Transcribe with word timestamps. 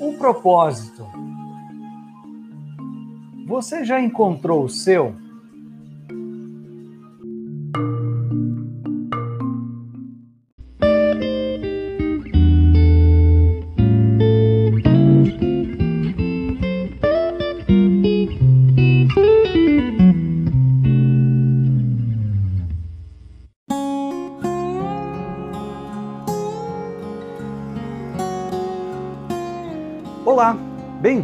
Um 0.00 0.16
propósito. 0.18 1.06
Você 3.46 3.84
já 3.84 4.00
encontrou 4.00 4.64
o 4.64 4.68
seu? 4.68 5.14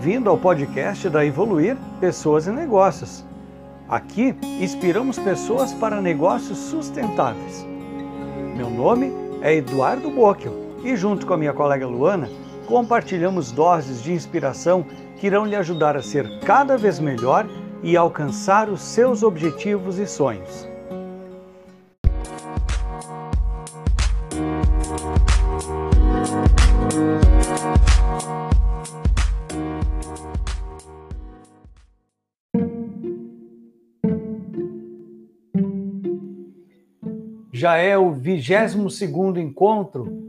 Bem-vindo 0.07 0.31
ao 0.31 0.39
podcast 0.39 1.09
da 1.09 1.27
Evoluir 1.27 1.77
Pessoas 1.99 2.47
e 2.47 2.51
Negócios. 2.53 3.25
Aqui 3.89 4.37
inspiramos 4.61 5.19
pessoas 5.19 5.75
para 5.75 6.01
negócios 6.01 6.59
sustentáveis. 6.59 7.67
Meu 8.57 8.71
nome 8.71 9.13
é 9.43 9.57
Eduardo 9.57 10.09
Bocchio 10.09 10.53
e, 10.85 10.95
junto 10.95 11.27
com 11.27 11.35
a 11.35 11.37
minha 11.37 11.53
colega 11.53 11.89
Luana, 11.89 12.31
compartilhamos 12.69 13.51
doses 13.51 14.01
de 14.01 14.13
inspiração 14.13 14.87
que 15.17 15.27
irão 15.27 15.45
lhe 15.45 15.57
ajudar 15.57 15.97
a 15.97 16.03
ser 16.03 16.39
cada 16.39 16.79
vez 16.79 17.01
melhor 17.01 17.45
e 17.83 17.97
alcançar 17.97 18.69
os 18.69 18.83
seus 18.83 19.25
objetivos 19.25 19.99
e 19.99 20.07
sonhos. 20.07 20.69
Já 37.67 37.79
é 37.79 37.99
o 37.99 38.13
22 38.13 39.03
encontro 39.39 40.23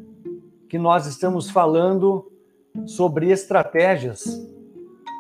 que 0.68 0.80
nós 0.80 1.06
estamos 1.06 1.52
falando 1.52 2.32
sobre 2.88 3.30
estratégias 3.30 4.24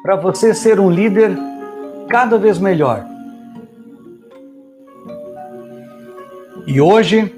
para 0.02 0.16
você 0.16 0.52
ser 0.52 0.80
um 0.80 0.90
líder 0.90 1.38
cada 2.10 2.40
vez 2.40 2.58
melhor. 2.58 3.06
E 6.66 6.82
hoje 6.82 7.32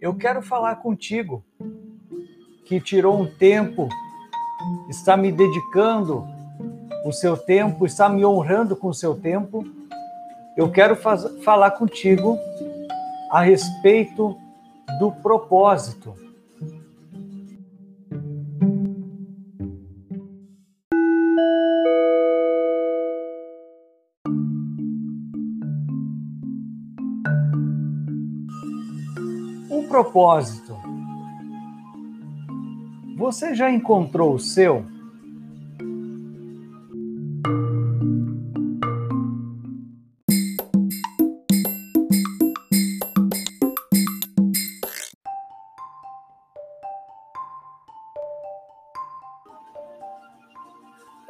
eu 0.00 0.14
quero 0.14 0.40
falar 0.40 0.76
contigo 0.76 1.44
que 2.64 2.80
tirou 2.80 3.20
um 3.20 3.26
tempo, 3.26 3.88
está 4.88 5.16
me 5.16 5.32
dedicando 5.32 6.24
o 7.04 7.10
seu 7.10 7.36
tempo, 7.36 7.84
está 7.84 8.08
me 8.08 8.24
honrando 8.24 8.76
com 8.76 8.86
o 8.86 8.94
seu 8.94 9.16
tempo. 9.16 9.66
Eu 10.56 10.70
quero 10.70 10.94
falar 10.94 11.72
contigo 11.72 12.38
a 13.32 13.40
respeito 13.40 14.36
do 14.98 15.10
propósito. 15.10 16.14
O 29.70 29.82
propósito. 29.88 30.76
Você 33.16 33.54
já 33.54 33.70
encontrou 33.70 34.34
o 34.34 34.38
seu? 34.38 34.84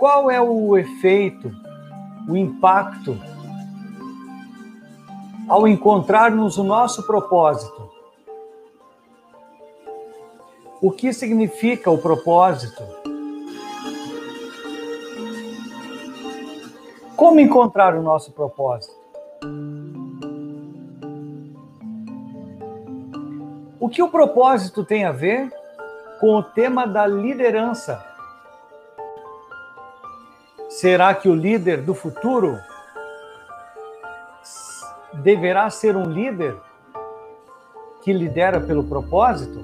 Qual 0.02 0.28
é 0.28 0.40
o 0.40 0.76
efeito, 0.76 1.52
o 2.28 2.36
impacto 2.36 3.16
ao 5.48 5.68
encontrarmos 5.68 6.58
o 6.58 6.64
nosso 6.64 7.06
propósito? 7.06 7.88
O 10.80 10.90
que 10.90 11.12
significa 11.12 11.88
o 11.88 11.98
propósito? 11.98 12.82
Como 17.14 17.38
encontrar 17.38 17.94
o 17.94 18.02
nosso 18.02 18.32
propósito? 18.32 18.96
O 23.78 23.88
que 23.88 24.02
o 24.02 24.08
propósito 24.08 24.84
tem 24.84 25.04
a 25.04 25.12
ver 25.12 25.48
com 26.18 26.34
o 26.34 26.42
tema 26.42 26.88
da 26.88 27.06
liderança? 27.06 28.11
Será 30.82 31.14
que 31.14 31.28
o 31.28 31.34
líder 31.36 31.82
do 31.82 31.94
futuro 31.94 32.58
deverá 35.22 35.70
ser 35.70 35.96
um 35.96 36.02
líder 36.02 36.56
que 38.02 38.12
lidera 38.12 38.60
pelo 38.60 38.82
propósito? 38.82 39.60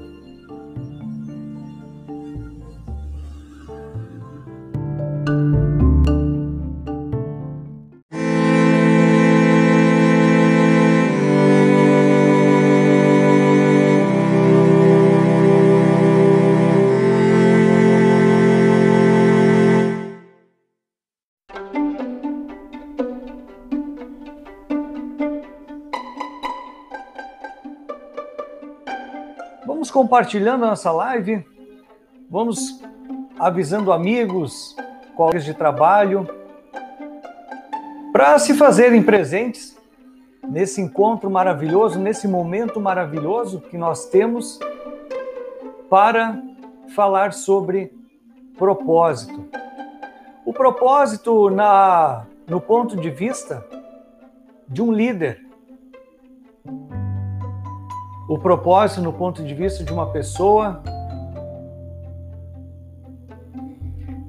Compartilhando 30.08 30.64
a 30.64 30.68
nossa 30.68 30.90
live, 30.90 31.46
vamos 32.30 32.82
avisando 33.38 33.92
amigos, 33.92 34.74
colegas 35.14 35.44
de 35.44 35.52
trabalho, 35.52 36.26
para 38.10 38.38
se 38.38 38.54
fazerem 38.54 39.02
presentes 39.02 39.76
nesse 40.48 40.80
encontro 40.80 41.28
maravilhoso, 41.28 41.98
nesse 41.98 42.26
momento 42.26 42.80
maravilhoso 42.80 43.60
que 43.60 43.76
nós 43.76 44.06
temos 44.06 44.58
para 45.90 46.40
falar 46.94 47.34
sobre 47.34 47.92
propósito. 48.56 49.46
O 50.46 50.54
propósito 50.54 51.50
na 51.50 52.24
no 52.46 52.62
ponto 52.62 52.96
de 52.96 53.10
vista 53.10 53.62
de 54.66 54.80
um 54.80 54.90
líder 54.90 55.44
o 58.28 58.38
propósito 58.38 59.00
no 59.00 59.12
ponto 59.12 59.42
de 59.42 59.54
vista 59.54 59.82
de 59.82 59.90
uma 59.90 60.06
pessoa. 60.10 60.82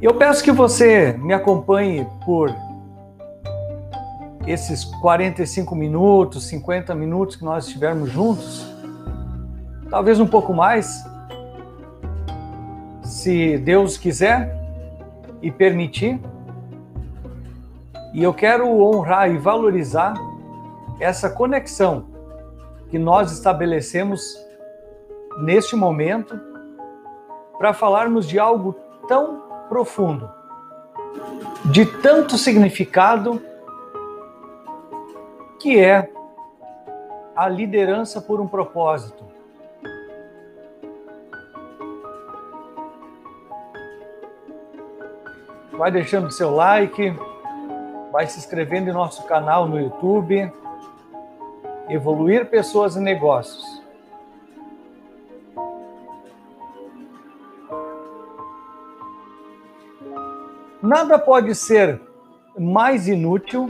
Eu 0.02 0.14
peço 0.16 0.42
que 0.42 0.54
você 0.54 1.12
me 1.18 1.34
acompanhe 1.34 2.08
por 2.24 2.56
esses 4.48 4.86
45 4.86 5.76
minutos, 5.76 6.48
50 6.48 6.96
minutos 6.96 7.36
que 7.36 7.44
nós 7.44 7.68
estivermos 7.68 8.10
juntos, 8.10 8.66
talvez 9.90 10.18
um 10.18 10.26
pouco 10.26 10.54
mais, 10.54 11.06
se 13.04 13.58
Deus 13.58 13.98
quiser 13.98 14.58
e 15.42 15.52
permitir. 15.52 16.22
E 18.14 18.24
eu 18.24 18.34
quero 18.34 18.66
honrar 18.82 19.30
e 19.30 19.38
valorizar 19.38 20.14
essa 21.02 21.30
conexão 21.30 22.19
que 22.90 22.98
nós 22.98 23.32
estabelecemos 23.32 24.22
neste 25.38 25.76
momento 25.76 26.40
para 27.58 27.74
falarmos 27.74 28.28
de 28.28 28.40
algo 28.40 28.76
tão 29.08 29.44
profundo, 29.68 30.30
de 31.66 31.86
tanto 31.86 32.38
significado, 32.38 33.42
que 35.60 35.80
é 35.80 36.10
a 37.36 37.48
liderança 37.48 38.22
por 38.22 38.40
um 38.40 38.48
propósito. 38.48 39.24
Vai 45.78 45.92
deixando 45.92 46.32
seu 46.32 46.54
like, 46.54 47.14
vai 48.12 48.28
se 48.28 48.40
inscrevendo 48.40 48.90
em 48.90 48.94
nosso 48.94 49.24
canal 49.26 49.68
no 49.68 49.80
YouTube 49.80 50.52
evoluir 51.90 52.46
pessoas 52.46 52.96
e 52.96 53.00
negócios. 53.00 53.82
Nada 60.82 61.20
pode 61.20 61.54
ser 61.56 62.00
mais 62.58 63.08
inútil 63.08 63.68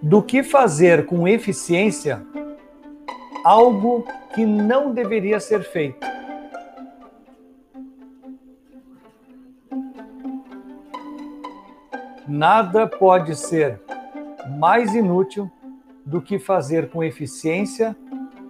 do 0.00 0.22
que 0.22 0.42
fazer 0.42 1.04
com 1.04 1.28
eficiência 1.28 2.24
algo 3.44 4.04
que 4.34 4.46
não 4.46 4.92
deveria 4.92 5.38
ser 5.40 5.62
feito. 5.62 6.06
Nada 12.26 12.86
pode 12.86 13.34
ser 13.34 13.80
mais 14.58 14.94
inútil 14.94 15.50
do 16.04 16.20
que 16.20 16.38
fazer 16.38 16.88
com 16.90 17.02
eficiência 17.02 17.96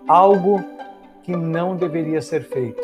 algo 0.07 0.63
que 1.23 1.37
não 1.37 1.77
deveria 1.77 2.21
ser 2.21 2.45
feito. 2.45 2.83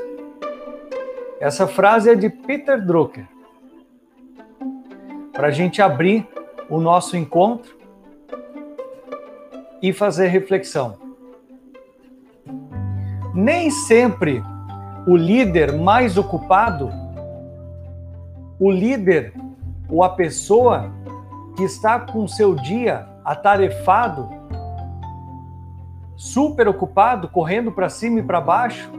Essa 1.40 1.66
frase 1.66 2.10
é 2.10 2.14
de 2.14 2.28
Peter 2.28 2.84
Drucker. 2.84 3.26
Para 5.32 5.48
a 5.48 5.50
gente 5.50 5.82
abrir 5.82 6.26
o 6.68 6.80
nosso 6.80 7.16
encontro 7.16 7.76
e 9.82 9.92
fazer 9.92 10.28
reflexão. 10.28 10.98
Nem 13.34 13.70
sempre 13.70 14.42
o 15.06 15.14
líder 15.14 15.72
mais 15.72 16.16
ocupado, 16.16 16.90
o 18.58 18.70
líder 18.70 19.34
ou 19.88 20.02
a 20.02 20.08
pessoa 20.08 20.90
que 21.56 21.64
está 21.64 22.00
com 22.00 22.26
seu 22.26 22.54
dia 22.54 23.06
atarefado, 23.24 24.28
super 26.16 26.66
ocupado, 26.66 27.28
correndo 27.28 27.70
para 27.70 27.88
cima 27.88 28.20
e 28.20 28.22
para 28.22 28.40
baixo, 28.40 28.90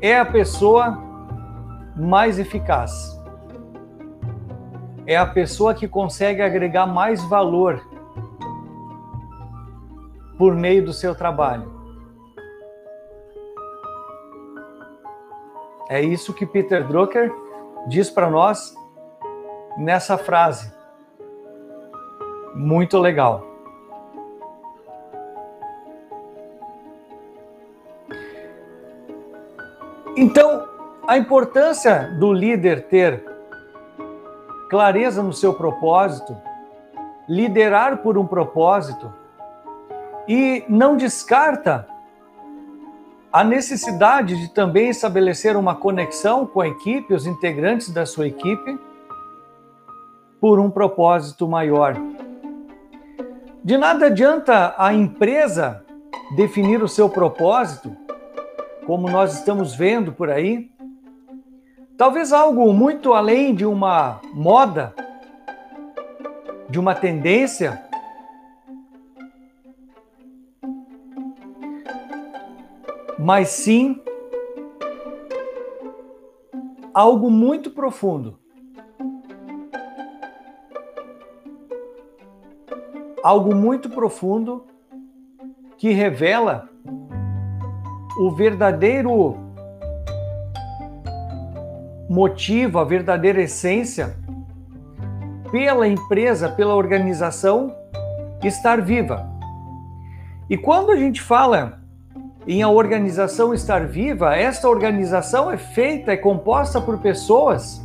é 0.00 0.18
a 0.18 0.24
pessoa 0.24 0.98
mais 1.94 2.38
eficaz. 2.38 3.20
É 5.06 5.16
a 5.16 5.26
pessoa 5.26 5.74
que 5.74 5.86
consegue 5.86 6.42
agregar 6.42 6.86
mais 6.86 7.22
valor 7.24 7.80
por 10.38 10.54
meio 10.54 10.84
do 10.84 10.92
seu 10.92 11.14
trabalho. 11.14 11.70
É 15.88 16.00
isso 16.00 16.32
que 16.32 16.46
Peter 16.46 16.86
Drucker 16.86 17.30
diz 17.86 18.08
para 18.08 18.30
nós 18.30 18.74
nessa 19.76 20.16
frase. 20.16 20.72
Muito 22.54 22.98
legal. 22.98 23.51
Então, 30.16 30.68
a 31.06 31.16
importância 31.16 32.14
do 32.18 32.32
líder 32.32 32.88
ter 32.88 33.24
clareza 34.68 35.22
no 35.22 35.32
seu 35.32 35.54
propósito, 35.54 36.36
liderar 37.28 37.98
por 37.98 38.18
um 38.18 38.26
propósito 38.26 39.12
e 40.28 40.64
não 40.68 40.96
descarta 40.96 41.86
a 43.32 43.42
necessidade 43.42 44.38
de 44.38 44.52
também 44.52 44.90
estabelecer 44.90 45.56
uma 45.56 45.74
conexão 45.74 46.46
com 46.46 46.60
a 46.60 46.68
equipe, 46.68 47.14
os 47.14 47.26
integrantes 47.26 47.88
da 47.90 48.04
sua 48.04 48.26
equipe, 48.28 48.78
por 50.38 50.58
um 50.58 50.70
propósito 50.70 51.48
maior. 51.48 51.96
De 53.64 53.78
nada 53.78 54.06
adianta 54.06 54.74
a 54.76 54.92
empresa 54.92 55.82
definir 56.36 56.82
o 56.82 56.88
seu 56.88 57.08
propósito, 57.08 57.96
como 58.86 59.08
nós 59.08 59.34
estamos 59.34 59.74
vendo 59.74 60.12
por 60.12 60.30
aí. 60.30 60.70
Talvez 61.96 62.32
algo 62.32 62.72
muito 62.72 63.12
além 63.12 63.54
de 63.54 63.64
uma 63.64 64.20
moda, 64.34 64.94
de 66.68 66.80
uma 66.80 66.94
tendência, 66.94 67.84
mas 73.18 73.50
sim 73.50 74.02
algo 76.92 77.30
muito 77.30 77.70
profundo. 77.70 78.38
Algo 83.22 83.54
muito 83.54 83.88
profundo 83.88 84.66
que 85.78 85.90
revela 85.90 86.71
o 88.18 88.30
verdadeiro 88.30 89.36
motivo, 92.08 92.78
a 92.78 92.84
verdadeira 92.84 93.42
essência 93.42 94.16
pela 95.50 95.86
empresa, 95.88 96.48
pela 96.48 96.74
organização 96.74 97.74
estar 98.42 98.80
viva. 98.80 99.30
E 100.48 100.56
quando 100.56 100.90
a 100.90 100.96
gente 100.96 101.22
fala 101.22 101.80
em 102.46 102.62
a 102.62 102.68
organização 102.68 103.54
estar 103.54 103.86
viva, 103.86 104.34
esta 104.34 104.68
organização 104.68 105.50
é 105.50 105.56
feita, 105.56 106.12
é 106.12 106.16
composta 106.16 106.80
por 106.80 106.98
pessoas. 106.98 107.80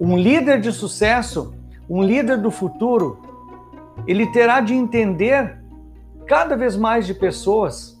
Um 0.00 0.16
líder 0.16 0.60
de 0.60 0.72
sucesso, 0.72 1.54
um 1.88 2.02
líder 2.02 2.38
do 2.38 2.50
futuro, 2.50 3.20
ele 4.06 4.26
terá 4.32 4.60
de 4.60 4.74
entender 4.74 5.59
cada 6.30 6.56
vez 6.56 6.76
mais 6.76 7.08
de 7.08 7.12
pessoas. 7.12 8.00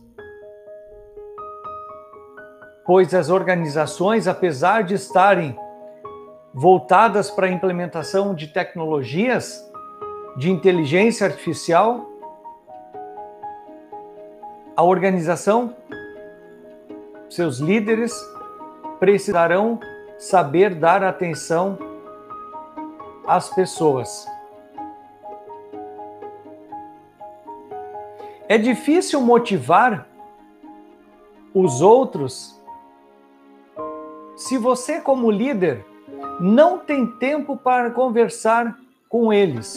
Pois 2.86 3.12
as 3.12 3.28
organizações, 3.28 4.28
apesar 4.28 4.84
de 4.84 4.94
estarem 4.94 5.58
voltadas 6.54 7.28
para 7.28 7.48
a 7.48 7.50
implementação 7.50 8.32
de 8.32 8.46
tecnologias 8.46 9.68
de 10.36 10.48
inteligência 10.48 11.26
artificial, 11.26 12.08
a 14.76 14.84
organização, 14.84 15.74
seus 17.28 17.58
líderes 17.58 18.14
precisarão 19.00 19.80
saber 20.16 20.76
dar 20.76 21.02
atenção 21.02 21.76
às 23.26 23.50
pessoas. 23.50 24.29
É 28.50 28.58
difícil 28.58 29.20
motivar 29.20 30.08
os 31.54 31.80
outros 31.80 32.60
se 34.34 34.58
você, 34.58 35.00
como 35.00 35.30
líder, 35.30 35.86
não 36.40 36.76
tem 36.76 37.06
tempo 37.06 37.56
para 37.56 37.92
conversar 37.92 38.76
com 39.08 39.32
eles. 39.32 39.76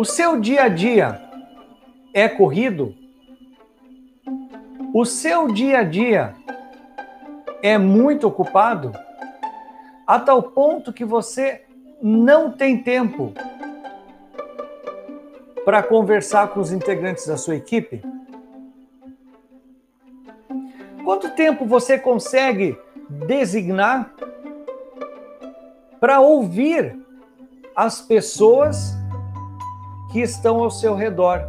O 0.00 0.04
seu 0.06 0.40
dia 0.40 0.62
a 0.62 0.68
dia 0.70 1.20
é 2.14 2.26
corrido? 2.26 2.94
O 4.94 5.04
seu 5.04 5.48
dia 5.48 5.80
a 5.80 5.82
dia 5.82 6.34
é 7.62 7.76
muito 7.76 8.26
ocupado? 8.26 8.92
A 10.06 10.18
tal 10.18 10.42
ponto 10.42 10.90
que 10.90 11.04
você 11.04 11.66
não 12.00 12.50
tem 12.50 12.82
tempo 12.82 13.34
para 15.66 15.82
conversar 15.82 16.48
com 16.48 16.60
os 16.60 16.72
integrantes 16.72 17.26
da 17.26 17.36
sua 17.36 17.56
equipe? 17.56 18.00
Quanto 21.04 21.28
tempo 21.32 21.66
você 21.66 21.98
consegue 21.98 22.74
designar 23.26 24.14
para 26.00 26.20
ouvir 26.20 26.98
as 27.76 28.00
pessoas 28.00 28.98
que 30.10 30.20
estão 30.20 30.62
ao 30.62 30.70
seu 30.70 30.94
redor, 30.94 31.48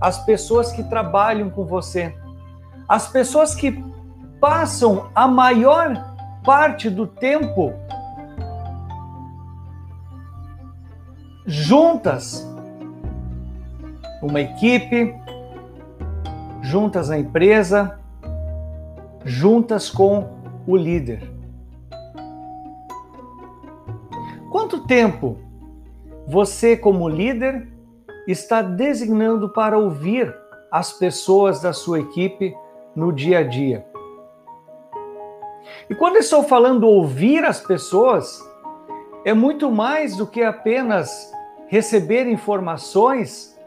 as 0.00 0.24
pessoas 0.24 0.72
que 0.72 0.82
trabalham 0.82 1.50
com 1.50 1.64
você, 1.64 2.14
as 2.88 3.08
pessoas 3.08 3.54
que 3.54 3.84
passam 4.40 5.10
a 5.14 5.26
maior 5.26 6.14
parte 6.44 6.88
do 6.88 7.06
tempo 7.06 7.72
juntas, 11.46 12.46
uma 14.22 14.40
equipe, 14.40 15.14
juntas 16.62 17.08
na 17.08 17.18
empresa, 17.18 17.98
juntas 19.24 19.90
com 19.90 20.28
o 20.66 20.76
líder. 20.76 21.38
tempo 24.88 25.36
você, 26.26 26.76
como 26.76 27.08
líder, 27.08 27.68
está 28.30 28.60
designando 28.60 29.48
para 29.48 29.78
ouvir 29.78 30.34
as 30.70 30.92
pessoas 30.92 31.60
da 31.62 31.72
sua 31.72 32.00
equipe 32.00 32.54
no 32.94 33.12
dia 33.12 33.38
a 33.38 33.42
dia? 33.42 33.86
E 35.88 35.94
quando 35.94 36.16
estou 36.16 36.42
falando 36.42 36.86
ouvir 36.86 37.44
as 37.44 37.60
pessoas, 37.60 38.46
é 39.24 39.32
muito 39.32 39.70
mais 39.70 40.16
do 40.16 40.26
que 40.26 40.42
apenas 40.42 41.32
receber 41.68 42.26
informações 42.26 43.58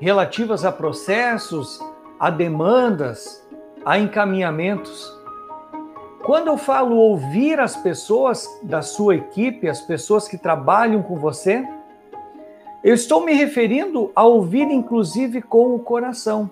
relativas 0.00 0.64
a 0.64 0.70
processos, 0.70 1.80
a 2.18 2.30
demandas, 2.30 3.44
a 3.84 3.98
encaminhamentos. 3.98 5.12
Quando 6.24 6.48
eu 6.48 6.56
falo 6.56 6.96
ouvir 6.96 7.60
as 7.60 7.76
pessoas 7.76 8.48
da 8.62 8.80
sua 8.80 9.16
equipe, 9.16 9.68
as 9.68 9.80
pessoas 9.80 10.26
que 10.26 10.38
trabalham 10.38 11.02
com 11.02 11.16
você, 11.16 11.66
eu 12.84 12.92
estou 12.92 13.24
me 13.24 13.32
referindo 13.32 14.12
a 14.14 14.24
ouvir 14.24 14.70
inclusive 14.70 15.40
com 15.40 15.74
o 15.74 15.78
coração. 15.78 16.50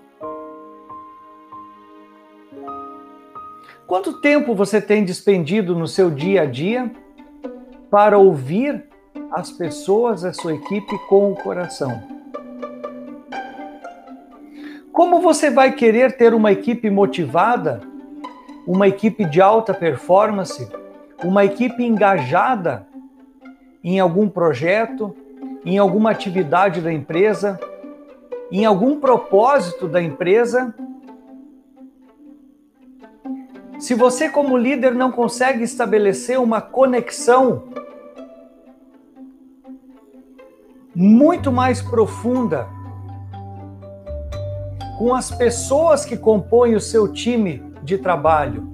Quanto 3.86 4.18
tempo 4.22 4.54
você 4.54 4.80
tem 4.80 5.04
despendido 5.04 5.76
no 5.76 5.86
seu 5.86 6.10
dia 6.10 6.42
a 6.42 6.46
dia 6.46 6.90
para 7.90 8.16
ouvir 8.16 8.82
as 9.30 9.50
pessoas 9.50 10.22
da 10.22 10.32
sua 10.32 10.54
equipe 10.54 10.98
com 11.06 11.32
o 11.32 11.36
coração? 11.36 12.02
Como 14.90 15.20
você 15.20 15.50
vai 15.50 15.72
querer 15.72 16.16
ter 16.16 16.32
uma 16.32 16.50
equipe 16.50 16.88
motivada, 16.88 17.82
uma 18.66 18.88
equipe 18.88 19.26
de 19.26 19.42
alta 19.42 19.74
performance, 19.74 20.66
uma 21.22 21.44
equipe 21.44 21.84
engajada 21.84 22.86
em 23.84 24.00
algum 24.00 24.30
projeto, 24.30 25.14
em 25.64 25.78
alguma 25.78 26.10
atividade 26.10 26.80
da 26.80 26.92
empresa, 26.92 27.58
em 28.50 28.64
algum 28.64 28.98
propósito 28.98 29.88
da 29.88 30.02
empresa, 30.02 30.74
se 33.78 33.94
você, 33.94 34.28
como 34.28 34.56
líder, 34.56 34.94
não 34.94 35.10
consegue 35.10 35.64
estabelecer 35.64 36.38
uma 36.38 36.60
conexão 36.60 37.64
muito 40.94 41.50
mais 41.50 41.82
profunda 41.82 42.68
com 44.98 45.14
as 45.14 45.30
pessoas 45.30 46.04
que 46.04 46.16
compõem 46.16 46.74
o 46.74 46.80
seu 46.80 47.12
time 47.12 47.60
de 47.82 47.98
trabalho, 47.98 48.72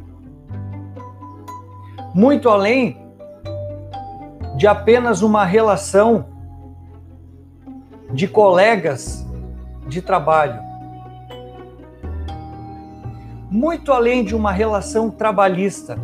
muito 2.13 2.49
além 2.51 3.01
de 4.57 4.67
apenas 4.67 5.23
uma 5.23 5.45
relação 5.45 6.27
de 8.13 8.27
colegas 8.27 9.27
de 9.87 10.03
trabalho 10.03 10.69
muito 13.51 13.93
além 13.93 14.25
de 14.25 14.35
uma 14.35 14.53
relação 14.53 15.11
trabalhista, 15.11 15.99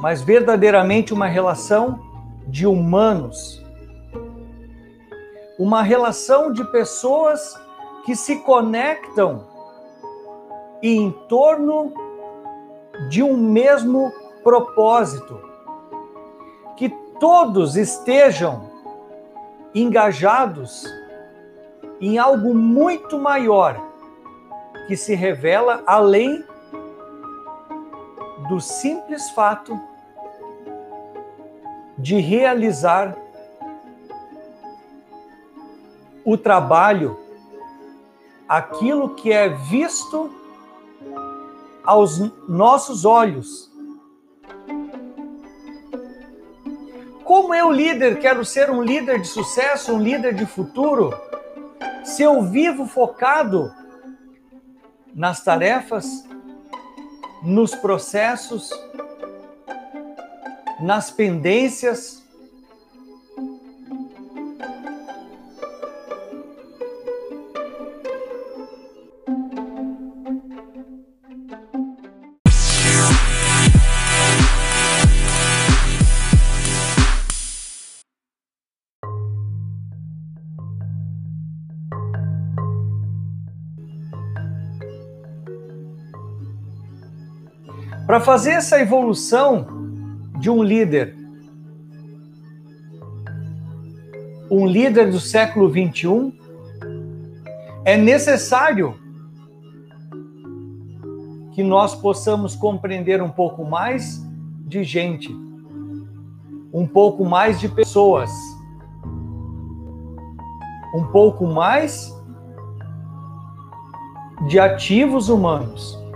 mas 0.00 0.22
verdadeiramente 0.22 1.12
uma 1.12 1.26
relação 1.26 2.00
de 2.46 2.66
humanos. 2.66 3.62
Uma 5.58 5.82
relação 5.82 6.52
de 6.52 6.64
pessoas 6.70 7.60
que 8.04 8.14
se 8.14 8.36
conectam 8.36 9.44
em 10.80 11.10
torno 11.28 11.92
de 13.10 13.22
um 13.22 13.36
mesmo 13.36 14.12
propósito. 14.44 15.40
Que 16.76 16.88
todos 17.18 17.76
estejam 17.76 18.67
engajados 19.74 20.84
em 22.00 22.18
algo 22.18 22.54
muito 22.54 23.18
maior 23.18 23.80
que 24.86 24.96
se 24.96 25.14
revela 25.14 25.82
além 25.86 26.44
do 28.48 28.60
simples 28.60 29.28
fato 29.30 29.78
de 31.98 32.20
realizar 32.20 33.16
o 36.24 36.36
trabalho, 36.36 37.18
aquilo 38.48 39.14
que 39.14 39.32
é 39.32 39.48
visto 39.48 40.30
aos 41.84 42.18
nossos 42.46 43.04
olhos. 43.04 43.67
Como 47.28 47.54
eu, 47.54 47.70
líder, 47.70 48.20
quero 48.20 48.42
ser 48.42 48.70
um 48.70 48.80
líder 48.80 49.20
de 49.20 49.28
sucesso, 49.28 49.92
um 49.92 50.00
líder 50.00 50.32
de 50.32 50.46
futuro, 50.46 51.12
se 52.02 52.22
eu 52.22 52.40
vivo 52.40 52.86
focado 52.86 53.70
nas 55.14 55.44
tarefas, 55.44 56.26
nos 57.42 57.74
processos, 57.74 58.70
nas 60.80 61.10
pendências, 61.10 62.26
Para 88.08 88.20
fazer 88.20 88.52
essa 88.52 88.80
evolução 88.80 89.66
de 90.38 90.48
um 90.48 90.62
líder, 90.62 91.14
um 94.50 94.66
líder 94.66 95.10
do 95.10 95.20
século 95.20 95.68
21, 95.68 96.32
é 97.84 97.98
necessário 97.98 98.94
que 101.52 101.62
nós 101.62 101.94
possamos 101.94 102.56
compreender 102.56 103.20
um 103.20 103.28
pouco 103.28 103.62
mais 103.62 104.26
de 104.60 104.82
gente, 104.84 105.30
um 106.72 106.86
pouco 106.86 107.26
mais 107.26 107.60
de 107.60 107.68
pessoas, 107.68 108.30
um 110.94 111.04
pouco 111.12 111.46
mais 111.46 112.10
de 114.48 114.58
ativos 114.58 115.28
humanos. 115.28 116.07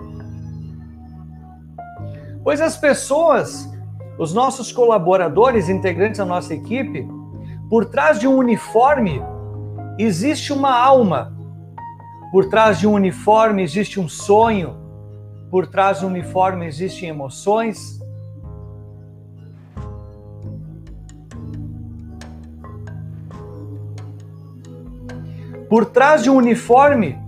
Pois 2.44 2.61
as 2.61 2.76
pessoas, 2.76 3.70
os 4.18 4.34
nossos 4.34 4.72
colaboradores, 4.72 5.68
integrantes 5.68 6.18
da 6.18 6.25
nossa 6.25 6.52
equipe, 6.52 7.06
por 7.70 7.87
trás 7.87 8.18
de 8.18 8.26
um 8.26 8.37
uniforme 8.37 9.22
existe 9.99 10.52
uma 10.52 10.76
alma. 10.76 11.32
Por 12.32 12.49
trás 12.49 12.80
de 12.80 12.87
um 12.87 12.92
uniforme 12.92 13.62
existe 13.62 14.00
um 14.00 14.08
sonho. 14.08 14.76
Por 15.50 15.66
trás 15.66 16.00
do 16.00 16.06
uniforme 16.06 16.66
existem 16.66 17.08
emoções. 17.08 18.00
Por 25.68 25.87
trás 25.87 26.22
de 26.22 26.30
um 26.30 26.37
uniforme 26.37 27.18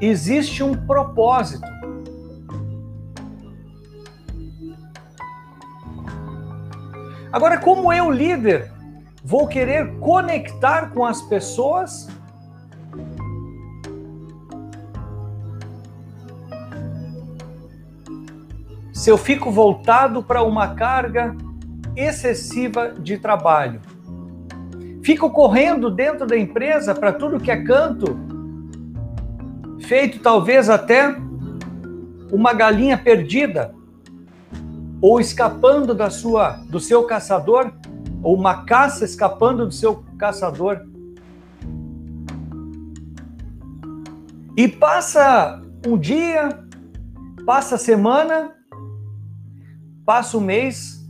existe 0.00 0.62
um 0.62 0.74
propósito. 0.74 1.69
Agora, 7.32 7.58
como 7.58 7.92
eu, 7.92 8.10
líder, 8.10 8.72
vou 9.22 9.46
querer 9.46 9.98
conectar 9.98 10.90
com 10.90 11.04
as 11.04 11.22
pessoas? 11.22 12.08
Se 18.92 19.08
eu 19.08 19.16
fico 19.16 19.50
voltado 19.50 20.22
para 20.24 20.42
uma 20.42 20.74
carga 20.74 21.36
excessiva 21.94 22.94
de 22.98 23.16
trabalho, 23.16 23.80
fico 25.04 25.30
correndo 25.30 25.88
dentro 25.88 26.26
da 26.26 26.36
empresa 26.36 26.94
para 26.94 27.12
tudo 27.12 27.38
que 27.38 27.50
é 27.50 27.62
canto, 27.62 28.18
feito 29.82 30.18
talvez 30.18 30.68
até 30.68 31.16
uma 32.32 32.52
galinha 32.52 32.98
perdida 32.98 33.72
ou 35.00 35.20
escapando 35.20 35.94
da 35.94 36.10
sua 36.10 36.60
do 36.68 36.78
seu 36.78 37.04
caçador, 37.04 37.72
ou 38.22 38.36
uma 38.36 38.64
caça 38.64 39.04
escapando 39.04 39.66
do 39.66 39.72
seu 39.72 40.04
caçador. 40.18 40.80
E 44.56 44.68
passa 44.68 45.62
um 45.86 45.96
dia, 45.96 46.50
passa 47.46 47.76
a 47.76 47.78
semana, 47.78 48.52
passa 50.04 50.36
o 50.36 50.40
mês, 50.40 51.00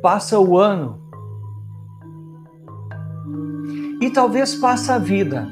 passa 0.00 0.38
o 0.38 0.56
ano. 0.56 1.00
E 4.00 4.10
talvez 4.10 4.54
passa 4.54 4.94
a 4.94 4.98
vida. 4.98 5.48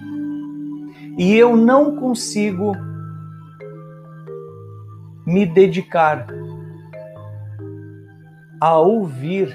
E 1.18 1.34
eu 1.34 1.56
não 1.56 1.96
consigo 1.96 2.72
me 5.28 5.44
dedicar 5.44 6.26
a 8.58 8.78
ouvir 8.78 9.54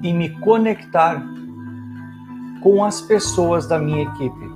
e 0.00 0.12
me 0.12 0.30
conectar 0.38 1.20
com 2.62 2.84
as 2.84 3.00
pessoas 3.00 3.66
da 3.66 3.76
minha 3.76 4.04
equipe. 4.04 4.48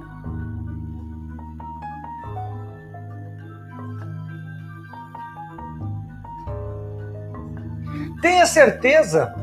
Tenha 8.20 8.46
certeza 8.46 9.34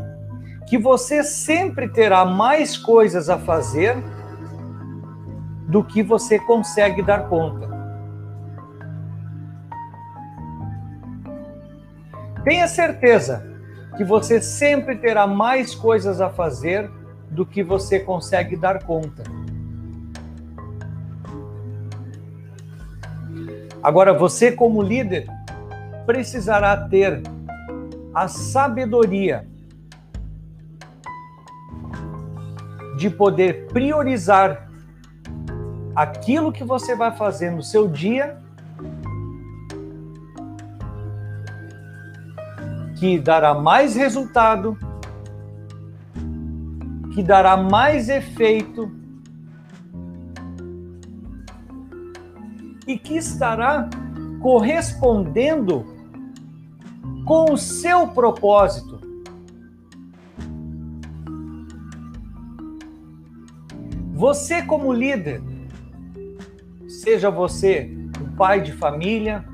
que 0.65 0.77
você 0.77 1.25
sempre 1.25 1.89
terá 1.89 2.23
mais 2.23 2.77
coisas 2.77 3.29
a 3.29 3.37
fazer 3.37 4.01
do 5.69 5.83
que 5.83 6.01
você 6.01 6.39
consegue 6.39 7.03
dar 7.03 7.29
conta. 7.29 7.69
Tenha 12.43 12.67
certeza 12.67 13.45
que 13.95 14.03
você 14.03 14.41
sempre 14.41 14.97
terá 14.97 15.27
mais 15.27 15.75
coisas 15.75 16.19
a 16.19 16.29
fazer 16.29 16.89
do 17.29 17.45
que 17.45 17.61
você 17.61 17.99
consegue 17.99 18.55
dar 18.55 18.83
conta. 18.83 19.23
Agora, 23.83 24.11
você, 24.11 24.51
como 24.51 24.81
líder, 24.81 25.27
precisará 26.07 26.75
ter 26.89 27.21
a 28.13 28.27
sabedoria 28.27 29.47
de 32.97 33.09
poder 33.09 33.67
priorizar 33.67 34.68
aquilo 35.99 36.53
que 36.53 36.63
você 36.63 36.95
vai 36.95 37.11
fazer 37.11 37.51
no 37.51 37.61
seu 37.61 37.85
dia 37.85 38.37
que 42.97 43.19
dará 43.19 43.53
mais 43.53 43.97
resultado, 43.97 44.77
que 47.13 47.21
dará 47.21 47.57
mais 47.57 48.07
efeito 48.07 48.89
e 52.87 52.97
que 52.97 53.17
estará 53.17 53.89
correspondendo 54.41 55.85
com 57.25 57.51
o 57.51 57.57
seu 57.57 58.07
propósito. 58.07 59.01
Você, 64.13 64.61
como 64.61 64.93
líder, 64.93 65.48
seja 66.99 67.29
você 67.29 67.89
um 68.21 68.35
pai 68.35 68.59
de 68.59 68.73
família, 68.73 69.45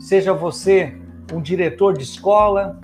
seja 0.00 0.32
você 0.32 0.92
um 1.32 1.40
diretor 1.40 1.96
de 1.96 2.02
escola, 2.02 2.80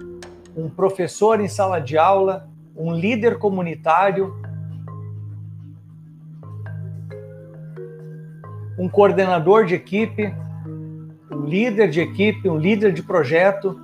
um 0.56 0.70
professor 0.70 1.40
em 1.40 1.48
sala 1.48 1.80
de 1.80 1.98
aula, 1.98 2.48
um 2.76 2.94
líder 2.94 3.36
comunitário, 3.36 4.32
um 8.78 8.88
coordenador 8.88 9.66
de 9.66 9.74
equipe, 9.74 10.32
um 11.28 11.44
líder 11.44 11.90
de 11.90 12.00
equipe, 12.00 12.48
um 12.48 12.56
líder 12.56 12.92
de 12.92 13.02
projeto. 13.02 13.80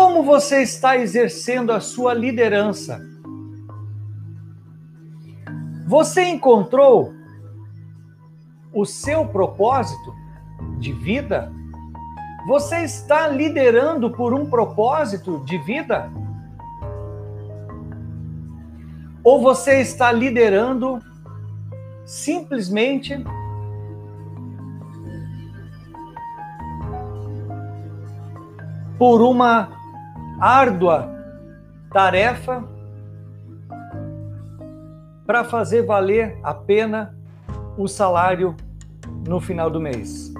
Como 0.00 0.22
você 0.22 0.62
está 0.62 0.96
exercendo 0.96 1.70
a 1.72 1.78
sua 1.78 2.14
liderança? 2.14 3.06
Você 5.86 6.24
encontrou 6.24 7.12
o 8.72 8.86
seu 8.86 9.26
propósito 9.26 10.14
de 10.78 10.90
vida? 10.90 11.52
Você 12.46 12.82
está 12.82 13.28
liderando 13.28 14.10
por 14.10 14.32
um 14.32 14.48
propósito 14.48 15.44
de 15.44 15.58
vida? 15.58 16.10
Ou 19.22 19.42
você 19.42 19.82
está 19.82 20.10
liderando 20.10 20.98
simplesmente 22.06 23.22
por 28.98 29.20
uma 29.20 29.79
árdua 30.40 31.14
tarefa 31.92 32.64
para 35.26 35.44
fazer 35.44 35.82
valer 35.82 36.38
a 36.42 36.54
pena 36.54 37.14
o 37.76 37.86
salário 37.86 38.56
no 39.28 39.38
final 39.38 39.70
do 39.70 39.78
mês. 39.78 40.32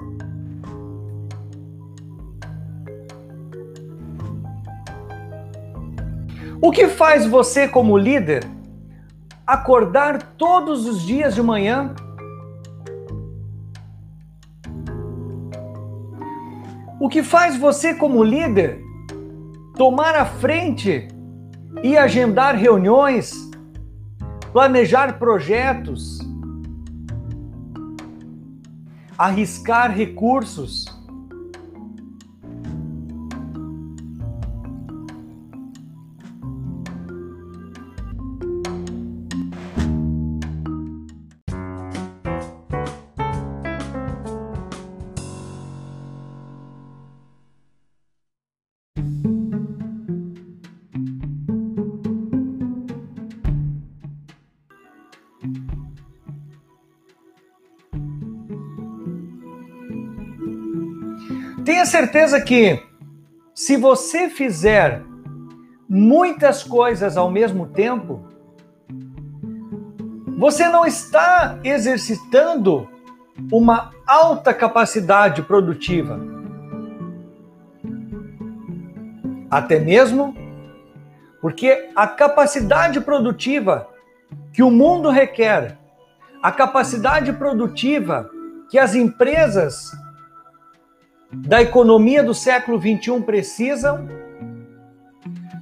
O 6.59 6.71
que 6.71 6.87
faz 6.87 7.25
você, 7.25 7.67
como 7.67 7.97
líder, 7.97 8.43
acordar 9.45 10.21
todos 10.37 10.87
os 10.87 11.01
dias 11.05 11.35
de 11.35 11.43
manhã? 11.43 11.93
O 16.99 17.07
que 17.09 17.23
faz 17.23 17.57
você, 17.57 17.93
como 17.93 18.23
líder, 18.23 18.90
tomar 19.81 20.13
a 20.15 20.27
frente 20.27 21.07
e 21.81 21.97
agendar 21.97 22.55
reuniões, 22.55 23.49
planejar 24.53 25.17
projetos, 25.17 26.19
arriscar 29.17 29.91
recursos. 29.91 30.85
Certeza 62.01 62.41
que 62.41 62.81
se 63.53 63.77
você 63.77 64.27
fizer 64.27 65.03
muitas 65.87 66.63
coisas 66.63 67.15
ao 67.15 67.29
mesmo 67.29 67.67
tempo, 67.67 68.25
você 70.35 70.67
não 70.67 70.83
está 70.83 71.59
exercitando 71.63 72.89
uma 73.51 73.91
alta 74.07 74.51
capacidade 74.51 75.43
produtiva. 75.43 76.19
Até 79.49 79.79
mesmo 79.79 80.35
porque 81.39 81.89
a 81.95 82.07
capacidade 82.07 82.99
produtiva 82.99 83.87
que 84.51 84.63
o 84.63 84.71
mundo 84.71 85.09
requer, 85.11 85.77
a 86.41 86.51
capacidade 86.51 87.31
produtiva 87.33 88.27
que 88.71 88.79
as 88.79 88.95
empresas 88.95 89.91
da 91.31 91.61
economia 91.61 92.23
do 92.23 92.33
século 92.33 92.79
XXI 92.79 93.21
precisam 93.21 94.07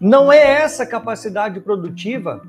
não 0.02 0.32
é 0.32 0.62
essa 0.62 0.86
capacidade 0.86 1.60
produtiva 1.60 2.42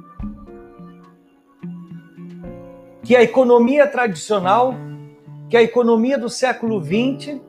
que 3.02 3.16
a 3.16 3.22
economia 3.22 3.86
tradicional, 3.86 4.74
que 5.48 5.56
a 5.56 5.62
economia 5.62 6.16
do 6.16 6.28
século 6.28 6.80
XX 6.80 7.40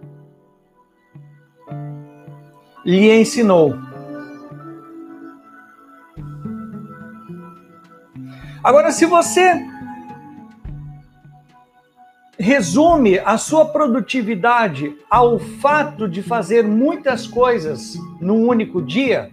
lhe 2.83 3.11
ensinou. 3.11 3.75
Agora, 8.63 8.91
se 8.91 9.05
você 9.05 9.70
resume 12.41 13.19
a 13.19 13.37
sua 13.37 13.65
produtividade 13.65 14.97
ao 15.07 15.37
fato 15.37 16.09
de 16.09 16.23
fazer 16.23 16.63
muitas 16.63 17.27
coisas 17.27 17.93
num 18.19 18.47
único 18.47 18.81
dia, 18.81 19.31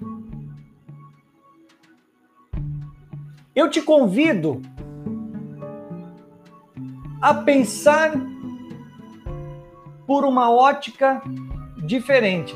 eu 3.56 3.70
te 3.70 3.80
convido 3.80 4.60
a 7.20 7.32
pensar 7.32 8.12
por 10.06 10.26
uma 10.26 10.50
ótica 10.50 11.22
diferente. 11.78 12.54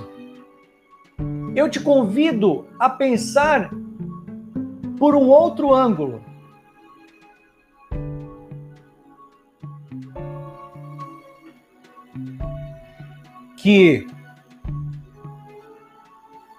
Eu 1.56 1.68
te 1.70 1.80
convido 1.80 2.66
a 2.78 2.90
pensar 2.90 3.70
por 4.98 5.14
um 5.14 5.28
outro 5.28 5.74
ângulo. 5.74 6.22
Que 13.62 14.06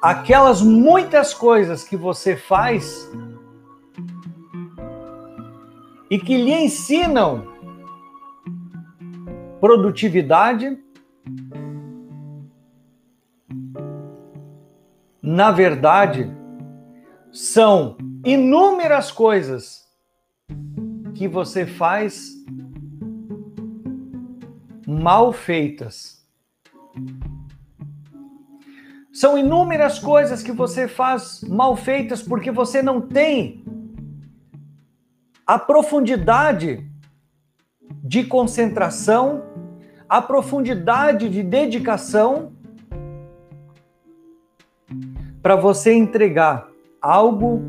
aquelas 0.01 0.61
muitas 0.61 1.33
coisas 1.33 1.83
que 1.83 1.97
você 1.97 2.35
faz 2.35 3.09
e 6.09 6.19
que 6.19 6.37
lhe 6.37 6.53
ensinam 6.53 7.47
produtividade, 9.59 10.77
na 15.21 15.51
verdade, 15.51 16.29
são 17.31 17.97
inúmeras 18.25 19.11
coisas 19.11 19.87
que 21.15 21.27
você 21.27 21.65
faz 21.65 22.33
mal 24.85 25.31
feitas. 25.31 26.22
São 29.11 29.37
inúmeras 29.37 29.99
coisas 29.99 30.41
que 30.41 30.51
você 30.51 30.87
faz 30.87 31.43
mal 31.43 31.75
feitas 31.75 32.21
porque 32.21 32.51
você 32.51 32.81
não 32.81 32.99
tem 32.99 33.63
a 35.45 35.59
profundidade 35.59 36.89
de 38.03 38.23
concentração, 38.23 39.43
a 40.07 40.21
profundidade 40.21 41.29
de 41.29 41.43
dedicação 41.43 42.53
para 45.41 45.55
você 45.55 45.93
entregar 45.93 46.69
algo 47.01 47.61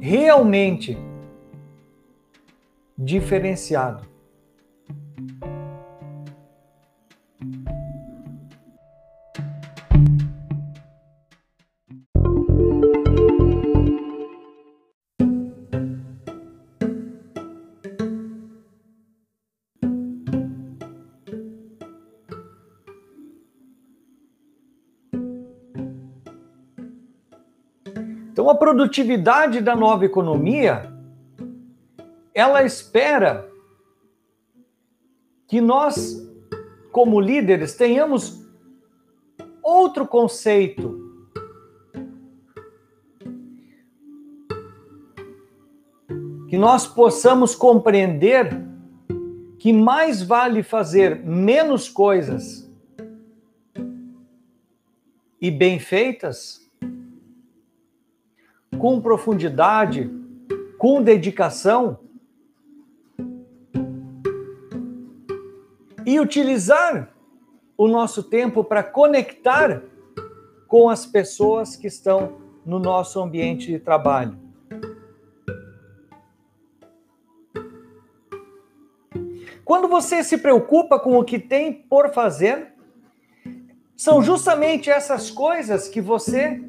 realmente 0.00 0.96
diferenciado. 2.96 4.07
Produtividade 28.78 29.60
da 29.60 29.74
nova 29.74 30.04
economia, 30.04 30.88
ela 32.32 32.62
espera 32.62 33.50
que 35.48 35.60
nós, 35.60 36.24
como 36.92 37.20
líderes, 37.20 37.74
tenhamos 37.74 38.40
outro 39.60 40.06
conceito. 40.06 40.96
Que 46.48 46.56
nós 46.56 46.86
possamos 46.86 47.56
compreender 47.56 48.64
que 49.58 49.72
mais 49.72 50.22
vale 50.22 50.62
fazer 50.62 51.20
menos 51.24 51.88
coisas 51.88 52.72
e 55.40 55.50
bem 55.50 55.80
feitas 55.80 56.67
com 58.78 59.00
profundidade, 59.00 60.10
com 60.78 61.02
dedicação 61.02 61.98
e 66.06 66.18
utilizar 66.20 67.12
o 67.76 67.86
nosso 67.86 68.22
tempo 68.22 68.64
para 68.64 68.82
conectar 68.82 69.82
com 70.66 70.88
as 70.88 71.04
pessoas 71.04 71.76
que 71.76 71.86
estão 71.86 72.38
no 72.64 72.78
nosso 72.78 73.20
ambiente 73.20 73.66
de 73.66 73.78
trabalho. 73.78 74.38
Quando 79.64 79.86
você 79.86 80.24
se 80.24 80.38
preocupa 80.38 80.98
com 80.98 81.18
o 81.18 81.24
que 81.24 81.38
tem 81.38 81.72
por 81.72 82.12
fazer, 82.12 82.72
são 83.94 84.22
justamente 84.22 84.88
essas 84.88 85.30
coisas 85.30 85.88
que 85.88 86.00
você 86.00 86.62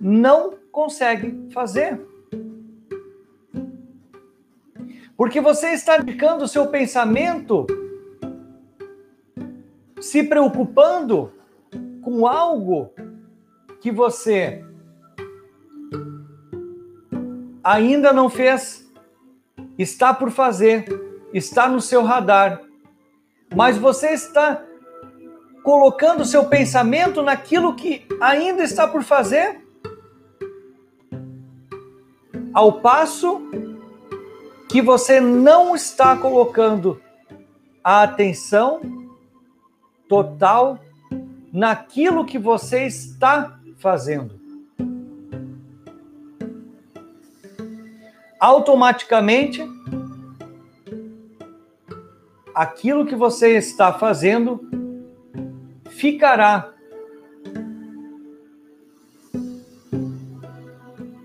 não 0.00 0.59
consegue 0.70 1.48
fazer. 1.52 2.00
Porque 5.16 5.40
você 5.40 5.72
está 5.72 5.98
dedicando 5.98 6.44
o 6.44 6.48
seu 6.48 6.68
pensamento 6.68 7.66
se 10.00 10.22
preocupando 10.22 11.32
com 12.02 12.26
algo 12.26 12.90
que 13.80 13.90
você 13.90 14.64
ainda 17.62 18.12
não 18.12 18.30
fez, 18.30 18.90
está 19.78 20.14
por 20.14 20.30
fazer, 20.30 20.86
está 21.34 21.68
no 21.68 21.80
seu 21.80 22.02
radar, 22.02 22.62
mas 23.54 23.76
você 23.76 24.12
está 24.12 24.64
colocando 25.62 26.24
seu 26.24 26.46
pensamento 26.46 27.22
naquilo 27.22 27.76
que 27.76 28.06
ainda 28.20 28.62
está 28.62 28.88
por 28.88 29.02
fazer 29.02 29.60
ao 32.52 32.80
passo 32.80 33.40
que 34.68 34.80
você 34.80 35.20
não 35.20 35.74
está 35.74 36.16
colocando 36.16 37.00
a 37.82 38.02
atenção 38.02 38.80
total 40.08 40.78
naquilo 41.52 42.24
que 42.24 42.38
você 42.38 42.86
está 42.86 43.58
fazendo. 43.78 44.38
Automaticamente, 48.38 49.62
aquilo 52.54 53.06
que 53.06 53.14
você 53.14 53.56
está 53.56 53.92
fazendo 53.92 54.60
ficará 55.90 56.72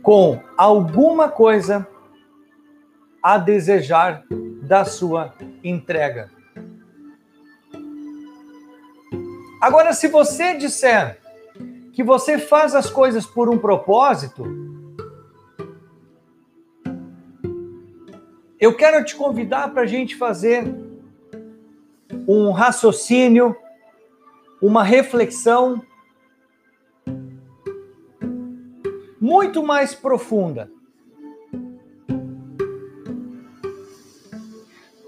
com 0.06 0.40
alguma 0.56 1.30
coisa 1.30 1.88
a 3.24 3.40
desejar 3.40 4.24
da 4.62 4.86
sua 4.86 5.34
entrega. 5.64 6.30
Agora, 9.60 9.94
se 9.94 10.08
você 10.08 10.56
disser 10.58 11.20
que 11.92 12.04
você 12.04 12.38
faz 12.38 12.76
as 12.76 12.88
coisas 12.88 13.26
por 13.26 13.50
um 13.50 13.58
propósito, 13.58 14.46
eu 18.60 18.76
quero 18.76 19.04
te 19.04 19.16
convidar 19.16 19.74
para 19.74 19.82
a 19.82 19.88
gente 19.88 20.16
fazer 20.16 20.72
um 22.28 22.52
raciocínio, 22.52 23.56
uma 24.62 24.84
reflexão 24.84 25.82
muito 29.26 29.64
mais 29.64 29.96
profunda. 29.96 30.70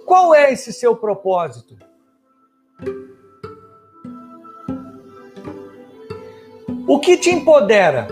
Qual 0.08 0.34
é 0.34 0.52
esse 0.52 0.74
seu 0.74 0.96
propósito? 0.96 1.78
O 6.88 7.00
que 7.00 7.16
te 7.16 7.30
empodera 7.30 8.08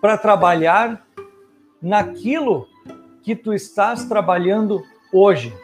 para 0.00 0.16
trabalhar 0.16 1.06
naquilo 1.82 2.66
que 3.22 3.36
tu 3.36 3.52
estás 3.52 4.06
trabalhando 4.06 4.82
hoje? 5.12 5.54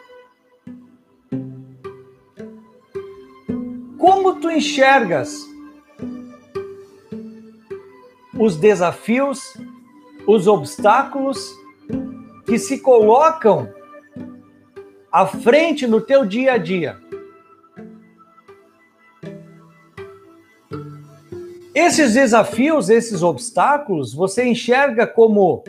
Como 3.97 4.39
tu 4.39 4.51
enxergas 4.51 5.52
os 8.39 8.57
desafios, 8.57 9.57
os 10.27 10.47
obstáculos 10.47 11.53
que 12.47 12.59
se 12.59 12.79
colocam 12.79 13.69
à 15.11 15.27
frente 15.27 15.87
no 15.87 16.01
teu 16.01 16.25
dia 16.25 16.55
a 16.55 16.59
dia. 16.59 16.99
Esses 21.75 22.15
desafios, 22.15 22.91
esses 22.91 23.23
obstáculos, 23.23 24.13
você 24.13 24.45
enxerga 24.45 25.07
como 25.07 25.65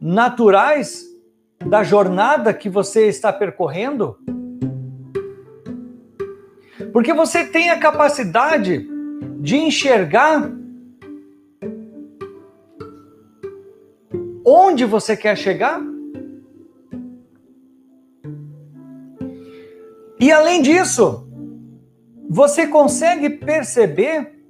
naturais 0.00 1.04
da 1.64 1.82
jornada 1.82 2.54
que 2.54 2.68
você 2.68 3.06
está 3.06 3.32
percorrendo? 3.32 4.16
Porque 6.92 7.12
você 7.12 7.44
tem 7.44 7.70
a 7.70 7.78
capacidade 7.78 8.88
de 9.40 9.56
enxergar 9.56 10.52
onde 14.44 14.84
você 14.84 15.16
quer 15.16 15.36
chegar? 15.36 15.80
E 20.18 20.30
além 20.30 20.62
disso, 20.62 21.26
você 22.28 22.66
consegue 22.66 23.28
perceber 23.28 24.44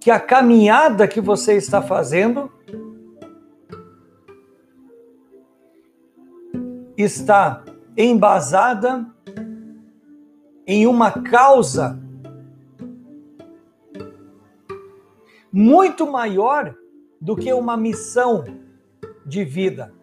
que 0.00 0.10
a 0.10 0.20
caminhada 0.20 1.08
que 1.08 1.20
você 1.20 1.54
está 1.54 1.80
fazendo 1.80 2.50
está 6.96 7.64
embasada 7.96 9.06
em 10.66 10.86
uma 10.86 11.10
causa 11.10 11.98
muito 15.52 16.06
maior 16.10 16.74
do 17.24 17.34
que 17.34 17.50
uma 17.54 17.74
missão 17.74 18.44
de 19.24 19.46
vida. 19.46 19.94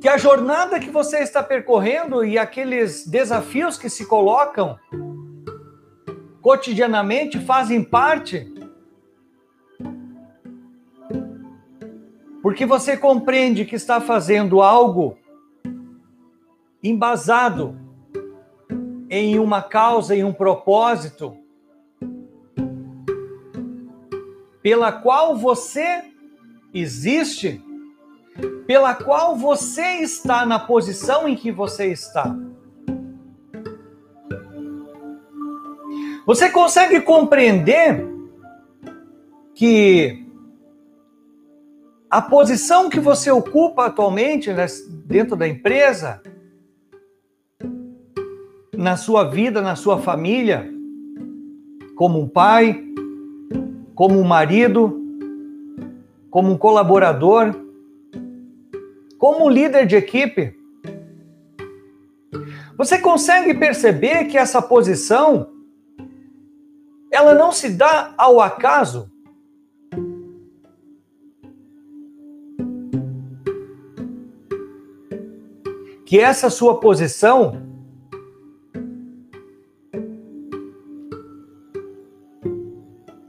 Que 0.00 0.08
a 0.08 0.18
jornada 0.18 0.80
que 0.80 0.90
você 0.90 1.20
está 1.20 1.40
percorrendo 1.40 2.24
e 2.24 2.36
aqueles 2.36 3.06
desafios 3.06 3.78
que 3.78 3.88
se 3.88 4.04
colocam 4.06 4.76
cotidianamente 6.42 7.38
fazem 7.38 7.84
parte 7.84 8.52
porque 12.42 12.66
você 12.66 12.96
compreende 12.96 13.64
que 13.64 13.76
está 13.76 14.00
fazendo 14.00 14.60
algo 14.60 15.16
embasado 16.82 17.78
em 19.08 19.38
uma 19.38 19.62
causa, 19.62 20.14
em 20.14 20.24
um 20.24 20.32
propósito, 20.32 21.36
pela 24.66 24.90
qual 24.90 25.36
você 25.36 26.02
existe, 26.74 27.62
pela 28.66 28.96
qual 28.96 29.36
você 29.36 30.00
está 30.00 30.44
na 30.44 30.58
posição 30.58 31.28
em 31.28 31.36
que 31.36 31.52
você 31.52 31.86
está. 31.86 32.36
Você 36.26 36.50
consegue 36.50 37.00
compreender 37.00 38.04
que 39.54 40.26
a 42.10 42.20
posição 42.20 42.90
que 42.90 42.98
você 42.98 43.30
ocupa 43.30 43.86
atualmente 43.86 44.50
dentro 45.04 45.36
da 45.36 45.46
empresa 45.46 46.20
na 48.74 48.96
sua 48.96 49.30
vida, 49.30 49.62
na 49.62 49.76
sua 49.76 49.98
família, 49.98 50.68
como 51.94 52.20
um 52.20 52.28
pai, 52.28 52.85
como 53.96 54.20
um 54.20 54.24
marido, 54.24 55.02
como 56.30 56.52
um 56.52 56.58
colaborador, 56.58 57.54
como 59.18 59.46
um 59.46 59.48
líder 59.48 59.86
de 59.86 59.96
equipe. 59.96 60.54
Você 62.76 62.98
consegue 62.98 63.54
perceber 63.54 64.26
que 64.26 64.36
essa 64.36 64.60
posição 64.60 65.50
ela 67.10 67.34
não 67.34 67.50
se 67.50 67.70
dá 67.70 68.12
ao 68.18 68.38
acaso? 68.38 69.10
Que 76.04 76.20
essa 76.20 76.50
sua 76.50 76.78
posição 76.78 77.62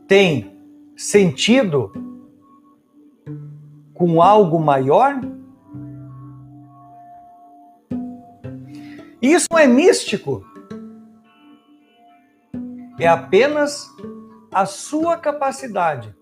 tem 0.10 0.57
sentido 0.98 1.94
com 3.94 4.22
algo 4.22 4.60
maior? 4.60 5.22
Isso 9.22 9.48
é 9.58 9.68
místico. 9.68 10.44
É 13.00 13.08
apenas 13.08 13.88
a 14.52 14.66
sua 14.66 15.18
capacidade 15.18 16.16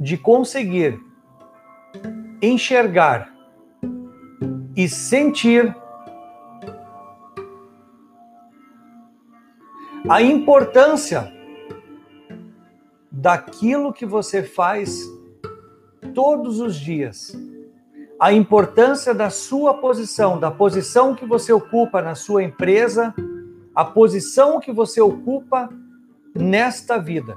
de 0.00 0.18
conseguir 0.18 1.00
enxergar 2.42 3.32
e 4.76 4.88
sentir 4.88 5.74
a 10.08 10.20
importância 10.20 11.33
daquilo 13.16 13.92
que 13.92 14.04
você 14.04 14.42
faz 14.42 15.00
todos 16.14 16.60
os 16.60 16.76
dias. 16.76 17.32
A 18.20 18.32
importância 18.32 19.14
da 19.14 19.30
sua 19.30 19.74
posição, 19.74 20.38
da 20.38 20.50
posição 20.50 21.14
que 21.14 21.24
você 21.24 21.52
ocupa 21.52 22.02
na 22.02 22.14
sua 22.14 22.42
empresa, 22.42 23.14
a 23.74 23.84
posição 23.84 24.60
que 24.60 24.72
você 24.72 25.00
ocupa 25.00 25.68
nesta 26.34 26.98
vida. 26.98 27.36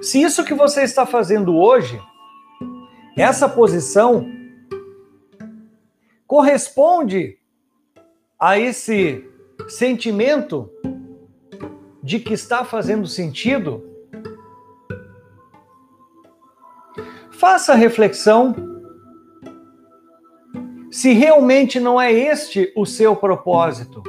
Se 0.00 0.22
isso 0.22 0.44
que 0.44 0.54
você 0.54 0.82
está 0.82 1.04
fazendo 1.04 1.56
hoje, 1.56 2.00
essa 3.16 3.48
posição, 3.48 4.26
corresponde 6.26 7.37
a 8.38 8.58
esse 8.58 9.28
sentimento 9.66 10.70
de 12.02 12.20
que 12.20 12.34
está 12.34 12.64
fazendo 12.64 13.06
sentido, 13.06 13.82
faça 17.30 17.72
a 17.72 17.76
reflexão 17.76 18.54
se 20.90 21.12
realmente 21.12 21.80
não 21.80 22.00
é 22.00 22.12
este 22.12 22.72
o 22.76 22.86
seu 22.86 23.16
propósito. 23.16 24.02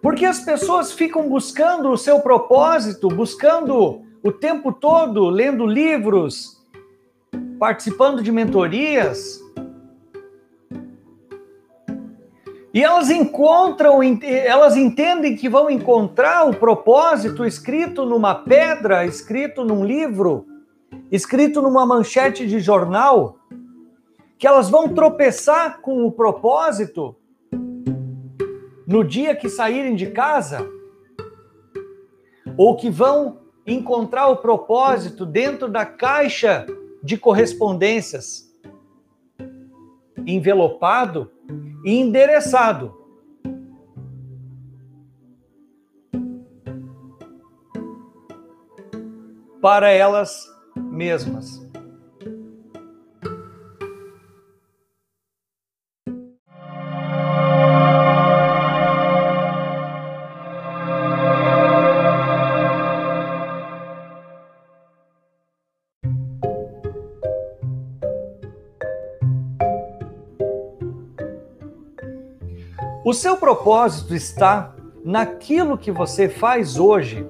Porque 0.00 0.24
as 0.24 0.40
pessoas 0.40 0.92
ficam 0.92 1.28
buscando 1.28 1.90
o 1.90 1.96
seu 1.96 2.20
propósito, 2.20 3.08
buscando 3.08 4.02
o 4.22 4.32
tempo 4.32 4.72
todo, 4.72 5.28
lendo 5.28 5.66
livros, 5.66 6.60
participando 7.58 8.22
de 8.22 8.32
mentorias, 8.32 9.41
E 12.74 12.82
elas 12.82 13.10
encontram, 13.10 14.00
elas 14.22 14.76
entendem 14.76 15.36
que 15.36 15.48
vão 15.48 15.68
encontrar 15.68 16.48
o 16.48 16.56
propósito 16.56 17.44
escrito 17.44 18.06
numa 18.06 18.34
pedra, 18.34 19.04
escrito 19.04 19.62
num 19.62 19.84
livro, 19.84 20.46
escrito 21.10 21.60
numa 21.60 21.84
manchete 21.84 22.46
de 22.46 22.60
jornal, 22.60 23.36
que 24.38 24.46
elas 24.46 24.70
vão 24.70 24.88
tropeçar 24.88 25.82
com 25.82 26.06
o 26.06 26.12
propósito 26.12 27.14
no 28.86 29.04
dia 29.04 29.36
que 29.36 29.50
saírem 29.50 29.94
de 29.94 30.06
casa, 30.06 30.66
ou 32.56 32.74
que 32.76 32.88
vão 32.88 33.40
encontrar 33.66 34.28
o 34.28 34.36
propósito 34.36 35.26
dentro 35.26 35.68
da 35.68 35.84
caixa 35.84 36.66
de 37.02 37.18
correspondências, 37.18 38.50
envelopado 40.26 41.30
endereçado. 41.84 43.00
Para 49.60 49.90
elas 49.90 50.44
mesmas. 50.76 51.71
O 73.12 73.14
seu 73.14 73.36
propósito 73.36 74.14
está 74.14 74.74
naquilo 75.04 75.76
que 75.76 75.92
você 75.92 76.30
faz 76.30 76.78
hoje 76.78 77.26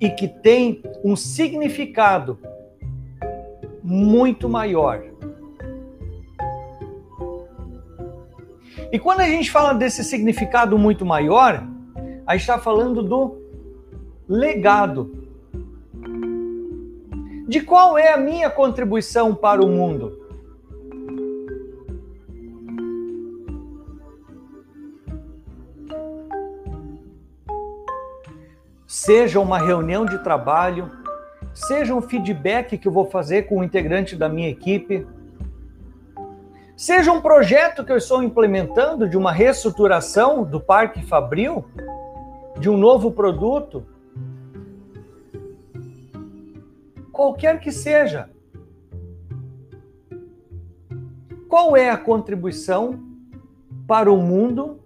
e 0.00 0.10
que 0.10 0.26
tem 0.26 0.82
um 1.04 1.14
significado 1.14 2.36
muito 3.80 4.48
maior. 4.48 5.04
E 8.90 8.98
quando 8.98 9.20
a 9.20 9.28
gente 9.28 9.48
fala 9.52 9.72
desse 9.72 10.02
significado 10.02 10.76
muito 10.76 11.06
maior, 11.06 11.64
a 12.26 12.32
gente 12.32 12.40
está 12.40 12.58
falando 12.58 13.04
do 13.04 13.36
legado. 14.28 15.28
De 17.46 17.60
qual 17.60 17.96
é 17.96 18.12
a 18.12 18.16
minha 18.16 18.50
contribuição 18.50 19.32
para 19.32 19.64
o 19.64 19.68
mundo? 19.68 20.21
Seja 29.04 29.40
uma 29.40 29.58
reunião 29.58 30.06
de 30.06 30.16
trabalho, 30.18 30.88
seja 31.52 31.92
um 31.92 32.00
feedback 32.00 32.78
que 32.78 32.86
eu 32.86 32.92
vou 32.92 33.10
fazer 33.10 33.48
com 33.48 33.58
um 33.58 33.64
integrante 33.64 34.14
da 34.14 34.28
minha 34.28 34.48
equipe, 34.48 35.04
seja 36.76 37.10
um 37.10 37.20
projeto 37.20 37.84
que 37.84 37.90
eu 37.90 37.96
estou 37.96 38.22
implementando 38.22 39.08
de 39.08 39.16
uma 39.16 39.32
reestruturação 39.32 40.44
do 40.44 40.60
Parque 40.60 41.04
Fabril, 41.04 41.64
de 42.60 42.70
um 42.70 42.76
novo 42.76 43.10
produto, 43.10 43.84
qualquer 47.10 47.58
que 47.58 47.72
seja. 47.72 48.30
Qual 51.48 51.76
é 51.76 51.90
a 51.90 51.98
contribuição 51.98 53.00
para 53.84 54.12
o 54.12 54.18
mundo 54.18 54.78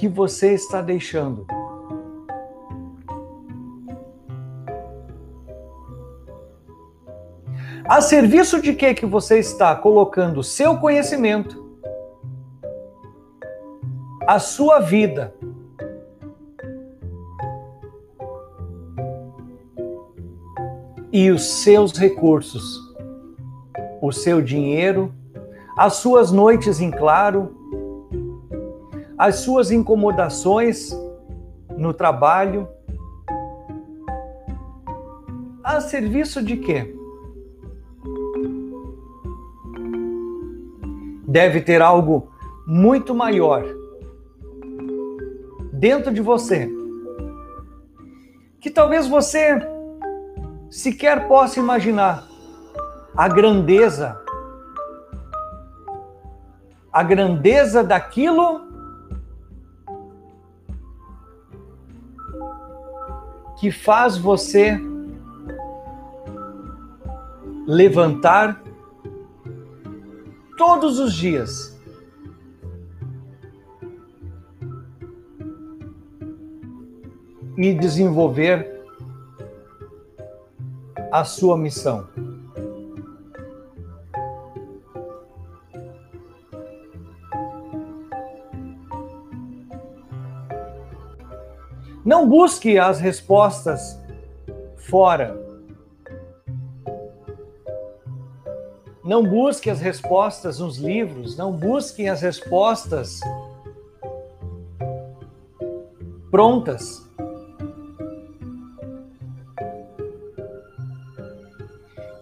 que 0.00 0.08
você 0.08 0.54
está 0.54 0.80
deixando? 0.80 1.46
A 7.84 8.00
serviço 8.00 8.62
de 8.62 8.72
que 8.72 8.94
que 8.94 9.04
você 9.04 9.38
está 9.38 9.76
colocando 9.76 10.42
seu 10.42 10.78
conhecimento, 10.78 11.78
a 14.26 14.38
sua 14.38 14.80
vida. 14.80 15.34
E 21.12 21.30
os 21.30 21.44
seus 21.62 21.92
recursos, 21.92 22.80
o 24.00 24.10
seu 24.10 24.40
dinheiro, 24.40 25.12
as 25.76 25.96
suas 25.96 26.32
noites 26.32 26.80
em 26.80 26.90
claro, 26.90 27.59
as 29.20 29.40
suas 29.40 29.70
incomodações 29.70 30.98
no 31.76 31.92
trabalho, 31.92 32.66
a 35.62 35.78
serviço 35.78 36.42
de 36.42 36.56
quê? 36.56 36.96
Deve 41.28 41.60
ter 41.60 41.82
algo 41.82 42.30
muito 42.66 43.14
maior 43.14 43.62
dentro 45.70 46.14
de 46.14 46.22
você, 46.22 46.72
que 48.58 48.70
talvez 48.70 49.06
você 49.06 49.60
sequer 50.70 51.28
possa 51.28 51.60
imaginar 51.60 52.26
a 53.14 53.28
grandeza, 53.28 54.18
a 56.90 57.02
grandeza 57.02 57.84
daquilo 57.84 58.69
que 63.60 63.70
faz 63.70 64.16
você 64.16 64.80
levantar 67.66 68.62
todos 70.56 70.98
os 70.98 71.12
dias 71.12 71.78
e 77.58 77.74
desenvolver 77.74 78.82
a 81.12 81.22
sua 81.22 81.58
missão. 81.58 82.08
Não 92.20 92.28
busque 92.28 92.78
as 92.78 93.00
respostas 93.00 93.98
fora. 94.76 95.40
Não 99.02 99.24
busque 99.24 99.70
as 99.70 99.80
respostas 99.80 100.58
nos 100.58 100.76
livros, 100.76 101.34
não 101.34 101.50
busque 101.50 102.06
as 102.06 102.20
respostas 102.20 103.20
prontas. 106.30 107.02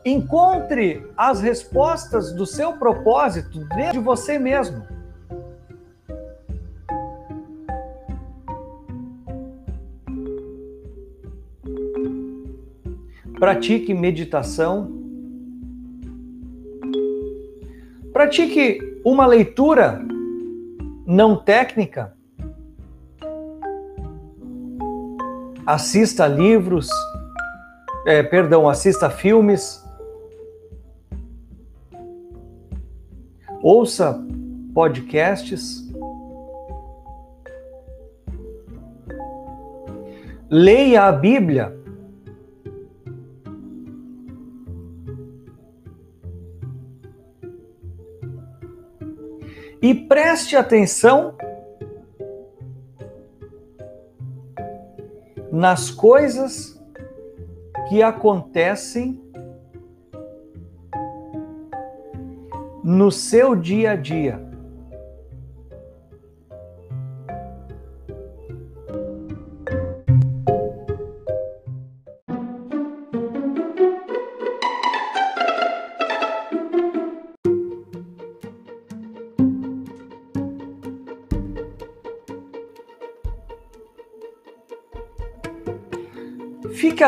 Encontre 0.04 1.04
as 1.16 1.40
respostas 1.40 2.32
do 2.32 2.46
seu 2.46 2.74
propósito 2.74 3.64
dentro 3.74 3.94
de 3.94 4.04
você 4.04 4.38
mesmo. 4.38 4.97
Pratique 13.38 13.94
meditação. 13.94 14.90
Pratique 18.12 19.00
uma 19.04 19.26
leitura 19.26 20.00
não 21.06 21.36
técnica. 21.36 22.16
Assista 25.64 26.26
livros, 26.26 26.88
é, 28.06 28.22
perdão, 28.22 28.68
assista 28.68 29.10
filmes 29.10 29.86
ouça 33.62 34.24
podcasts, 34.72 35.86
leia 40.48 41.04
a 41.04 41.12
Bíblia. 41.12 41.77
E 49.80 49.94
preste 49.94 50.56
atenção 50.56 51.36
nas 55.52 55.90
coisas 55.90 56.80
que 57.88 58.02
acontecem 58.02 59.20
no 62.82 63.10
seu 63.10 63.54
dia 63.54 63.92
a 63.92 63.96
dia. 63.96 64.47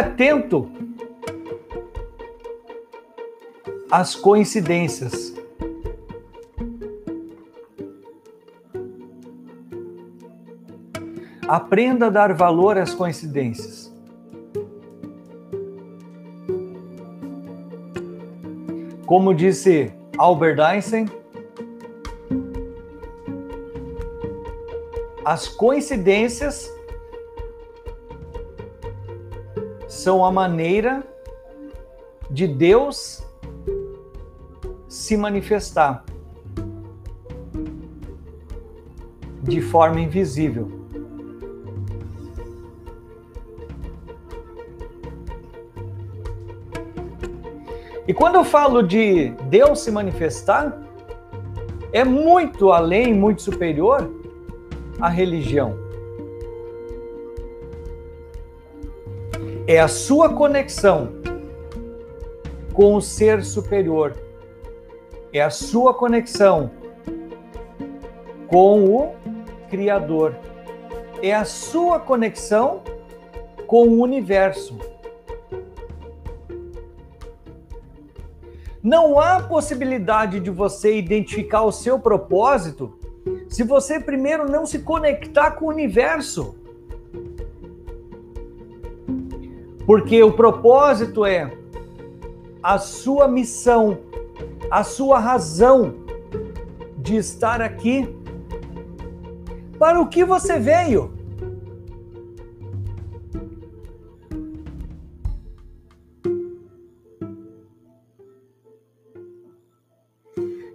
Atento 0.01 0.71
às 3.91 4.15
coincidências. 4.15 5.35
Aprenda 11.47 12.07
a 12.07 12.11
dar 12.11 12.33
valor 12.33 12.79
às 12.79 12.95
coincidências. 12.95 13.93
Como 19.05 19.35
disse 19.35 19.93
Albert 20.17 20.61
Einstein, 20.61 21.07
as 25.25 25.49
coincidências 25.49 26.73
são 30.01 30.25
a 30.25 30.33
maneira 30.33 31.03
de 32.31 32.47
Deus 32.47 33.23
se 34.89 35.15
manifestar 35.15 36.05
de 39.43 39.61
forma 39.61 40.01
invisível. 40.01 40.71
E 48.09 48.15
quando 48.15 48.37
eu 48.37 48.45
falo 48.45 48.83
de 48.83 49.31
Deus 49.51 49.81
se 49.81 49.91
manifestar, 49.91 50.81
é 51.93 52.05
muito 52.05 52.73
além, 52.73 53.13
muito 53.13 53.43
superior 53.43 54.11
à 54.99 55.11
religião. 55.11 55.90
É 59.73 59.79
a 59.79 59.87
sua 59.87 60.35
conexão 60.35 61.13
com 62.73 62.97
o 62.97 63.01
ser 63.01 63.45
superior. 63.45 64.17
É 65.33 65.41
a 65.41 65.49
sua 65.49 65.95
conexão 65.95 66.73
com 68.49 68.85
o 68.85 69.15
Criador. 69.69 70.35
É 71.23 71.33
a 71.33 71.45
sua 71.45 72.01
conexão 72.01 72.83
com 73.69 73.87
o 73.87 74.01
universo. 74.01 74.77
Não 78.83 79.21
há 79.21 79.41
possibilidade 79.41 80.41
de 80.41 80.51
você 80.51 80.99
identificar 80.99 81.63
o 81.63 81.71
seu 81.71 81.97
propósito 81.97 82.99
se 83.49 83.63
você 83.63 84.01
primeiro 84.01 84.51
não 84.51 84.67
se 84.67 84.81
conectar 84.81 85.53
com 85.53 85.67
o 85.67 85.69
universo. 85.69 86.60
Porque 89.91 90.23
o 90.23 90.31
propósito 90.31 91.25
é 91.25 91.53
a 92.63 92.79
sua 92.79 93.27
missão, 93.27 93.99
a 94.71 94.85
sua 94.85 95.19
razão 95.19 95.95
de 96.97 97.17
estar 97.17 97.61
aqui. 97.61 98.09
Para 99.81 100.01
o 100.01 100.07
que 100.07 100.25
você 100.25 100.61
veio? 100.61 101.13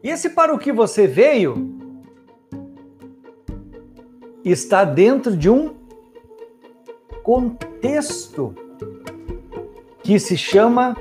E 0.04 0.10
esse 0.10 0.30
para 0.32 0.54
o 0.54 0.60
que 0.60 0.74
você 0.74 1.08
veio 1.08 1.74
está 4.44 4.84
dentro 4.84 5.38
de 5.38 5.50
um 5.50 5.74
contexto 7.24 8.65
que 10.06 10.20
se 10.20 10.38
chama 10.38 10.96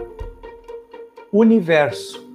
universo. 1.30 2.26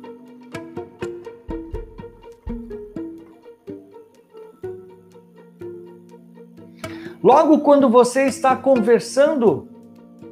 Logo, 7.24 7.62
quando 7.62 7.90
você 7.90 8.26
está 8.26 8.56
conversando 8.56 9.68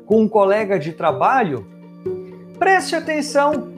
com 0.06 0.22
um 0.22 0.30
colega 0.30 0.78
de 0.78 0.94
trabalho, 0.94 1.66
preste 2.60 2.96
atenção 2.96 3.74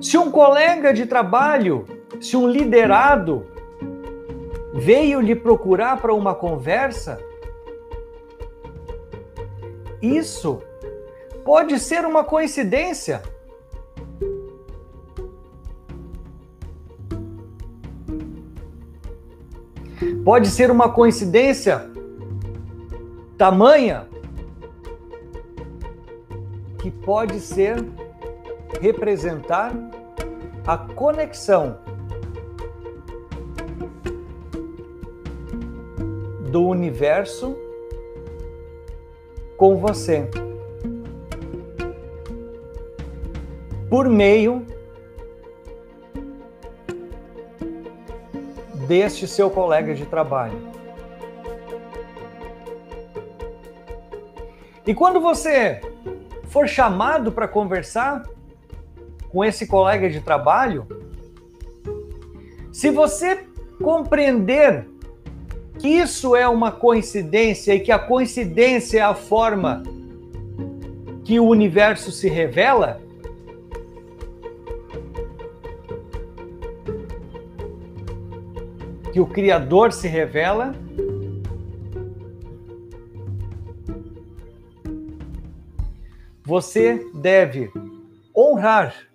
se 0.00 0.16
um 0.16 0.30
colega 0.30 0.94
de 0.94 1.04
trabalho, 1.04 1.84
se 2.20 2.36
um 2.36 2.46
liderado 2.46 3.44
veio 4.72 5.20
lhe 5.20 5.34
procurar 5.34 6.00
para 6.00 6.14
uma 6.14 6.32
conversa, 6.32 7.18
isso 10.00 10.62
pode 11.44 11.78
ser 11.78 12.04
uma 12.06 12.24
coincidência. 12.24 13.22
Pode 20.24 20.48
ser 20.48 20.70
uma 20.70 20.90
coincidência 20.90 21.90
tamanha 23.36 24.08
que 26.80 26.90
pode 26.90 27.40
ser 27.40 27.76
representar 28.80 29.72
a 30.66 30.78
conexão 30.78 31.78
do 36.50 36.66
universo 36.66 37.56
com 39.56 39.76
você. 39.76 40.30
Por 43.88 44.08
meio 44.08 44.66
deste 48.86 49.26
seu 49.26 49.50
colega 49.50 49.94
de 49.94 50.06
trabalho. 50.06 50.74
E 54.86 54.94
quando 54.94 55.20
você 55.20 55.80
for 56.48 56.68
chamado 56.68 57.32
para 57.32 57.48
conversar, 57.48 58.22
com 59.34 59.44
esse 59.44 59.66
colega 59.66 60.08
de 60.08 60.20
trabalho, 60.20 60.86
se 62.72 62.90
você 62.90 63.44
compreender 63.82 64.86
que 65.78 65.88
isso 65.88 66.36
é 66.36 66.46
uma 66.48 66.70
coincidência 66.70 67.74
e 67.74 67.80
que 67.80 67.90
a 67.90 67.98
coincidência 67.98 69.00
é 69.00 69.02
a 69.02 69.14
forma 69.14 69.82
que 71.24 71.40
o 71.40 71.46
universo 71.46 72.12
se 72.12 72.28
revela, 72.28 73.00
que 79.14 79.20
o 79.20 79.26
Criador 79.26 79.92
se 79.92 80.08
revela, 80.08 80.74
você 86.42 87.08
deve 87.14 87.70
honrar 88.36 89.08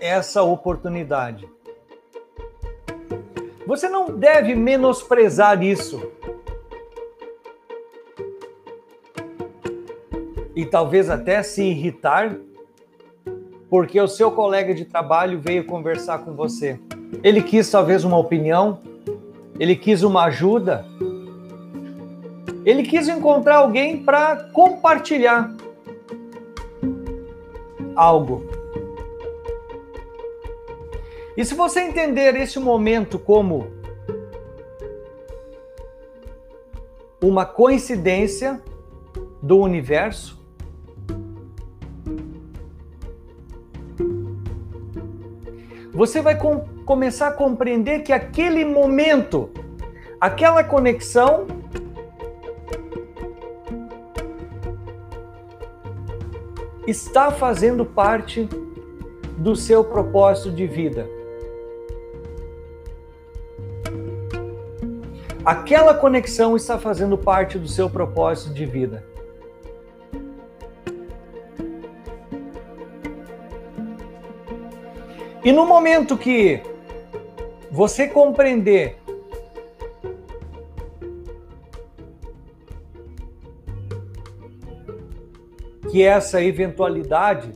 essa 0.00 0.42
oportunidade. 0.42 1.46
Você 3.66 3.90
não 3.90 4.06
deve 4.06 4.54
menosprezar 4.54 5.62
isso. 5.62 6.00
E 10.56 10.64
talvez 10.64 11.10
até 11.10 11.42
se 11.42 11.62
irritar, 11.62 12.38
porque 13.72 13.98
o 13.98 14.06
seu 14.06 14.30
colega 14.30 14.74
de 14.74 14.84
trabalho 14.84 15.40
veio 15.40 15.64
conversar 15.64 16.18
com 16.18 16.34
você. 16.34 16.78
Ele 17.22 17.42
quis 17.42 17.70
talvez 17.70 18.04
uma 18.04 18.18
opinião, 18.18 18.78
ele 19.58 19.74
quis 19.74 20.02
uma 20.02 20.24
ajuda, 20.24 20.84
ele 22.66 22.82
quis 22.82 23.08
encontrar 23.08 23.56
alguém 23.56 24.04
para 24.04 24.50
compartilhar 24.52 25.56
algo. 27.96 28.44
E 31.34 31.42
se 31.42 31.54
você 31.54 31.80
entender 31.80 32.36
esse 32.36 32.60
momento 32.60 33.18
como 33.18 33.68
uma 37.22 37.46
coincidência 37.46 38.60
do 39.40 39.56
universo, 39.56 40.41
você 45.92 46.22
vai 46.22 46.36
com, 46.36 46.60
começar 46.86 47.28
a 47.28 47.32
compreender 47.32 48.00
que 48.00 48.12
aquele 48.12 48.64
momento, 48.64 49.50
aquela 50.18 50.64
conexão, 50.64 51.46
está 56.86 57.30
fazendo 57.30 57.84
parte 57.84 58.48
do 59.36 59.54
seu 59.54 59.84
propósito 59.84 60.50
de 60.50 60.66
vida. 60.66 61.06
Aquela 65.44 65.92
conexão 65.92 66.56
está 66.56 66.78
fazendo 66.78 67.18
parte 67.18 67.58
do 67.58 67.68
seu 67.68 67.90
propósito 67.90 68.54
de 68.54 68.64
vida. 68.64 69.11
E 75.44 75.50
no 75.50 75.66
momento 75.66 76.16
que 76.16 76.62
você 77.70 78.06
compreender 78.06 78.96
que 85.90 86.02
essa 86.02 86.40
eventualidade 86.40 87.50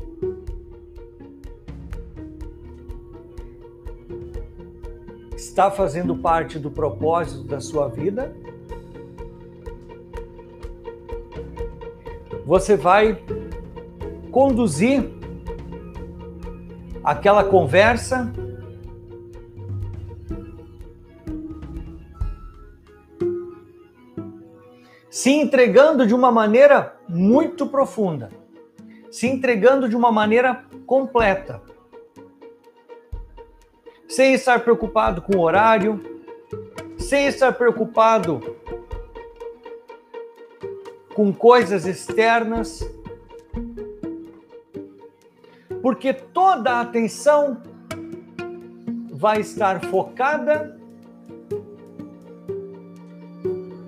está 5.37 5.70
fazendo 5.70 6.16
parte 6.16 6.59
do 6.59 6.70
propósito 6.70 7.45
da 7.45 7.61
sua 7.61 7.89
vida, 7.89 8.34
você 12.45 12.76
vai 12.76 13.22
conduzir 14.30 15.09
aquela 17.07 17.44
conversa. 17.44 18.32
Se 25.09 25.30
entregando 25.30 26.04
de 26.04 26.12
uma 26.12 26.32
maneira 26.32 26.96
muito 27.09 27.68
profunda, 27.68 28.28
se 29.09 29.28
entregando 29.28 29.88
de 29.88 29.96
uma 29.96 30.11
maneira 30.11 30.64
completa, 30.84 31.62
sem 34.09 34.34
estar 34.34 34.61
preocupado 34.61 35.22
com 35.22 35.36
o 35.36 35.42
horário, 35.42 36.02
sem 36.98 37.26
estar 37.26 37.52
preocupado 37.52 38.57
com 41.14 41.32
coisas 41.32 41.86
externas, 41.86 42.80
porque 45.83 46.12
toda 46.12 46.72
a 46.72 46.81
atenção 46.81 47.61
vai 49.11 49.41
estar 49.41 49.85
focada 49.87 50.79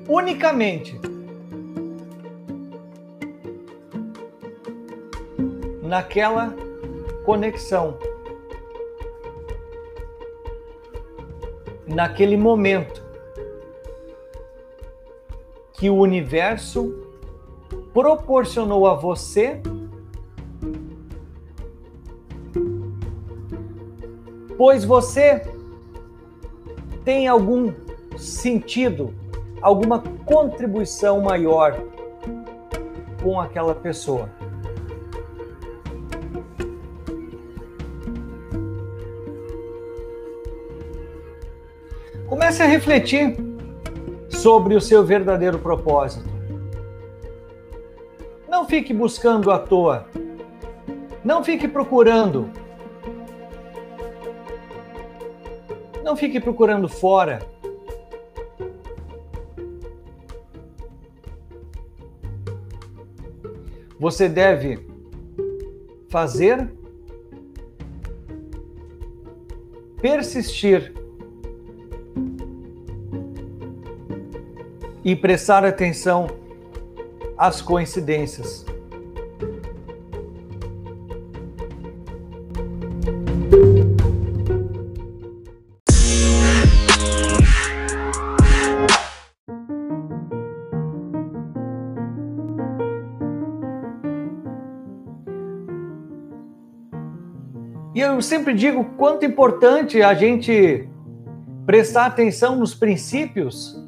unicamente 0.08 0.98
naquela 5.82 6.54
conexão, 7.24 7.98
naquele 11.86 12.36
momento 12.36 13.02
que 15.72 15.88
o 15.88 15.96
universo 15.96 16.92
proporcionou 17.92 18.86
a 18.86 18.94
você 18.94 19.60
pois 24.58 24.84
você 24.84 25.40
tem 27.04 27.28
algum 27.28 27.72
sentido, 28.18 29.14
alguma 29.62 30.02
contribuição 30.26 31.20
maior 31.20 31.80
com 33.22 33.40
aquela 33.40 33.74
pessoa. 33.74 34.28
Comece 42.26 42.62
a 42.62 42.66
refletir 42.66 43.36
sobre 44.28 44.74
o 44.74 44.80
seu 44.80 45.04
verdadeiro 45.04 45.58
propósito. 45.58 46.28
Não 48.48 48.66
fique 48.66 48.92
buscando 48.92 49.50
à 49.50 49.58
toa. 49.58 50.06
Não 51.24 51.42
fique 51.42 51.66
procurando 51.68 52.50
Não 56.08 56.16
fique 56.16 56.40
procurando 56.40 56.88
fora. 56.88 57.46
Você 64.00 64.26
deve 64.26 64.88
fazer, 66.08 66.72
persistir 70.00 70.94
e 75.04 75.14
prestar 75.14 75.62
atenção 75.62 76.26
às 77.36 77.60
coincidências. 77.60 78.64
Sempre 98.28 98.52
digo 98.52 98.84
quanto 98.96 99.24
importante 99.24 100.02
a 100.02 100.12
gente 100.12 100.86
prestar 101.64 102.06
atenção 102.06 102.56
nos 102.56 102.74
princípios 102.74 103.82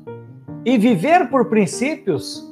e 0.65 0.79
viver 0.79 1.29
por 1.29 1.51
princípios. 1.51 2.51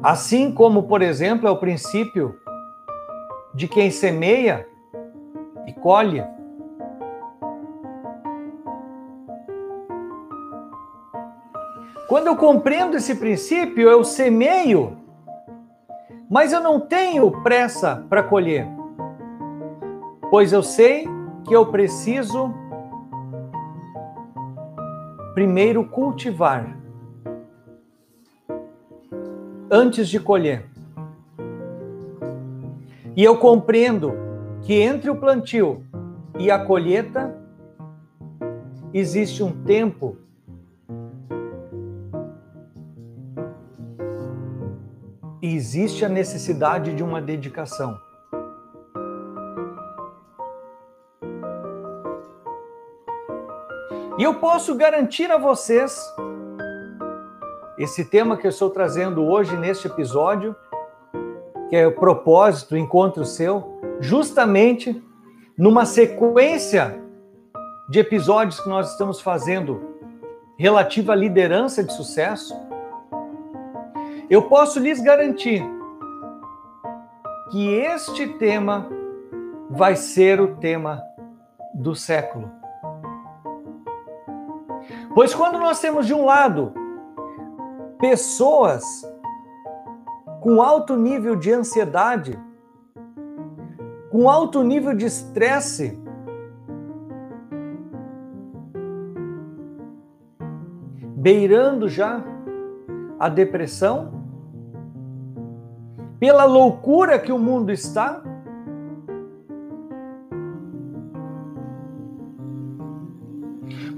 Assim 0.00 0.52
como, 0.52 0.84
por 0.84 1.02
exemplo, 1.02 1.48
é 1.48 1.50
o 1.50 1.58
princípio 1.58 2.38
de 3.52 3.66
quem 3.66 3.90
semeia 3.90 4.68
e 5.66 5.72
colhe. 5.72 6.22
Quando 12.08 12.28
eu 12.28 12.36
compreendo 12.36 12.96
esse 12.96 13.16
princípio, 13.16 13.88
eu 13.88 14.04
semeio 14.04 15.05
mas 16.28 16.52
eu 16.52 16.60
não 16.60 16.80
tenho 16.80 17.30
pressa 17.42 18.04
para 18.08 18.22
colher, 18.22 18.66
pois 20.30 20.52
eu 20.52 20.62
sei 20.62 21.06
que 21.44 21.54
eu 21.54 21.66
preciso 21.66 22.52
primeiro 25.34 25.84
cultivar 25.84 26.76
antes 29.70 30.08
de 30.08 30.18
colher. 30.18 30.66
E 33.14 33.22
eu 33.22 33.38
compreendo 33.38 34.12
que 34.62 34.74
entre 34.74 35.10
o 35.10 35.16
plantio 35.16 35.84
e 36.38 36.50
a 36.50 36.58
colheita 36.58 37.34
existe 38.92 39.42
um 39.42 39.52
tempo 39.64 40.16
e 45.46 45.54
existe 45.54 46.04
a 46.04 46.08
necessidade 46.08 46.92
de 46.92 47.04
uma 47.04 47.22
dedicação. 47.22 48.00
E 54.18 54.24
eu 54.24 54.34
posso 54.40 54.74
garantir 54.74 55.30
a 55.30 55.38
vocês 55.38 55.96
esse 57.78 58.06
tema 58.06 58.36
que 58.36 58.44
eu 58.44 58.48
estou 58.48 58.70
trazendo 58.70 59.24
hoje 59.24 59.56
neste 59.56 59.86
episódio, 59.86 60.56
que 61.68 61.76
é 61.76 61.86
o 61.86 61.92
propósito, 61.92 62.74
o 62.74 62.78
encontro 62.78 63.24
seu, 63.24 63.78
justamente 64.00 65.00
numa 65.56 65.86
sequência 65.86 67.00
de 67.88 68.00
episódios 68.00 68.58
que 68.58 68.68
nós 68.68 68.90
estamos 68.90 69.20
fazendo 69.20 69.94
relativa 70.58 71.12
à 71.12 71.16
liderança 71.16 71.84
de 71.84 71.92
sucesso, 71.92 72.65
eu 74.28 74.42
posso 74.42 74.80
lhes 74.80 75.00
garantir 75.00 75.62
que 77.50 77.68
este 77.68 78.26
tema 78.34 78.88
vai 79.70 79.94
ser 79.94 80.40
o 80.40 80.56
tema 80.56 81.02
do 81.74 81.94
século. 81.94 82.50
Pois 85.14 85.34
quando 85.34 85.58
nós 85.58 85.80
temos 85.80 86.06
de 86.06 86.14
um 86.14 86.24
lado 86.24 86.72
pessoas 87.98 88.84
com 90.40 90.60
alto 90.60 90.96
nível 90.96 91.36
de 91.36 91.52
ansiedade, 91.52 92.38
com 94.10 94.28
alto 94.28 94.62
nível 94.62 94.94
de 94.94 95.06
estresse, 95.06 95.98
beirando 101.16 101.88
já 101.88 102.22
a 103.18 103.28
depressão, 103.28 104.15
pela 106.18 106.44
loucura 106.44 107.18
que 107.18 107.32
o 107.32 107.38
mundo 107.38 107.70
está? 107.70 108.22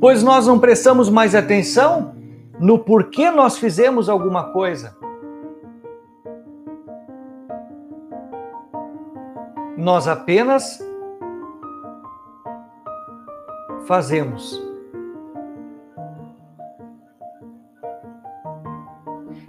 Pois 0.01 0.23
nós 0.23 0.47
não 0.47 0.59
prestamos 0.59 1.11
mais 1.11 1.35
atenção 1.35 2.15
no 2.59 2.79
porquê 2.79 3.31
nós 3.31 3.59
fizemos 3.59 4.09
alguma 4.09 4.53
coisa. 4.53 4.97
Nós 9.77 10.09
apenas 10.09 10.79
fazemos. 13.87 14.61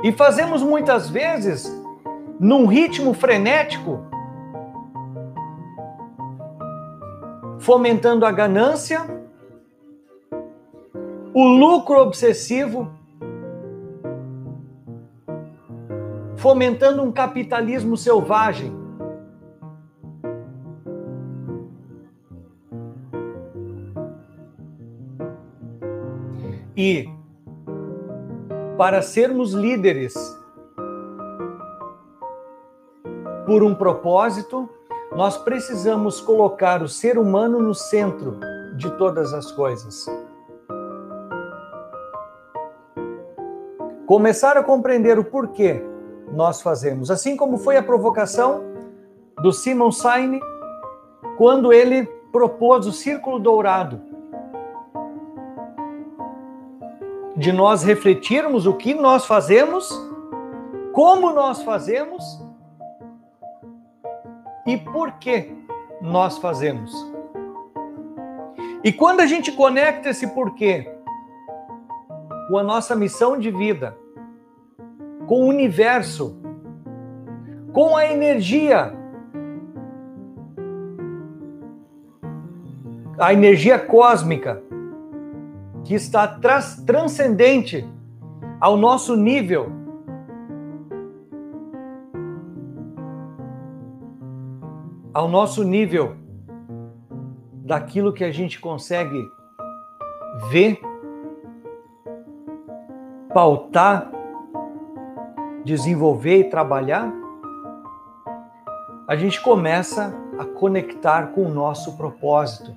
E 0.04 0.12
fazemos 0.14 0.64
muitas 0.64 1.10
vezes 1.10 1.79
num 2.40 2.66
ritmo 2.66 3.14
frenético, 3.14 4.00
fomentando 7.60 8.26
a 8.26 8.32
ganância, 8.32 9.02
o 11.34 11.46
lucro 11.46 12.00
obsessivo, 12.00 12.90
fomentando 16.38 17.04
um 17.04 17.12
capitalismo 17.12 17.98
selvagem. 17.98 18.80
E 26.78 27.10
para 28.78 29.02
sermos 29.02 29.54
líderes 29.54 30.39
por 33.50 33.64
um 33.64 33.74
propósito, 33.74 34.70
nós 35.12 35.36
precisamos 35.36 36.22
colocar 36.22 36.84
o 36.84 36.88
ser 36.88 37.18
humano 37.18 37.60
no 37.60 37.74
centro 37.74 38.40
de 38.76 38.92
todas 38.92 39.34
as 39.34 39.52
coisas. 39.52 40.06
Começar 44.06 44.56
a 44.56 44.62
compreender 44.62 45.18
o 45.18 45.24
porquê 45.24 45.84
nós 46.32 46.62
fazemos, 46.62 47.10
assim 47.10 47.36
como 47.36 47.58
foi 47.58 47.76
a 47.76 47.82
provocação 47.82 48.66
do 49.42 49.52
Simon 49.52 49.92
Sinek 49.92 50.46
quando 51.36 51.74
ele 51.74 52.06
propôs 52.32 52.86
o 52.86 52.92
círculo 52.92 53.40
dourado. 53.40 54.00
De 57.36 57.52
nós 57.52 57.82
refletirmos 57.82 58.68
o 58.68 58.76
que 58.76 58.94
nós 58.94 59.26
fazemos, 59.26 59.90
como 60.94 61.34
nós 61.34 61.64
fazemos 61.64 62.48
e 64.70 64.78
por 64.78 65.14
que 65.14 65.52
nós 66.00 66.38
fazemos. 66.38 66.94
E 68.84 68.94
quando 68.94 69.22
a 69.22 69.26
gente 69.26 69.52
conecta 69.52 70.10
esse 70.10 70.28
porquê 70.28 70.88
com 72.48 72.58
a 72.58 72.64
nossa 72.64 72.96
missão 72.96 73.38
de 73.38 73.50
vida, 73.50 73.98
com 75.26 75.42
o 75.42 75.48
universo, 75.48 76.40
com 77.74 77.98
a 77.98 78.06
energia, 78.06 78.94
a 83.18 83.34
energia 83.34 83.80
cósmica 83.80 84.62
que 85.84 85.96
está 85.96 86.28
trans 86.28 86.84
transcendente 86.86 87.88
ao 88.62 88.78
nosso 88.78 89.16
nível. 89.16 89.79
Ao 95.20 95.28
nosso 95.28 95.66
nível 95.66 96.16
daquilo 97.52 98.14
que 98.14 98.24
a 98.24 98.32
gente 98.32 98.58
consegue 98.58 99.22
ver, 100.50 100.80
pautar, 103.34 104.10
desenvolver 105.66 106.38
e 106.38 106.44
trabalhar, 106.46 107.12
a 109.10 109.18
gente 109.18 109.42
começa 109.42 110.16
a 110.40 110.46
conectar 110.46 111.34
com 111.34 111.44
o 111.44 111.54
nosso 111.54 111.98
propósito. 111.98 112.74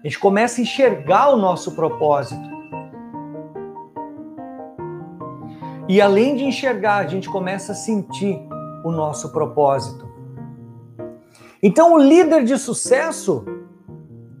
A 0.00 0.02
gente 0.02 0.18
começa 0.18 0.60
a 0.60 0.62
enxergar 0.62 1.30
o 1.30 1.38
nosso 1.38 1.74
propósito. 1.74 2.46
E 5.88 5.98
além 5.98 6.36
de 6.36 6.44
enxergar, 6.44 6.98
a 6.98 7.06
gente 7.06 7.30
começa 7.30 7.72
a 7.72 7.74
sentir 7.74 8.38
o 8.84 8.90
nosso 8.90 9.32
propósito. 9.32 10.09
Então, 11.62 11.94
o 11.94 11.98
líder 11.98 12.44
de 12.44 12.56
sucesso 12.56 13.44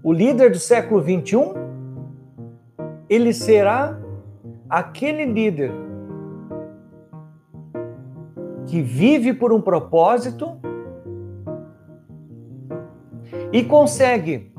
o 0.02 0.12
líder 0.12 0.50
do 0.50 0.58
século 0.58 1.00
21, 1.02 1.52
ele 3.08 3.34
será 3.34 4.00
aquele 4.68 5.26
líder 5.26 5.70
que 8.66 8.80
vive 8.80 9.34
por 9.34 9.52
um 9.52 9.60
propósito 9.60 10.58
e 13.52 13.62
consegue 13.62 14.54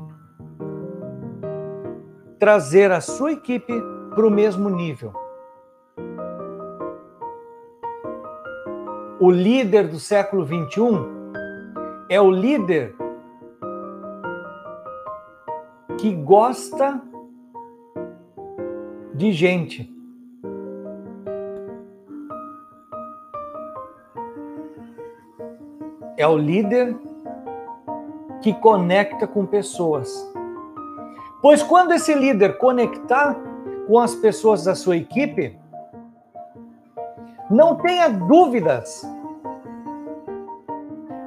trazer 2.38 2.92
a 2.92 3.00
sua 3.00 3.32
equipe 3.32 3.72
para 4.14 4.26
o 4.26 4.30
mesmo 4.30 4.68
nível. 4.68 5.12
O 9.18 9.30
líder 9.30 9.88
do 9.88 9.98
século 9.98 10.44
21 10.44 11.21
é 12.12 12.20
o 12.20 12.30
líder 12.30 12.94
que 15.98 16.14
gosta 16.14 17.00
de 19.14 19.32
gente. 19.32 19.90
É 26.18 26.28
o 26.28 26.36
líder 26.36 26.98
que 28.42 28.52
conecta 28.52 29.26
com 29.26 29.46
pessoas. 29.46 30.30
Pois 31.40 31.62
quando 31.62 31.92
esse 31.92 32.12
líder 32.12 32.58
conectar 32.58 33.34
com 33.86 33.98
as 33.98 34.14
pessoas 34.14 34.64
da 34.64 34.74
sua 34.74 34.98
equipe, 34.98 35.58
não 37.48 37.76
tenha 37.76 38.10
dúvidas 38.10 39.02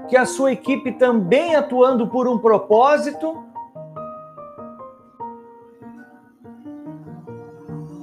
que 0.08 0.16
a 0.16 0.26
sua 0.26 0.52
equipe 0.52 0.92
também 0.92 1.56
atuando 1.56 2.08
por 2.08 2.28
um 2.28 2.38
propósito 2.38 3.44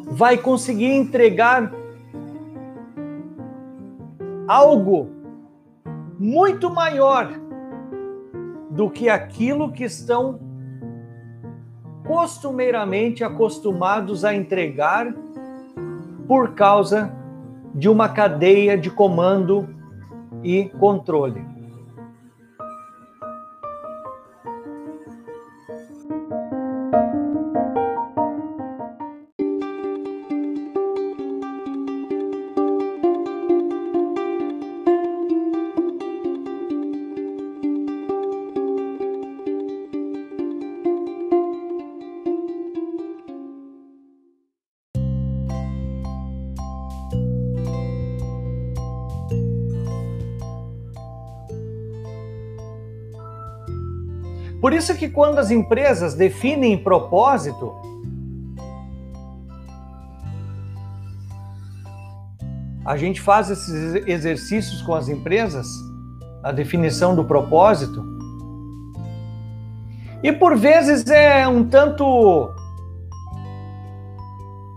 vai 0.08 0.36
conseguir 0.36 0.92
entregar 0.92 1.72
algo 4.46 5.08
muito 6.18 6.70
maior 6.70 7.32
do 8.70 8.90
que 8.90 9.08
aquilo 9.08 9.72
que 9.72 9.84
estão 9.84 10.40
costumeiramente 12.06 13.22
acostumados 13.22 14.24
a 14.24 14.34
entregar 14.34 15.14
por 16.26 16.54
causa 16.54 17.12
de 17.74 17.88
uma 17.88 18.08
cadeia 18.08 18.76
de 18.76 18.90
comando 18.90 19.68
e 20.42 20.64
controle. 20.78 21.51
Isso 54.82 54.96
que 54.96 55.08
quando 55.08 55.38
as 55.38 55.52
empresas 55.52 56.14
definem 56.14 56.76
propósito, 56.76 57.72
a 62.84 62.96
gente 62.96 63.20
faz 63.20 63.48
esses 63.48 63.94
exercícios 64.08 64.82
com 64.82 64.92
as 64.92 65.08
empresas, 65.08 65.68
a 66.42 66.50
definição 66.50 67.14
do 67.14 67.24
propósito. 67.24 68.04
E 70.20 70.32
por 70.32 70.56
vezes 70.56 71.06
é 71.06 71.46
um 71.46 71.64
tanto 71.68 72.52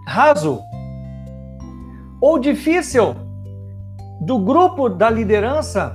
raso 0.07 0.61
ou 2.21 2.37
difícil 2.37 3.15
do 4.21 4.37
grupo 4.37 4.87
da 4.87 5.09
liderança 5.09 5.94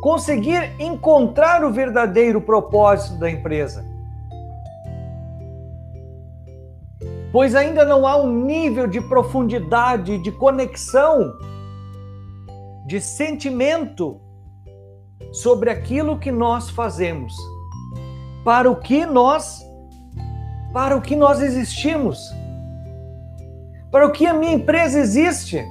conseguir 0.00 0.74
encontrar 0.78 1.64
o 1.64 1.72
verdadeiro 1.72 2.40
propósito 2.40 3.18
da 3.18 3.30
empresa. 3.30 3.84
Pois 7.32 7.54
ainda 7.54 7.84
não 7.84 8.06
há 8.06 8.16
um 8.16 8.44
nível 8.44 8.86
de 8.86 9.00
profundidade, 9.00 10.18
de 10.18 10.32
conexão, 10.32 11.34
de 12.86 13.00
sentimento 13.00 14.20
sobre 15.32 15.70
aquilo 15.70 16.18
que 16.18 16.30
nós 16.30 16.70
fazemos, 16.70 17.34
para 18.44 18.70
o 18.70 18.76
que 18.76 19.04
nós 19.04 19.66
para 20.72 20.94
o 20.94 21.00
que 21.00 21.16
nós 21.16 21.40
existimos, 21.40 22.18
para 23.90 24.06
o 24.06 24.12
que 24.12 24.26
a 24.26 24.34
minha 24.34 24.52
empresa 24.52 24.98
existe. 24.98 25.64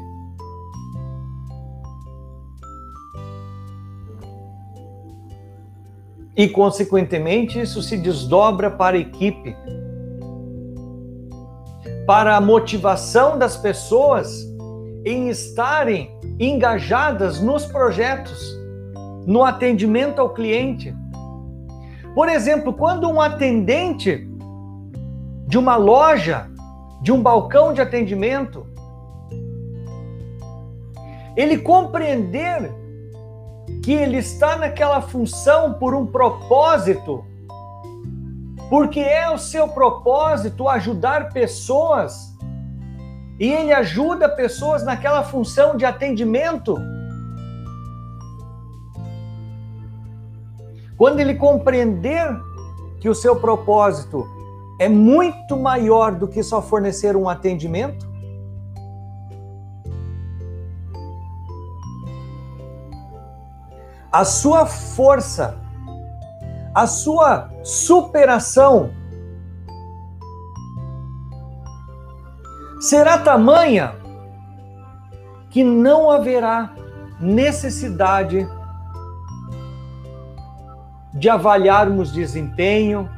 E, 6.36 6.50
consequentemente, 6.50 7.62
isso 7.62 7.82
se 7.82 7.98
desdobra 7.98 8.70
para 8.70 8.98
a 8.98 9.00
equipe, 9.00 9.56
para 12.06 12.36
a 12.36 12.42
motivação 12.42 13.38
das 13.38 13.56
pessoas 13.56 14.46
em 15.06 15.30
estarem 15.30 16.12
engajadas 16.40 17.40
nos 17.40 17.66
projetos, 17.66 18.54
no 19.26 19.44
atendimento 19.44 20.20
ao 20.20 20.34
cliente. 20.34 20.94
Por 22.14 22.28
exemplo, 22.28 22.74
quando 22.74 23.10
um 23.10 23.22
atendente 23.22 24.28
de 25.48 25.58
uma 25.58 25.76
loja 25.76 26.50
de 27.02 27.12
um 27.12 27.22
balcão 27.22 27.74
de 27.74 27.82
atendimento, 27.82 28.66
ele 31.36 31.58
compreender 31.58 32.74
que 33.86 33.94
ele 33.94 34.18
está 34.18 34.58
naquela 34.58 35.00
função 35.00 35.74
por 35.74 35.94
um 35.94 36.08
propósito, 36.08 37.24
porque 38.68 39.00
é 39.00 39.30
o 39.30 39.38
seu 39.38 39.68
propósito 39.68 40.68
ajudar 40.68 41.32
pessoas, 41.32 42.36
e 43.40 43.48
ele 43.48 43.72
ajuda 43.72 44.28
pessoas 44.28 44.84
naquela 44.84 45.22
função 45.22 45.78
de 45.78 45.86
atendimento. 45.86 46.76
Quando 50.98 51.20
ele 51.20 51.36
compreender 51.36 52.28
que 53.00 53.08
o 53.08 53.14
seu 53.14 53.36
propósito 53.36 54.26
é 54.80 54.90
muito 54.90 55.56
maior 55.56 56.16
do 56.16 56.28
que 56.28 56.42
só 56.42 56.60
fornecer 56.60 57.16
um 57.16 57.30
atendimento, 57.30 58.08
a 64.16 64.24
sua 64.24 64.66
força, 64.66 65.58
a 66.74 66.88
sua 66.88 67.50
superação 67.66 68.92
será 72.80 73.18
tamanha 73.18 73.94
que 75.50 75.66
não 75.66 76.10
haverá 76.10 76.74
necessidade 77.20 78.48
de 81.14 81.30
avaliarmos 81.30 82.14
desempenho, 82.14 83.10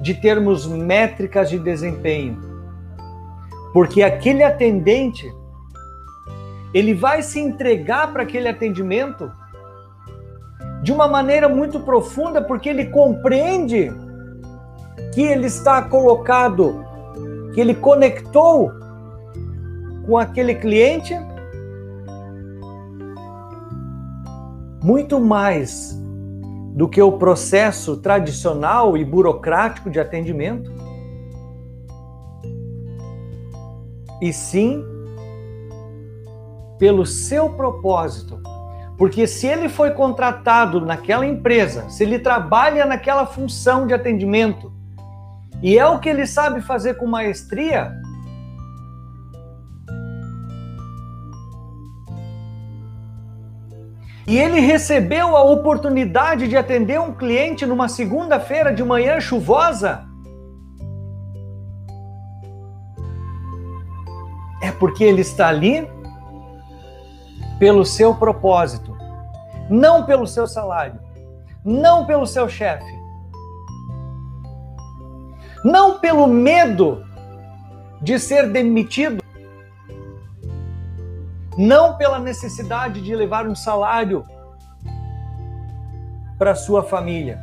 de 0.00 0.14
termos 0.14 0.66
métricas 0.66 1.50
de 1.50 1.58
desempenho. 1.58 2.40
Porque 3.74 4.02
aquele 4.02 4.42
atendente 4.42 5.30
ele 6.72 6.94
vai 6.94 7.22
se 7.22 7.38
entregar 7.38 8.10
para 8.14 8.22
aquele 8.22 8.48
atendimento 8.48 9.30
de 10.82 10.92
uma 10.92 11.06
maneira 11.06 11.48
muito 11.48 11.80
profunda, 11.80 12.42
porque 12.42 12.68
ele 12.68 12.86
compreende 12.86 13.92
que 15.12 15.22
ele 15.22 15.46
está 15.46 15.82
colocado, 15.82 16.84
que 17.54 17.60
ele 17.60 17.74
conectou 17.74 18.72
com 20.06 20.16
aquele 20.16 20.54
cliente 20.54 21.14
muito 24.82 25.20
mais 25.20 25.98
do 26.74 26.88
que 26.88 27.02
o 27.02 27.12
processo 27.12 27.98
tradicional 27.98 28.96
e 28.96 29.04
burocrático 29.04 29.90
de 29.90 30.00
atendimento, 30.00 30.72
e 34.22 34.32
sim 34.32 34.82
pelo 36.78 37.04
seu 37.04 37.50
propósito 37.50 38.40
porque 39.00 39.26
se 39.26 39.46
ele 39.46 39.70
foi 39.70 39.92
contratado 39.92 40.78
naquela 40.78 41.24
empresa, 41.24 41.88
se 41.88 42.02
ele 42.02 42.18
trabalha 42.18 42.84
naquela 42.84 43.24
função 43.24 43.86
de 43.86 43.94
atendimento, 43.94 44.70
e 45.62 45.78
é 45.78 45.86
o 45.86 45.98
que 45.98 46.06
ele 46.10 46.26
sabe 46.26 46.60
fazer 46.60 46.98
com 46.98 47.06
maestria, 47.06 47.94
e 54.26 54.36
ele 54.36 54.60
recebeu 54.60 55.34
a 55.34 55.44
oportunidade 55.44 56.46
de 56.46 56.58
atender 56.58 57.00
um 57.00 57.14
cliente 57.14 57.64
numa 57.64 57.88
segunda-feira 57.88 58.70
de 58.70 58.84
manhã 58.84 59.18
chuvosa, 59.18 60.04
é 64.60 64.70
porque 64.72 65.04
ele 65.04 65.22
está 65.22 65.48
ali 65.48 65.88
pelo 67.60 67.84
seu 67.84 68.14
propósito, 68.14 68.96
não 69.68 70.06
pelo 70.06 70.26
seu 70.26 70.46
salário, 70.46 70.98
não 71.62 72.06
pelo 72.06 72.26
seu 72.26 72.48
chefe, 72.48 72.98
não 75.62 75.98
pelo 75.98 76.26
medo 76.26 77.04
de 78.00 78.18
ser 78.18 78.50
demitido, 78.50 79.22
não 81.58 81.98
pela 81.98 82.18
necessidade 82.18 83.02
de 83.02 83.14
levar 83.14 83.46
um 83.46 83.54
salário 83.54 84.24
para 86.38 86.54
sua 86.54 86.82
família, 86.82 87.38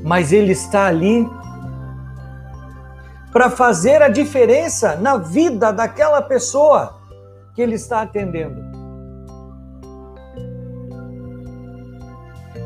mas 0.00 0.32
ele 0.32 0.52
está 0.52 0.86
ali 0.86 1.28
para 3.32 3.50
fazer 3.50 4.00
a 4.00 4.08
diferença 4.08 4.94
na 4.94 5.16
vida 5.16 5.72
daquela 5.72 6.22
pessoa 6.22 6.99
que 7.54 7.62
ele 7.62 7.74
está 7.74 8.02
atendendo. 8.02 8.60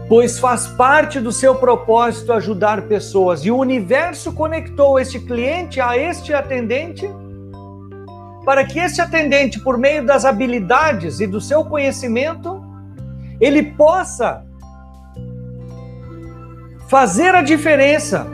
Pois 0.08 0.38
faz 0.38 0.66
parte 0.66 1.18
do 1.18 1.32
seu 1.32 1.54
propósito 1.54 2.32
ajudar 2.32 2.82
pessoas 2.82 3.44
e 3.44 3.50
o 3.50 3.56
universo 3.56 4.32
conectou 4.32 4.98
este 4.98 5.18
cliente 5.18 5.80
a 5.80 5.96
este 5.96 6.34
atendente 6.34 7.08
para 8.44 8.64
que 8.64 8.78
este 8.78 9.00
atendente, 9.00 9.58
por 9.58 9.78
meio 9.78 10.04
das 10.04 10.24
habilidades 10.26 11.20
e 11.20 11.26
do 11.26 11.40
seu 11.40 11.64
conhecimento, 11.64 12.62
ele 13.40 13.62
possa 13.62 14.44
fazer 16.88 17.34
a 17.34 17.42
diferença 17.42 18.26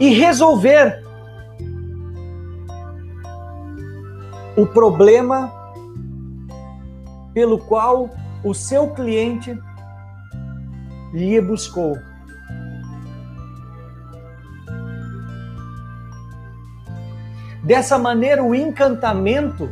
e 0.00 0.08
resolver 0.08 1.01
o 4.56 4.66
problema 4.66 5.52
pelo 7.32 7.58
qual 7.58 8.10
o 8.44 8.52
seu 8.52 8.90
cliente 8.90 9.58
lhe 11.12 11.40
buscou. 11.40 11.96
Dessa 17.62 17.96
maneira, 17.96 18.42
o 18.42 18.54
encantamento 18.54 19.70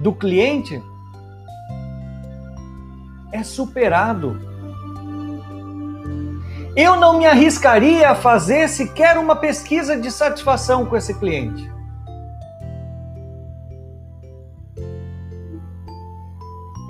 do 0.00 0.12
cliente 0.12 0.80
é 3.32 3.42
superado. 3.42 4.40
Eu 6.76 6.96
não 6.96 7.18
me 7.18 7.26
arriscaria 7.26 8.10
a 8.10 8.14
fazer 8.14 8.68
sequer 8.68 9.18
uma 9.18 9.34
pesquisa 9.34 9.96
de 9.96 10.10
satisfação 10.10 10.86
com 10.86 10.96
esse 10.96 11.12
cliente. 11.18 11.79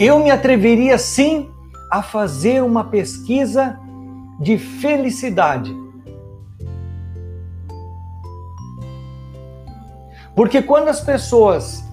Eu 0.01 0.19
me 0.19 0.31
atreveria 0.31 0.97
sim 0.97 1.51
a 1.91 2.03
fazer 2.03 2.63
uma 2.63 2.85
pesquisa 2.85 3.79
de 4.41 4.57
felicidade. 4.57 5.77
Porque 10.35 10.63
quando 10.63 10.89
as 10.89 11.03
pessoas 11.03 11.85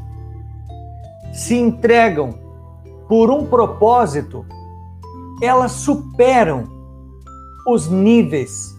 se 1.34 1.56
entregam 1.56 2.34
por 3.10 3.30
um 3.30 3.46
propósito, 3.46 4.46
elas 5.42 5.74
superam 5.74 6.64
os 7.68 7.90
níveis 7.90 8.74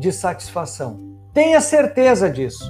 de 0.00 0.10
satisfação. 0.10 0.98
Tenha 1.34 1.60
certeza 1.60 2.30
disso. 2.30 2.64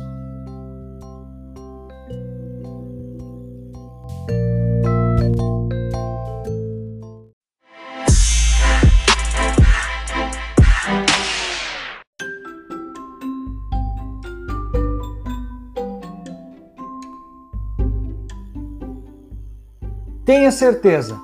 Tenha 20.26 20.50
certeza 20.50 21.16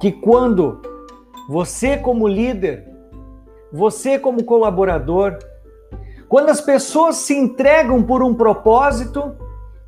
que 0.00 0.12
quando 0.12 0.80
você, 1.48 1.96
como 1.96 2.28
líder, 2.28 2.88
você, 3.72 4.16
como 4.16 4.44
colaborador, 4.44 5.38
quando 6.28 6.48
as 6.48 6.60
pessoas 6.60 7.16
se 7.16 7.36
entregam 7.36 8.00
por 8.00 8.22
um 8.22 8.32
propósito, 8.32 9.34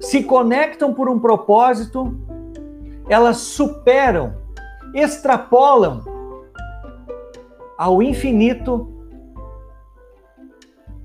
se 0.01 0.24
conectam 0.24 0.93
por 0.93 1.09
um 1.09 1.20
propósito, 1.20 2.12
elas 3.09 3.37
superam, 3.37 4.35
extrapolam 4.93 6.03
ao 7.78 8.03
infinito 8.03 8.93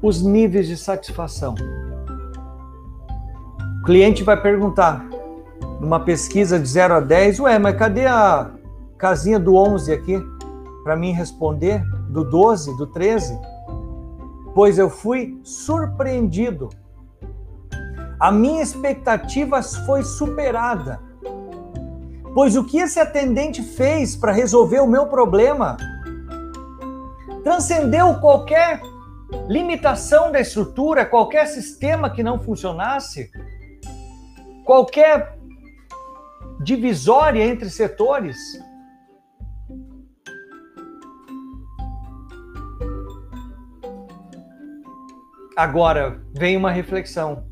os 0.02 0.24
níveis 0.24 0.68
de 0.68 0.76
satisfação. 0.76 1.54
O 3.82 3.86
cliente 3.86 4.24
vai 4.24 4.42
perguntar: 4.42 5.19
numa 5.80 6.00
pesquisa 6.00 6.60
de 6.60 6.68
0 6.68 6.96
a 6.96 7.00
10, 7.00 7.40
ué, 7.42 7.60
mas 7.60 7.78
cadê 7.78 8.06
a 8.06 8.52
casinha 8.98 9.40
do 9.40 9.56
11 9.56 9.94
aqui 9.94 10.22
para 10.84 10.96
mim 10.96 11.12
responder? 11.12 11.84
Do 12.10 12.24
12, 12.24 12.76
do 12.78 12.88
13? 12.88 13.38
pois 14.54 14.78
eu 14.78 14.90
fui 14.90 15.40
surpreendido. 15.42 16.68
A 18.20 18.30
minha 18.30 18.62
expectativa 18.62 19.62
foi 19.62 20.04
superada. 20.04 21.00
Pois 22.34 22.58
o 22.58 22.66
que 22.66 22.78
esse 22.78 23.00
atendente 23.00 23.64
fez 23.64 24.18
para 24.18 24.34
resolver 24.34 24.82
o 24.82 24.88
meu 24.88 25.08
problema 25.08 25.78
transcendeu 27.42 28.16
qualquer 28.20 28.82
limitação 29.48 30.30
da 30.30 30.42
estrutura, 30.42 31.06
qualquer 31.06 31.48
sistema 31.48 32.10
que 32.10 32.22
não 32.22 32.38
funcionasse, 32.38 33.32
qualquer 34.66 35.39
divisória 36.60 37.44
entre 37.44 37.70
setores. 37.70 38.38
Agora 45.56 46.22
vem 46.34 46.56
uma 46.56 46.72
reflexão. 46.72 47.46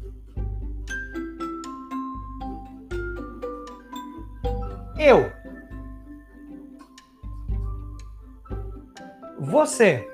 Eu. 4.98 5.32
Você. 9.40 10.08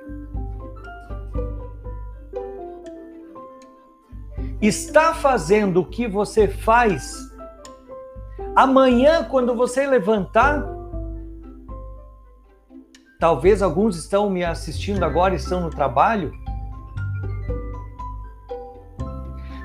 Está 4.62 5.14
fazendo 5.14 5.82
o 5.82 5.86
que 5.86 6.08
você 6.08 6.48
faz 6.48 7.33
amanhã, 8.56 9.24
quando 9.24 9.56
você 9.56 9.86
levantar. 9.86 10.64
Talvez 13.20 13.62
alguns 13.62 13.96
estão 13.96 14.30
me 14.30 14.44
assistindo 14.44 15.04
agora, 15.04 15.34
estão 15.34 15.62
no 15.62 15.70
trabalho 15.70 16.34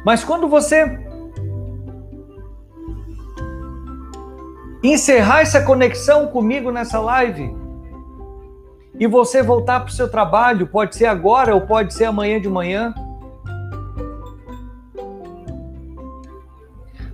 Mas 0.08 0.24
quando 0.24 0.48
você 0.48 0.98
encerrar 4.82 5.40
essa 5.40 5.62
conexão 5.62 6.28
comigo 6.28 6.70
nessa 6.70 6.98
live 6.98 7.54
e 8.98 9.06
você 9.06 9.42
voltar 9.42 9.80
para 9.80 9.90
o 9.90 9.92
seu 9.92 10.10
trabalho, 10.10 10.66
pode 10.66 10.96
ser 10.96 11.04
agora 11.04 11.54
ou 11.54 11.60
pode 11.60 11.92
ser 11.92 12.06
amanhã 12.06 12.40
de 12.40 12.48
manhã. 12.48 12.94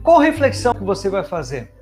Qual 0.04 0.20
reflexão 0.20 0.72
que 0.72 0.84
você 0.84 1.08
vai 1.08 1.24
fazer? 1.24 1.74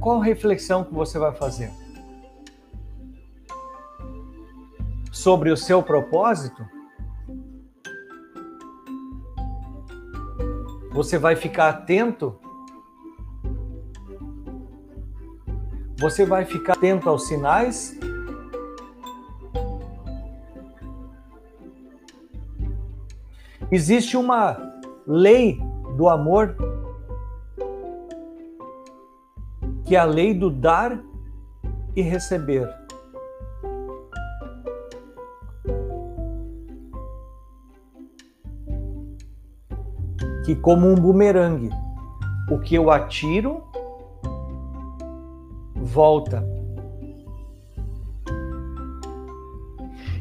Qual 0.00 0.18
reflexão 0.18 0.82
que 0.82 0.92
você 0.92 1.18
vai 1.20 1.32
fazer? 1.32 1.70
sobre 5.24 5.50
o 5.50 5.56
seu 5.56 5.82
propósito, 5.82 6.62
você 10.92 11.16
vai 11.16 11.34
ficar 11.34 11.70
atento, 11.70 12.38
você 15.98 16.26
vai 16.26 16.44
ficar 16.44 16.74
atento 16.74 17.08
aos 17.08 17.26
sinais. 17.26 17.98
Existe 23.74 24.16
uma 24.16 24.56
lei 25.04 25.60
do 25.96 26.08
amor, 26.08 26.54
que 29.84 29.96
é 29.96 29.98
a 29.98 30.04
lei 30.04 30.32
do 30.32 30.48
dar 30.48 31.02
e 31.96 32.00
receber. 32.00 32.72
que, 40.44 40.54
como 40.54 40.88
um 40.88 40.94
bumerangue, 40.94 41.70
o 42.50 42.60
que 42.60 42.76
eu 42.76 42.92
atiro 42.92 43.64
volta. 45.74 46.46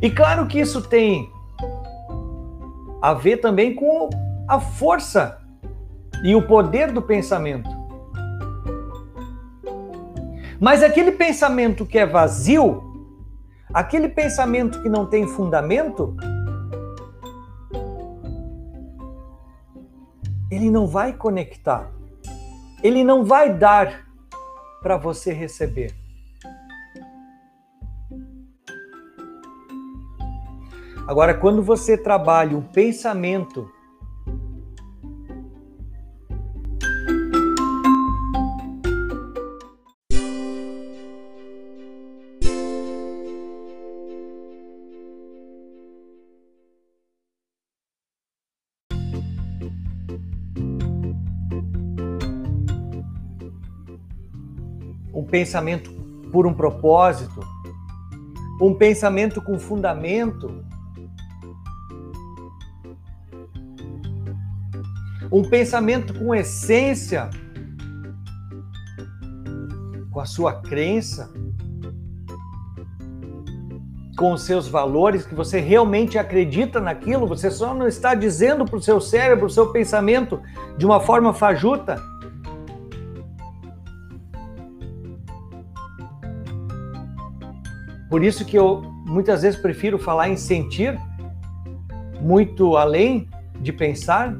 E 0.01 0.09
claro 0.09 0.47
que 0.47 0.59
isso 0.59 0.81
tem 0.81 1.29
a 3.03 3.13
ver 3.13 3.35
também 3.41 3.75
com 3.75 4.09
a 4.47 4.61
força 4.61 5.37
e 6.23 6.33
o 6.33 6.47
poder 6.47 6.89
do 6.89 7.01
pensamento. 7.01 7.69
Mas 10.57 10.81
aquele 10.81 11.11
pensamento 11.11 11.85
que 11.85 11.99
é 11.99 12.05
vazio, 12.05 12.81
aquele 13.73 14.07
pensamento 14.07 14.81
que 14.81 14.87
não 14.87 15.05
tem 15.05 15.27
fundamento, 15.27 16.15
ele 20.49 20.69
não 20.69 20.87
vai 20.87 21.11
conectar. 21.11 21.91
Ele 22.81 23.03
não 23.03 23.25
vai 23.25 23.53
dar 23.53 24.07
para 24.81 24.95
você 24.95 25.33
receber. 25.33 25.93
Agora, 31.07 31.33
quando 31.33 31.61
você 31.61 31.97
trabalha 31.97 32.57
um 32.57 32.61
pensamento 32.61 33.69
pensamento 55.33 55.89
por 56.31 56.45
um 56.45 56.53
propósito, 56.53 57.39
um 58.61 58.75
pensamento 58.75 59.41
com 59.41 59.57
fundamento, 59.57 60.63
um 65.33 65.41
pensamento 65.41 66.13
com 66.13 66.35
essência, 66.35 67.27
com 70.11 70.19
a 70.19 70.25
sua 70.25 70.61
crença, 70.61 71.33
com 74.15 74.33
os 74.33 74.43
seus 74.43 74.67
valores, 74.67 75.25
que 75.25 75.33
você 75.33 75.59
realmente 75.59 76.19
acredita 76.19 76.79
naquilo, 76.79 77.25
você 77.25 77.49
só 77.49 77.73
não 77.73 77.87
está 77.87 78.13
dizendo 78.13 78.63
para 78.63 78.77
o 78.77 78.81
seu 78.81 79.01
cérebro, 79.01 79.39
para 79.39 79.47
o 79.47 79.49
seu 79.49 79.71
pensamento 79.71 80.39
de 80.77 80.85
uma 80.85 80.99
forma 80.99 81.33
fajuta. 81.33 81.99
Por 88.07 88.23
isso 88.23 88.45
que 88.45 88.55
eu 88.55 88.83
muitas 89.07 89.41
vezes 89.41 89.59
prefiro 89.59 89.97
falar 89.97 90.29
em 90.29 90.37
sentir, 90.37 90.95
muito 92.21 92.77
além 92.77 93.27
de 93.59 93.73
pensar, 93.73 94.31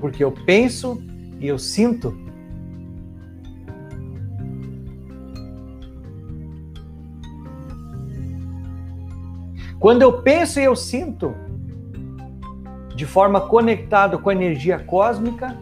porque 0.00 0.24
eu 0.24 0.32
penso 0.32 1.02
e 1.38 1.46
eu 1.46 1.58
sinto. 1.58 2.16
Quando 9.78 10.02
eu 10.02 10.22
penso 10.22 10.60
e 10.60 10.64
eu 10.64 10.76
sinto, 10.76 11.34
de 12.94 13.06
forma 13.06 13.40
conectada 13.40 14.18
com 14.18 14.28
a 14.28 14.34
energia 14.34 14.78
cósmica, 14.78 15.56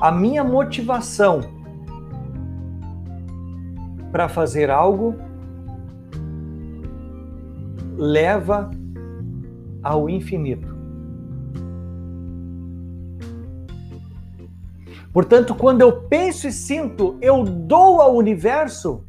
a 0.00 0.12
minha 0.12 0.44
motivação 0.44 1.40
para 4.12 4.28
fazer 4.28 4.70
algo 4.70 5.16
leva 7.96 8.70
ao 9.86 10.10
infinito. 10.10 10.74
Portanto, 15.12 15.54
quando 15.54 15.80
eu 15.80 16.02
penso 16.02 16.48
e 16.48 16.52
sinto, 16.52 17.16
eu 17.22 17.44
dou 17.44 18.00
ao 18.00 18.16
universo, 18.16 19.04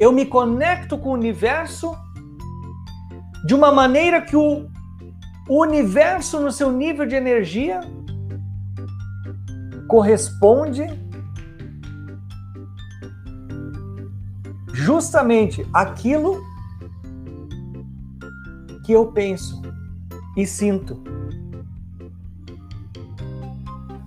eu 0.00 0.10
me 0.10 0.24
conecto 0.24 0.96
com 0.96 1.10
o 1.10 1.12
universo 1.12 1.94
de 3.46 3.54
uma 3.54 3.70
maneira 3.70 4.22
que 4.22 4.34
o, 4.34 4.66
universo, 5.48 6.40
no 6.40 6.50
seu 6.50 6.72
nível 6.72 7.06
de 7.06 7.14
energia, 7.14 7.80
corresponde 9.86 10.86
justamente 14.72 15.66
aquilo 15.72 16.42
que 18.84 18.92
eu 18.92 19.06
penso 19.06 19.62
e 20.36 20.46
sinto. 20.46 21.00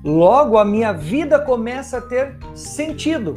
Logo, 0.03 0.57
a 0.57 0.65
minha 0.65 0.91
vida 0.91 1.39
começa 1.39 1.97
a 1.97 2.01
ter 2.01 2.37
sentido. 2.53 3.35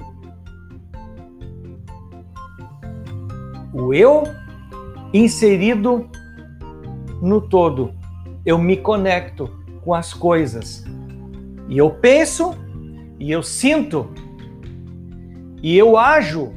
O 3.72 3.94
eu 3.94 4.24
inserido 5.12 6.08
no 7.22 7.40
todo. 7.40 7.94
Eu 8.44 8.58
me 8.58 8.76
conecto 8.76 9.50
com 9.82 9.94
as 9.94 10.12
coisas. 10.12 10.84
E 11.68 11.78
eu 11.78 11.90
penso, 11.90 12.54
e 13.18 13.30
eu 13.30 13.42
sinto, 13.42 14.10
e 15.62 15.76
eu 15.76 15.96
ajo 15.96 16.52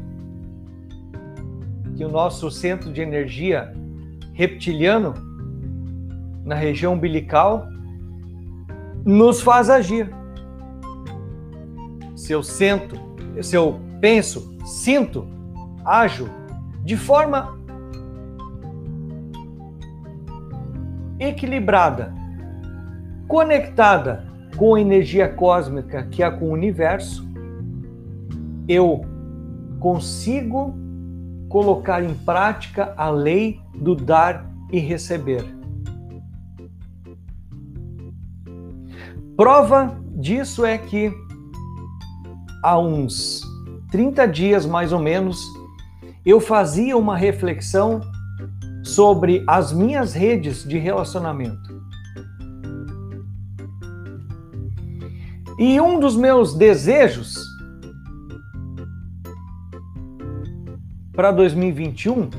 que 1.95 2.05
o 2.05 2.09
nosso 2.09 2.49
centro 2.51 2.91
de 2.91 3.01
energia 3.01 3.73
reptiliano, 4.33 5.13
na 6.43 6.55
região 6.55 6.93
umbilical, 6.93 7.67
nos 9.05 9.41
faz 9.41 9.69
agir. 9.69 10.09
Se 12.15 12.33
eu 12.33 12.43
sento, 12.43 12.95
se 13.41 13.55
eu 13.55 13.79
penso, 13.99 14.55
sinto, 14.65 15.27
ajo 15.83 16.29
de 16.83 16.97
forma 16.97 17.57
equilibrada, 21.19 22.13
conectada 23.27 24.25
com 24.57 24.75
a 24.75 24.81
energia 24.81 25.29
cósmica 25.29 26.03
que 26.03 26.23
há 26.23 26.31
com 26.31 26.45
o 26.45 26.51
universo, 26.51 27.27
eu 28.67 29.01
consigo 29.79 30.75
colocar 31.51 32.01
em 32.01 32.13
prática 32.13 32.93
a 32.95 33.09
lei 33.09 33.59
do 33.75 33.93
dar 33.93 34.49
e 34.71 34.79
receber. 34.79 35.43
Prova 39.35 39.99
disso 40.15 40.63
é 40.65 40.77
que 40.77 41.13
há 42.63 42.79
uns 42.79 43.41
30 43.91 44.27
dias 44.27 44.65
mais 44.65 44.93
ou 44.93 44.99
menos 44.99 45.37
eu 46.25 46.39
fazia 46.39 46.95
uma 46.97 47.17
reflexão 47.17 47.99
sobre 48.83 49.43
as 49.45 49.73
minhas 49.73 50.13
redes 50.13 50.63
de 50.63 50.77
relacionamento. 50.77 51.81
E 55.59 55.81
um 55.81 55.99
dos 55.99 56.15
meus 56.15 56.55
desejos 56.55 57.50
para 61.13 61.31
2021 61.31 62.29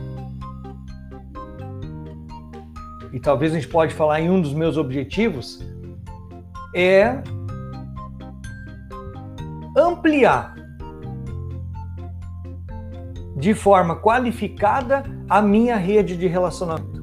e 3.13 3.21
talvez 3.21 3.53
a 3.53 3.57
gente 3.57 3.69
pode 3.69 3.95
falar 3.95 4.21
em 4.21 4.31
um 4.31 4.41
dos 4.41 4.55
meus 4.55 4.77
objetivos 4.77 5.61
é 6.75 7.23
ampliar 9.77 10.55
de 13.37 13.55
forma 13.55 13.97
qualificada 13.97 15.05
a 15.29 15.43
minha 15.43 15.77
rede 15.77 16.17
de 16.17 16.27
relacionamento. 16.27 17.03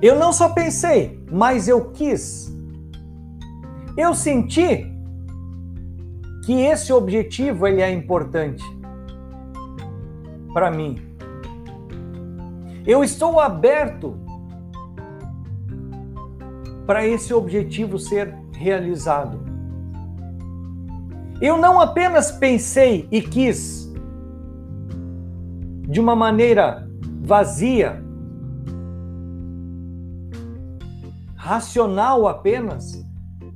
Eu 0.00 0.18
não 0.18 0.32
só 0.32 0.48
pensei, 0.48 1.24
mas 1.30 1.68
eu 1.68 1.90
quis. 1.90 2.52
Eu 3.96 4.14
senti 4.14 4.97
que 6.48 6.62
esse 6.62 6.90
objetivo 6.94 7.66
ele 7.66 7.82
é 7.82 7.92
importante 7.92 8.64
para 10.54 10.70
mim. 10.70 10.98
Eu 12.86 13.04
estou 13.04 13.38
aberto 13.38 14.18
para 16.86 17.06
esse 17.06 17.34
objetivo 17.34 17.98
ser 17.98 18.34
realizado. 18.54 19.38
Eu 21.38 21.58
não 21.58 21.78
apenas 21.82 22.32
pensei 22.32 23.06
e 23.12 23.20
quis 23.20 23.92
de 25.86 26.00
uma 26.00 26.16
maneira 26.16 26.88
vazia, 27.20 28.02
racional 31.36 32.26
apenas, 32.26 33.06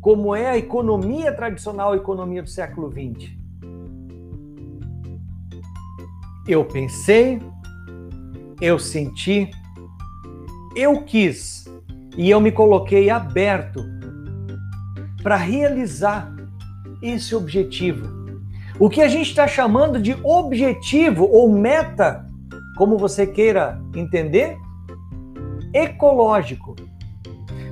como 0.03 0.35
é 0.35 0.51
a 0.51 0.59
economia 0.59 1.33
tradicional, 1.33 1.93
a 1.93 1.97
economia 1.97 2.43
do 2.43 2.51
século 2.51 2.91
XX. 2.91 3.31
Eu 6.47 6.65
pensei, 6.65 7.41
eu 8.61 8.81
senti, 8.81 9.49
eu 10.75 11.05
quis 11.05 11.67
e 12.17 12.29
eu 12.29 12.41
me 12.41 12.51
coloquei 12.51 13.11
aberto 13.11 13.81
para 15.23 15.37
realizar 15.37 16.35
esse 17.01 17.33
objetivo. 17.37 18.09
O 18.81 18.91
que 18.91 19.03
a 19.03 19.09
gente 19.09 19.29
está 19.29 19.47
chamando 19.47 20.01
de 20.01 20.17
objetivo 20.25 21.29
ou 21.31 21.53
meta, 21.53 22.27
como 22.77 22.99
você 22.99 23.25
queira 23.25 23.81
entender, 23.95 24.59
ecológico. 25.73 26.75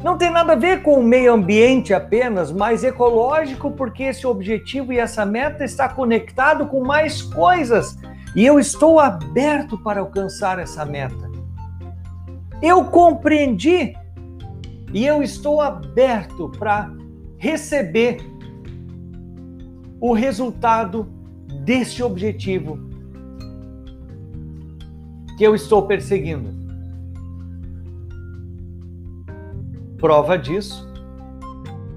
Não 0.03 0.17
tem 0.17 0.31
nada 0.31 0.55
a 0.55 0.57
ver 0.57 0.83
com 0.83 0.95
o 0.95 1.03
meio 1.03 1.35
ambiente 1.35 1.93
apenas, 1.93 2.51
mas 2.51 2.83
ecológico 2.83 3.71
porque 3.73 4.05
esse 4.05 4.27
objetivo 4.27 4.93
e 4.93 4.99
essa 4.99 5.27
meta 5.27 5.63
está 5.63 5.89
conectado 5.91 6.67
com 6.67 6.83
mais 6.83 7.21
coisas 7.21 7.99
e 8.35 8.47
eu 8.47 8.59
estou 8.59 8.99
aberto 8.99 9.77
para 9.77 10.01
alcançar 10.01 10.59
essa 10.59 10.87
meta. 10.87 11.31
Eu 12.63 12.87
compreendi 12.87 13.95
e 14.93 15.07
eu 15.07 15.23
estou 15.23 15.61
aberto 15.61 16.51
para 16.59 16.91
receber 17.37 18.19
o 20.01 20.15
resultado 20.15 21.07
desse 21.63 22.03
objetivo 22.03 22.79
que 25.37 25.45
eu 25.45 25.55
estou 25.55 25.87
perseguindo. 25.87 26.60
Prova 30.01 30.39
disso, 30.39 30.89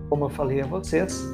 como 0.09 0.25
eu 0.25 0.29
falei 0.29 0.61
a 0.61 0.65
vocês, 0.65 1.31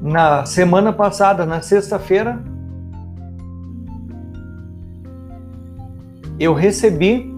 na 0.00 0.44
semana 0.46 0.92
passada, 0.92 1.44
na 1.44 1.60
sexta-feira, 1.60 2.42
eu 6.40 6.54
recebi 6.54 7.30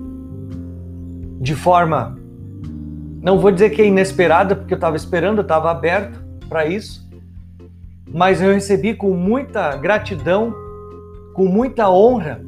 de 1.41 1.55
forma 1.55 2.17
não 3.25 3.39
vou 3.39 3.51
dizer 3.51 3.71
que 3.71 3.81
é 3.81 3.87
inesperada, 3.87 4.55
porque 4.55 4.75
eu 4.75 4.77
estava 4.77 4.97
esperando, 4.97 5.39
eu 5.39 5.43
estava 5.43 5.71
aberto 5.71 6.23
para 6.47 6.67
isso, 6.67 7.09
mas 8.07 8.43
eu 8.43 8.53
recebi 8.53 8.93
com 8.93 9.15
muita 9.15 9.75
gratidão, 9.79 10.55
com 11.33 11.47
muita 11.47 11.89
honra, 11.89 12.45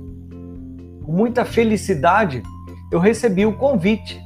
com 1.06 1.12
muita 1.12 1.44
felicidade, 1.44 2.42
eu 2.90 2.98
recebi 2.98 3.46
o 3.46 3.52
convite 3.52 4.20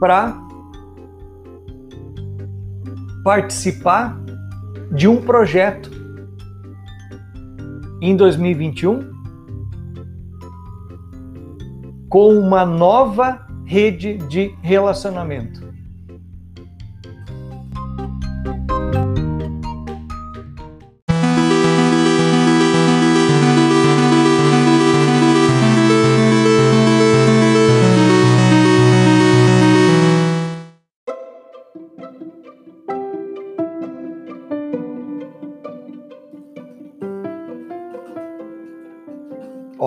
para 0.00 0.42
participar 3.22 4.18
de 4.90 5.06
um 5.06 5.20
projeto 5.20 5.90
em 8.00 8.16
2021 8.16 9.14
com 12.08 12.38
uma 12.38 12.64
nova 12.64 13.46
rede 13.66 14.16
de 14.16 14.54
relacionamento. 14.62 15.65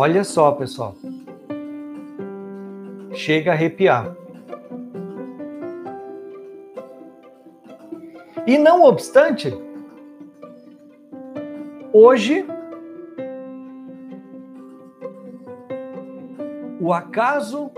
Olha 0.09 0.23
só, 0.23 0.51
pessoal 0.53 0.95
chega 3.13 3.51
a 3.51 3.53
arrepiar. 3.53 4.15
E 8.47 8.57
não 8.57 8.83
obstante, 8.83 9.53
hoje 11.93 12.43
o 16.81 16.91
acaso 16.91 17.69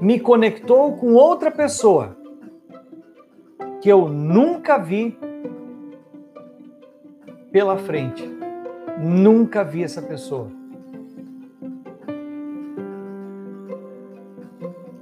me 0.00 0.18
conectou 0.18 0.96
com 0.96 1.12
outra 1.12 1.50
pessoa 1.50 2.16
que 3.82 3.90
eu 3.90 4.08
nunca 4.08 4.78
vi 4.78 5.18
pela 7.52 7.76
frente. 7.76 8.24
Nunca 8.98 9.62
vi 9.62 9.82
essa 9.82 10.00
pessoa. 10.00 10.65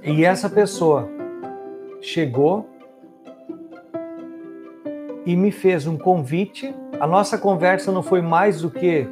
E 0.07 0.23
essa 0.23 0.47
pessoa 0.47 1.09
chegou 1.99 2.69
e 5.25 5.35
me 5.35 5.51
fez 5.51 5.87
um 5.87 5.97
convite. 5.97 6.75
A 6.99 7.07
nossa 7.07 7.39
conversa 7.39 7.91
não 7.91 8.03
foi 8.03 8.21
mais 8.21 8.61
do 8.61 8.69
que 8.69 9.07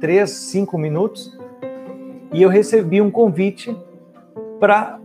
três, 0.00 0.30
cinco 0.30 0.78
minutos. 0.78 1.38
E 2.32 2.40
eu 2.40 2.48
recebi 2.48 3.02
um 3.02 3.10
convite 3.10 3.76
para 4.58 4.98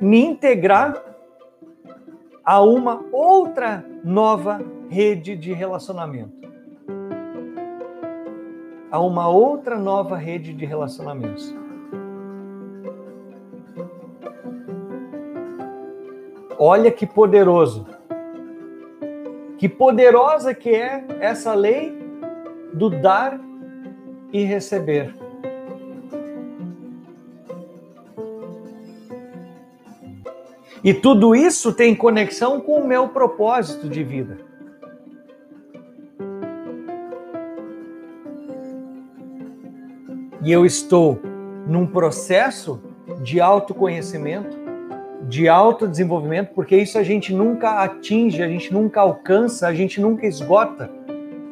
me 0.00 0.24
integrar 0.24 1.00
a 2.44 2.60
uma 2.60 3.00
outra 3.12 3.84
nova 4.02 4.60
rede 4.88 5.36
de 5.36 5.52
relacionamento. 5.52 6.32
A 8.90 8.98
uma 8.98 9.28
outra 9.28 9.78
nova 9.78 10.16
rede 10.16 10.52
de 10.52 10.64
relacionamentos. 10.64 11.54
Olha 16.62 16.92
que 16.92 17.06
poderoso. 17.06 17.86
Que 19.56 19.66
poderosa 19.66 20.52
que 20.52 20.68
é 20.68 21.02
essa 21.18 21.54
lei 21.54 21.98
do 22.74 22.90
dar 22.90 23.40
e 24.30 24.44
receber. 24.44 25.16
E 30.84 30.92
tudo 30.92 31.34
isso 31.34 31.72
tem 31.72 31.94
conexão 31.94 32.60
com 32.60 32.74
o 32.74 32.86
meu 32.86 33.08
propósito 33.08 33.88
de 33.88 34.04
vida. 34.04 34.36
E 40.42 40.52
eu 40.52 40.66
estou 40.66 41.18
num 41.66 41.86
processo 41.86 42.82
de 43.22 43.40
autoconhecimento 43.40 44.59
de 45.28 45.48
autodesenvolvimento, 45.48 46.52
porque 46.54 46.76
isso 46.76 46.98
a 46.98 47.02
gente 47.02 47.32
nunca 47.32 47.82
atinge, 47.82 48.42
a 48.42 48.48
gente 48.48 48.72
nunca 48.72 49.00
alcança, 49.00 49.66
a 49.68 49.74
gente 49.74 50.00
nunca 50.00 50.26
esgota. 50.26 50.90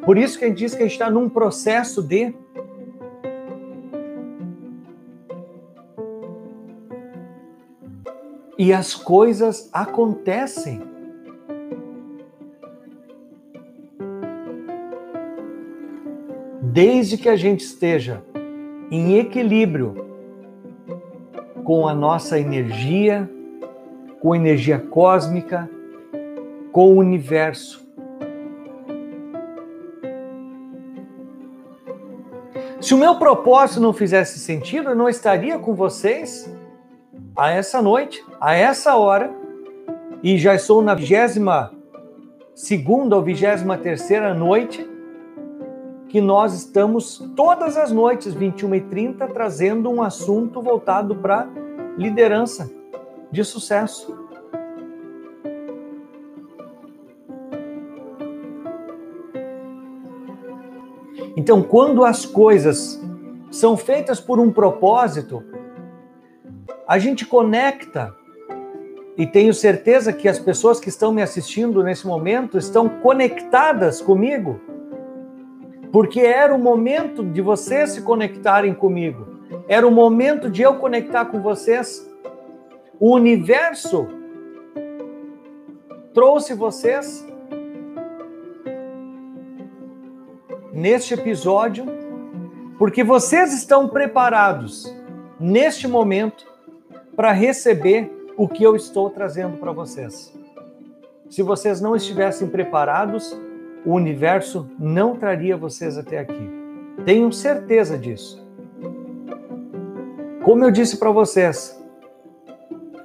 Por 0.03 0.17
isso 0.17 0.39
que 0.39 0.45
a 0.45 0.47
gente 0.47 0.57
diz 0.57 0.73
que 0.73 0.79
a 0.79 0.85
gente 0.85 0.93
está 0.93 1.09
num 1.09 1.29
processo 1.29 2.01
de. 2.01 2.33
E 8.57 8.73
as 8.73 8.93
coisas 8.93 9.69
acontecem. 9.71 10.81
Desde 16.61 17.17
que 17.17 17.29
a 17.29 17.35
gente 17.35 17.61
esteja 17.61 18.21
em 18.91 19.17
equilíbrio 19.17 20.09
com 21.63 21.87
a 21.87 21.93
nossa 21.93 22.39
energia, 22.39 23.29
com 24.19 24.35
energia 24.35 24.79
cósmica, 24.79 25.69
com 26.71 26.93
o 26.93 26.97
universo. 26.97 27.87
Se 32.81 32.93
o 32.93 32.97
meu 32.97 33.15
propósito 33.15 33.81
não 33.81 33.91
fizesse 33.91 34.39
sentido, 34.39 34.89
eu 34.89 34.95
não 34.95 35.09
estaria 35.09 35.59
com 35.59 35.73
vocês 35.73 36.53
a 37.35 37.49
essa 37.51 37.81
noite, 37.81 38.23
a 38.39 38.55
essa 38.55 38.95
hora, 38.95 39.31
e 40.23 40.37
já 40.37 40.55
estou 40.55 40.81
na 40.81 40.93
vigésima 40.93 41.71
segunda 42.53 43.15
ou 43.15 43.21
vigésima 43.21 43.77
terceira 43.77 44.33
noite 44.33 44.87
que 46.09 46.19
nós 46.19 46.53
estamos 46.53 47.19
todas 47.35 47.77
as 47.77 47.91
noites, 47.91 48.33
21 48.33 48.75
e 48.75 48.81
30, 48.81 49.27
trazendo 49.27 49.89
um 49.89 50.01
assunto 50.01 50.61
voltado 50.61 51.15
para 51.15 51.47
liderança 51.97 52.78
de 53.31 53.43
sucesso. 53.43 54.29
Então, 61.35 61.61
quando 61.61 62.03
as 62.03 62.25
coisas 62.25 63.01
são 63.49 63.77
feitas 63.77 64.19
por 64.19 64.39
um 64.39 64.51
propósito, 64.51 65.43
a 66.87 66.97
gente 66.97 67.25
conecta 67.25 68.13
e 69.15 69.27
tenho 69.27 69.53
certeza 69.53 70.11
que 70.11 70.27
as 70.27 70.39
pessoas 70.39 70.79
que 70.79 70.89
estão 70.89 71.11
me 71.11 71.21
assistindo 71.21 71.83
nesse 71.83 72.07
momento 72.07 72.57
estão 72.57 72.89
conectadas 72.89 74.01
comigo, 74.01 74.59
porque 75.91 76.21
era 76.21 76.53
o 76.55 76.59
momento 76.59 77.23
de 77.23 77.41
vocês 77.41 77.91
se 77.91 78.01
conectarem 78.01 78.73
comigo, 78.73 79.27
era 79.67 79.87
o 79.87 79.91
momento 79.91 80.49
de 80.49 80.61
eu 80.61 80.75
conectar 80.75 81.25
com 81.25 81.41
vocês. 81.41 82.08
O 82.99 83.15
universo 83.15 84.09
trouxe 86.13 86.53
vocês 86.53 87.25
neste 90.73 91.13
episódio 91.13 91.85
porque 92.77 93.01
vocês 93.01 93.53
estão 93.53 93.87
preparados 93.87 94.93
neste 95.39 95.87
momento 95.87 96.45
para 97.15 97.31
receber 97.31 98.11
o 98.35 98.49
que 98.49 98.63
eu 98.63 98.75
estou 98.75 99.09
trazendo 99.09 99.55
para 99.55 99.71
vocês. 99.71 100.37
Se 101.29 101.41
vocês 101.41 101.79
não 101.79 101.95
estivessem 101.95 102.49
preparados, 102.49 103.33
o 103.85 103.93
universo 103.93 104.69
não 104.77 105.15
traria 105.15 105.55
vocês 105.55 105.97
até 105.97 106.19
aqui. 106.19 106.49
Tenho 107.05 107.31
certeza 107.31 107.97
disso. 107.97 108.45
Como 110.43 110.65
eu 110.65 110.71
disse 110.71 110.97
para 110.97 111.11
vocês, 111.11 111.78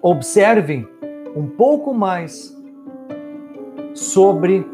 observem 0.05 0.87
um 1.35 1.47
pouco 1.47 1.95
mais 1.95 2.55
sobre 3.95 4.67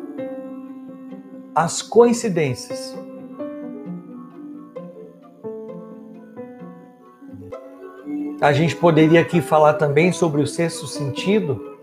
as 1.55 1.81
coincidências. 1.81 2.99
A 8.41 8.53
gente 8.53 8.75
poderia 8.75 9.21
aqui 9.21 9.41
falar 9.41 9.75
também 9.75 10.11
sobre 10.11 10.43
o 10.43 10.47
sexto 10.49 10.89
sentido, 10.89 11.79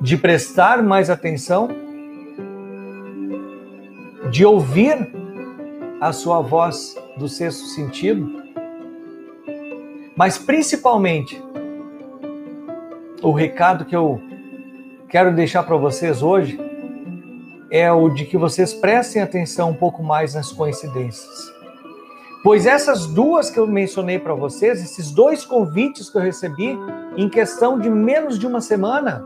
de 0.00 0.16
prestar 0.16 0.80
mais 0.80 1.10
atenção, 1.10 1.68
de 4.30 4.44
ouvir 4.44 5.12
a 6.00 6.12
sua 6.12 6.40
voz 6.40 6.94
do 7.16 7.28
sexto 7.28 7.64
sentido 7.66 8.37
mas 10.18 10.36
principalmente, 10.36 11.40
o 13.22 13.30
recado 13.30 13.84
que 13.84 13.94
eu 13.94 14.20
quero 15.08 15.32
deixar 15.32 15.62
para 15.62 15.76
vocês 15.76 16.24
hoje 16.24 16.58
é 17.70 17.92
o 17.92 18.08
de 18.08 18.24
que 18.24 18.36
vocês 18.36 18.74
prestem 18.74 19.22
atenção 19.22 19.70
um 19.70 19.74
pouco 19.74 20.02
mais 20.02 20.34
nas 20.34 20.50
coincidências. 20.50 21.52
Pois 22.42 22.66
essas 22.66 23.06
duas 23.06 23.48
que 23.48 23.60
eu 23.60 23.66
mencionei 23.68 24.18
para 24.18 24.34
vocês, 24.34 24.82
esses 24.82 25.12
dois 25.12 25.44
convites 25.44 26.10
que 26.10 26.18
eu 26.18 26.22
recebi 26.22 26.76
em 27.16 27.28
questão 27.28 27.78
de 27.78 27.88
menos 27.88 28.40
de 28.40 28.46
uma 28.48 28.60
semana, 28.60 29.24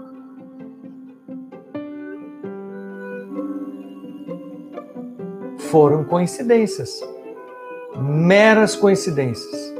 foram 5.70 6.04
coincidências, 6.04 7.00
meras 7.96 8.76
coincidências. 8.76 9.71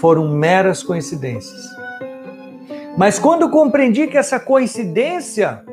Foram 0.00 0.28
meras 0.28 0.82
coincidências. 0.82 1.60
Mas 2.96 3.18
quando 3.18 3.50
compreendi 3.50 4.06
que 4.06 4.16
essa 4.16 4.38
coincidência, 4.38 5.64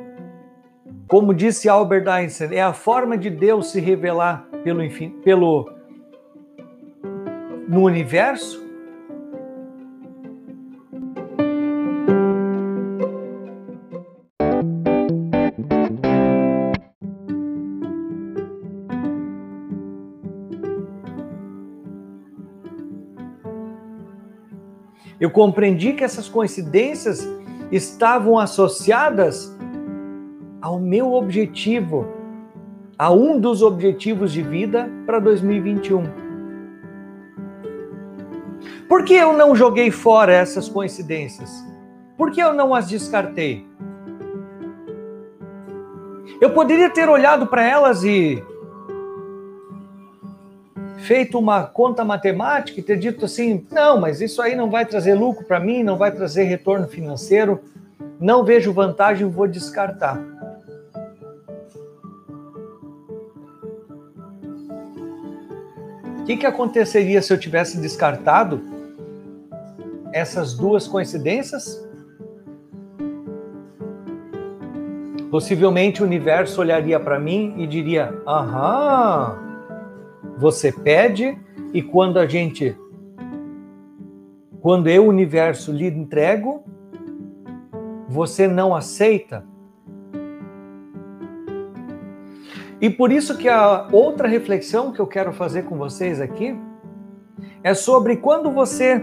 como 1.07 1.33
disse 1.33 1.69
Albert 1.69 2.07
Einstein, 2.07 2.55
é 2.55 2.61
a 2.61 2.73
forma 2.73 3.17
de 3.17 3.29
Deus 3.29 3.71
se 3.71 3.79
revelar 3.79 4.47
pelo, 4.63 4.81
pelo 5.23 5.69
no 7.67 7.81
universo, 7.81 8.64
Eu 25.19 25.29
compreendi 25.29 25.93
que 25.93 26.03
essas 26.03 26.27
coincidências 26.27 27.27
estavam 27.71 28.37
associadas 28.37 29.55
ao 30.61 30.79
meu 30.79 31.13
objetivo, 31.13 32.07
a 32.97 33.11
um 33.11 33.39
dos 33.39 33.61
objetivos 33.61 34.31
de 34.31 34.41
vida 34.41 34.89
para 35.05 35.19
2021. 35.19 36.03
Por 38.87 39.03
que 39.03 39.13
eu 39.13 39.33
não 39.33 39.55
joguei 39.55 39.89
fora 39.91 40.33
essas 40.33 40.69
coincidências? 40.69 41.51
Por 42.17 42.31
que 42.31 42.41
eu 42.41 42.53
não 42.53 42.73
as 42.73 42.87
descartei? 42.87 43.65
Eu 46.39 46.51
poderia 46.51 46.89
ter 46.89 47.07
olhado 47.09 47.47
para 47.47 47.63
elas 47.63 48.03
e 48.03 48.43
feito 51.05 51.37
uma 51.37 51.63
conta 51.63 52.03
matemática 52.03 52.79
e 52.79 52.83
ter 52.83 52.97
dito 52.97 53.25
assim: 53.25 53.65
não, 53.71 53.99
mas 53.99 54.21
isso 54.21 54.41
aí 54.41 54.55
não 54.55 54.69
vai 54.69 54.85
trazer 54.85 55.13
lucro 55.13 55.45
para 55.45 55.59
mim, 55.59 55.83
não 55.83 55.97
vai 55.97 56.11
trazer 56.11 56.43
retorno 56.43 56.87
financeiro, 56.87 57.61
não 58.19 58.43
vejo 58.43 58.73
vantagem, 58.73 59.29
vou 59.29 59.47
descartar. 59.47 60.19
O 66.19 66.25
que, 66.25 66.37
que 66.37 66.45
aconteceria 66.45 67.21
se 67.21 67.31
eu 67.31 67.39
tivesse 67.39 67.79
descartado 67.79 68.59
essas 70.11 70.55
duas 70.55 70.87
coincidências? 70.87 71.85
Possivelmente 75.29 76.01
o 76.01 76.05
universo 76.05 76.59
olharia 76.61 76.99
para 76.99 77.19
mim 77.19 77.53
e 77.59 77.67
diria: 77.67 78.11
aham, 78.25 79.44
você 80.37 80.71
pede 80.71 81.37
e 81.73 81.81
quando 81.81 82.17
a 82.17 82.25
gente 82.25 82.75
quando 84.65 84.87
eu, 84.87 85.05
universo, 85.05 85.71
lhe 85.71 85.85
entrego, 85.85 86.63
você 88.09 88.47
não 88.47 88.73
aceita. 88.73 89.45
E 92.81 92.89
por 92.89 93.11
isso 93.11 93.37
que 93.37 93.47
a 93.47 93.87
outra 93.91 94.27
reflexão 94.27 94.91
que 94.91 94.99
eu 94.99 95.05
quero 95.05 95.31
fazer 95.31 95.65
com 95.65 95.77
vocês 95.77 96.19
aqui 96.19 96.57
é 97.61 97.75
sobre 97.75 98.17
quando 98.17 98.49
você 98.49 98.99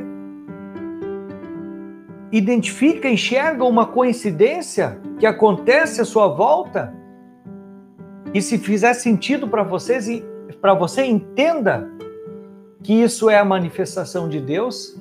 identifica, 2.32 3.08
enxerga 3.08 3.62
uma 3.62 3.86
coincidência 3.86 4.98
que 5.20 5.26
acontece 5.26 6.00
à 6.00 6.04
sua 6.04 6.26
volta 6.26 6.92
e 8.34 8.42
se 8.42 8.58
fizer 8.58 8.94
sentido 8.94 9.46
para 9.46 9.62
vocês 9.62 10.08
e 10.08 10.31
para 10.62 10.74
você 10.74 11.04
entenda 11.04 11.90
que 12.84 12.94
isso 12.94 13.28
é 13.28 13.36
a 13.36 13.44
manifestação 13.44 14.28
de 14.28 14.40
Deus, 14.40 14.96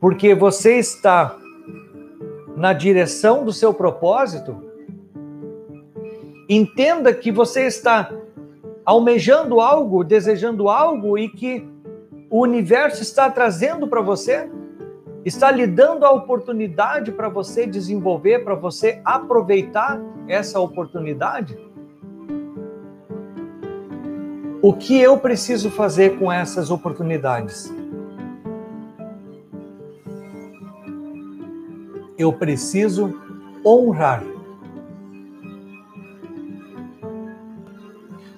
porque 0.00 0.34
você 0.34 0.76
está 0.76 1.36
na 2.56 2.72
direção 2.72 3.44
do 3.44 3.52
seu 3.52 3.72
propósito, 3.72 4.60
entenda 6.48 7.14
que 7.14 7.30
você 7.30 7.66
está 7.66 8.12
almejando 8.84 9.60
algo, 9.60 10.02
desejando 10.02 10.68
algo 10.68 11.16
e 11.16 11.28
que 11.28 11.64
o 12.28 12.40
universo 12.40 13.02
está 13.02 13.30
trazendo 13.30 13.86
para 13.86 14.00
você, 14.00 14.50
está 15.24 15.48
lhe 15.48 15.66
dando 15.66 16.04
a 16.04 16.10
oportunidade 16.10 17.12
para 17.12 17.28
você 17.28 17.68
desenvolver, 17.68 18.42
para 18.42 18.56
você 18.56 19.00
aproveitar 19.04 20.00
essa 20.26 20.58
oportunidade. 20.58 21.56
O 24.62 24.72
que 24.72 24.98
eu 24.98 25.18
preciso 25.18 25.70
fazer 25.70 26.18
com 26.18 26.32
essas 26.32 26.70
oportunidades? 26.70 27.72
Eu 32.18 32.32
preciso 32.32 33.14
honrar. 33.64 34.22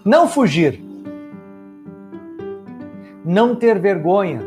Não 0.04 0.26
fugir. 0.26 0.82
Não 3.24 3.54
ter 3.54 3.78
vergonha. 3.78 4.42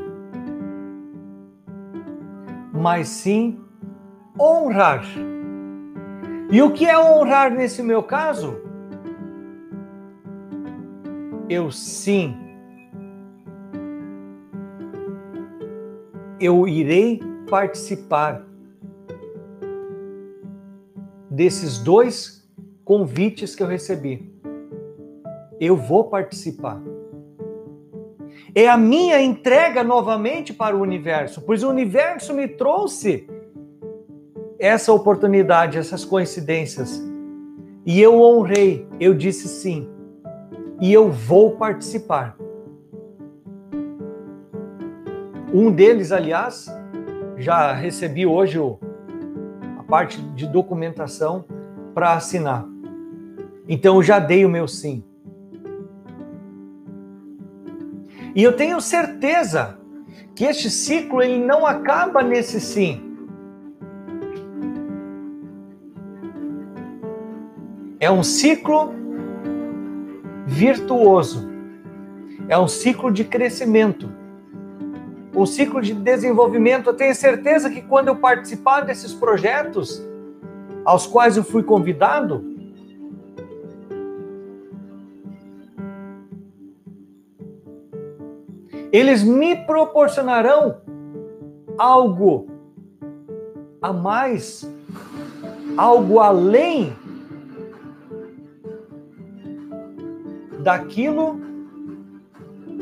Mas 2.73 3.07
sim 3.07 3.60
honrar. 4.38 5.06
E 6.52 6.61
o 6.61 6.72
que 6.72 6.85
é 6.85 6.99
honrar 6.99 7.49
nesse 7.49 7.81
meu 7.81 8.03
caso? 8.03 8.60
Eu 11.52 11.69
sim, 11.69 12.34
eu 16.40 16.65
irei 16.65 17.19
participar 17.49 18.48
desses 21.30 21.78
dois 21.78 22.49
convites 22.86 23.53
que 23.53 23.61
eu 23.61 23.68
recebi. 23.68 24.32
Eu 25.60 25.76
vou 25.76 26.06
participar. 26.06 26.82
É 28.56 28.69
a 28.69 28.78
minha 28.78 29.22
entrega 29.22 29.84
novamente 29.84 30.53
para 30.53 30.73
o 30.73 30.80
universo, 30.80 31.41
pois 31.41 31.64
o 31.64 31.69
universo 31.69 32.34
me 32.34 32.48
trouxe 32.48 33.28
essa 34.57 34.94
oportunidade, 34.94 35.78
essas 35.78 36.06
coincidências. 36.06 37.03
E 37.86 37.99
eu 37.99 38.22
honrei, 38.22 38.88
eu 39.02 39.14
disse 39.14 39.49
sim 39.49 40.01
e 40.81 40.91
eu 40.91 41.11
vou 41.11 41.51
participar. 41.57 42.35
Um 45.53 45.71
deles, 45.71 46.11
aliás, 46.11 46.65
já 47.37 47.71
recebi 47.71 48.25
hoje 48.25 48.57
a 49.77 49.83
parte 49.83 50.19
de 50.19 50.47
documentação 50.47 51.45
para 51.93 52.13
assinar. 52.13 52.65
Então 53.67 53.97
eu 53.97 54.03
já 54.03 54.17
dei 54.17 54.43
o 54.43 54.49
meu 54.49 54.67
sim. 54.67 55.03
E 58.33 58.41
eu 58.41 58.55
tenho 58.55 58.81
certeza 58.81 59.77
que 60.33 60.45
este 60.45 60.69
ciclo 60.69 61.21
ele 61.21 61.37
não 61.37 61.65
acaba 61.65 62.23
nesse 62.23 62.59
sim. 62.59 63.07
É 67.99 68.09
um 68.09 68.23
ciclo 68.23 69.01
virtuoso. 70.52 71.49
É 72.49 72.57
um 72.57 72.68
ciclo 72.68 73.10
de 73.10 73.23
crescimento, 73.23 74.11
um 75.34 75.45
ciclo 75.45 75.82
de 75.82 75.94
desenvolvimento. 75.94 76.90
Eu 76.90 76.94
tenho 76.94 77.15
certeza 77.15 77.69
que 77.69 77.82
quando 77.82 78.10
eu 78.10 78.18
participar 78.18 78.82
desses 78.82 79.14
projetos 79.14 80.06
aos 80.84 81.07
quais 81.07 81.38
eu 81.38 81.44
fui 81.44 81.64
convidado, 81.64 82.44
eles 88.91 89.23
me 89.23 89.56
proporcionarão 89.56 90.82
algo 91.78 92.48
a 93.82 93.94
mais, 93.94 94.69
algo 95.78 96.19
além 96.19 96.94
daquilo 100.61 101.39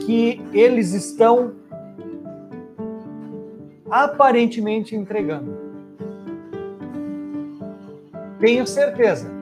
que 0.05 0.41
eles 0.53 0.93
estão 0.93 1.53
aparentemente 3.89 4.95
entregando. 4.95 5.57
Tenho 8.39 8.65
certeza 8.65 9.38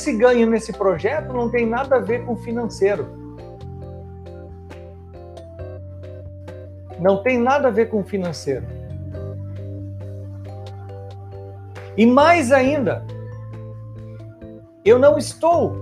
esse 0.00 0.14
ganho 0.14 0.48
nesse 0.48 0.72
projeto 0.72 1.30
não 1.30 1.50
tem 1.50 1.66
nada 1.66 1.96
a 1.96 2.00
ver 2.00 2.24
com 2.24 2.34
financeiro. 2.34 3.06
Não 6.98 7.22
tem 7.22 7.38
nada 7.38 7.68
a 7.68 7.70
ver 7.70 7.90
com 7.90 8.02
financeiro. 8.02 8.64
E 11.98 12.06
mais 12.06 12.50
ainda, 12.50 13.04
eu 14.86 14.98
não 14.98 15.18
estou 15.18 15.76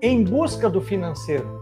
em 0.00 0.22
busca 0.22 0.70
do 0.70 0.80
financeiro. 0.80 1.58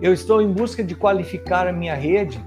Eu 0.00 0.12
estou 0.12 0.40
em 0.40 0.52
busca 0.52 0.84
de 0.84 0.94
qualificar 0.94 1.66
a 1.66 1.72
minha 1.72 1.94
rede, 1.96 2.40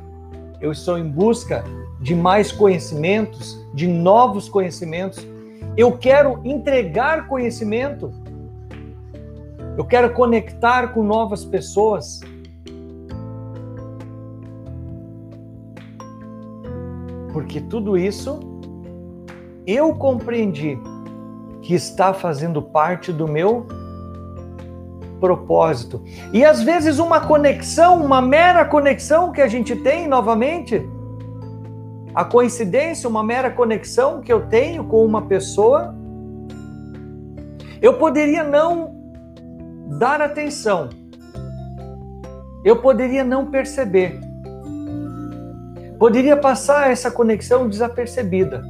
eu 0.62 0.72
estou 0.72 0.98
em 0.98 1.08
busca 1.08 1.66
de 2.04 2.14
mais 2.14 2.52
conhecimentos, 2.52 3.58
de 3.74 3.88
novos 3.88 4.50
conhecimentos. 4.50 5.26
Eu 5.78 5.94
quero 5.94 6.42
entregar 6.44 7.28
conhecimento. 7.28 8.14
Eu 9.78 9.86
quero 9.86 10.14
conectar 10.14 10.90
com 10.90 11.02
novas 11.02 11.46
pessoas. 11.46 12.20
Porque 17.32 17.62
tudo 17.62 17.98
isso 17.98 18.38
eu 19.66 19.96
compreendi 19.96 20.78
que 21.62 21.74
está 21.74 22.14
fazendo 22.14 22.62
parte 22.62 23.14
do 23.14 23.30
meu 23.30 23.66
propósito. 25.22 26.04
E 26.34 26.44
às 26.44 26.62
vezes 26.62 27.00
uma 27.00 27.22
conexão, 27.22 28.04
uma 28.04 28.22
mera 28.22 28.66
conexão 28.66 29.32
que 29.32 29.42
a 29.42 29.48
gente 29.48 29.74
tem 29.74 30.06
novamente, 30.06 30.86
a 32.14 32.24
coincidência, 32.24 33.10
uma 33.10 33.24
mera 33.24 33.50
conexão 33.50 34.22
que 34.22 34.32
eu 34.32 34.48
tenho 34.48 34.84
com 34.84 35.04
uma 35.04 35.24
pessoa, 35.24 35.96
eu 37.82 37.96
poderia 37.96 38.44
não 38.44 38.96
dar 40.00 40.22
atenção, 40.22 40.90
eu 42.64 42.82
poderia 42.82 43.24
não 43.24 43.48
perceber, 43.48 44.20
poderia 45.98 46.38
passar 46.38 46.92
essa 46.92 47.10
conexão 47.10 47.68
desapercebida. 47.68 48.64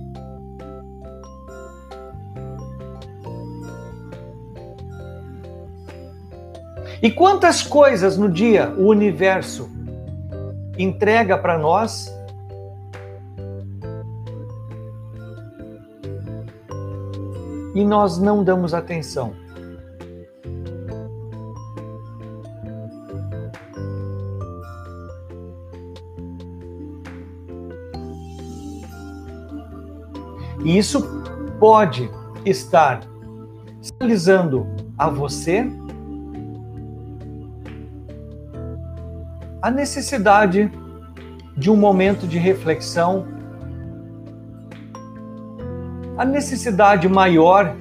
E 7.02 7.12
quantas 7.12 7.62
coisas 7.62 8.18
no 8.18 8.30
dia 8.30 8.74
o 8.78 8.86
universo 8.86 9.70
entrega 10.78 11.38
para 11.38 11.58
nós 11.58 12.10
e 17.74 17.84
nós 17.84 18.18
não 18.20 18.44
damos 18.44 18.74
atenção? 18.74 19.34
E 30.64 30.78
isso 30.78 31.02
pode 31.60 32.10
estar 32.46 33.02
sinalizando 33.82 34.66
a 34.98 35.10
você 35.10 35.70
a 39.62 39.70
necessidade 39.72 40.72
de 41.56 41.70
um 41.70 41.76
momento 41.76 42.28
de 42.28 42.38
reflexão, 42.38 43.26
a 46.18 46.24
necessidade 46.26 47.08
maior 47.08 47.76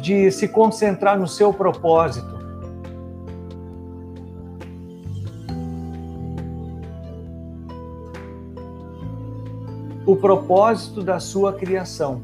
de 0.00 0.30
se 0.30 0.48
concentrar 0.48 1.18
no 1.18 1.26
seu 1.26 1.52
propósito. 1.52 2.34
O 10.06 10.16
propósito 10.16 11.02
da 11.02 11.18
sua 11.18 11.54
criação. 11.54 12.22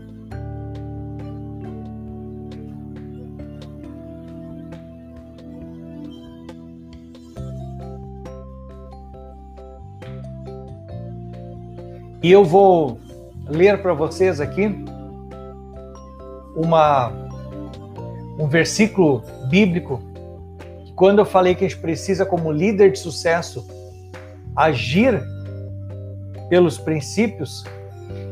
E 12.23 12.31
eu 12.31 12.45
vou 12.45 13.01
ler 13.51 13.83
para 13.83 13.93
vocês 13.93 14.41
aqui 14.41 14.85
uma, 16.55 17.13
um 18.39 18.47
versículo 18.47 19.23
bíblico. 19.49 20.01
Quando 20.95 21.19
eu 21.19 21.25
falei 21.25 21.55
que 21.55 21.65
a 21.65 21.69
gente 21.69 21.81
precisa, 21.81 22.25
como 22.25 22.53
líder 22.53 22.93
de 22.93 22.99
sucesso, 22.99 23.67
agir 24.55 25.23
pelos 26.49 26.79
princípios, 26.79 27.65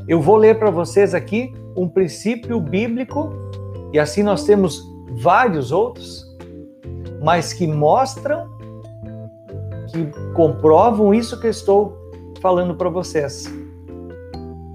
eu 0.07 0.20
vou 0.20 0.36
ler 0.36 0.59
para 0.59 0.70
vocês 0.70 1.15
aqui 1.15 1.53
um 1.77 1.89
princípio 1.89 2.61
bíblico, 2.61 3.32
e 3.93 3.99
assim 3.99 4.23
nós 4.23 4.45
temos 4.45 4.82
vários 5.20 5.73
outros, 5.73 6.27
mas 7.23 7.53
que 7.53 7.66
mostram, 7.66 8.49
que 9.90 10.07
comprovam 10.35 11.15
isso 11.15 11.40
que 11.40 11.47
eu 11.47 11.51
estou 11.51 11.97
falando 12.40 12.74
para 12.74 12.89
vocês. 12.89 13.45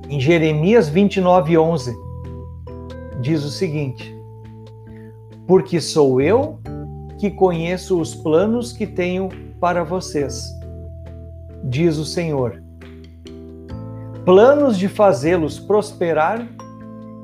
Em 0.10 0.20
Jeremias 0.20 0.90
29, 0.90 1.58
11, 1.58 1.96
diz 3.22 3.44
o 3.44 3.50
seguinte: 3.50 4.16
Porque 5.48 5.80
sou 5.80 6.22
eu 6.22 6.60
que 7.18 7.32
conheço 7.32 8.00
os 8.00 8.14
planos 8.14 8.74
que 8.74 8.86
tenho 8.86 9.30
para 9.60 9.84
vocês, 9.84 10.54
diz 11.64 11.98
o 11.98 12.06
Senhor. 12.06 12.62
Planos 14.26 14.78
de 14.78 14.88
fazê-los 14.88 15.60
prosperar 15.60 16.48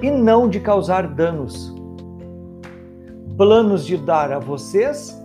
e 0.01 0.09
não 0.09 0.49
de 0.49 0.59
causar 0.59 1.07
danos. 1.07 1.73
Planos 3.37 3.85
de 3.85 3.97
dar 3.97 4.31
a 4.31 4.39
vocês 4.39 5.17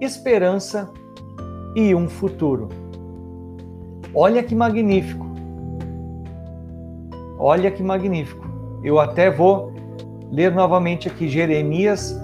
esperança 0.00 0.90
e 1.74 1.94
um 1.94 2.08
futuro. 2.08 2.68
Olha 4.14 4.42
que 4.42 4.54
magnífico. 4.54 5.31
Olha 7.44 7.72
que 7.72 7.82
magnífico. 7.82 8.46
Eu 8.84 9.00
até 9.00 9.28
vou 9.28 9.72
ler 10.30 10.54
novamente 10.54 11.08
aqui 11.08 11.28
Jeremias 11.28 12.16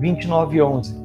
29:11. 0.00 0.96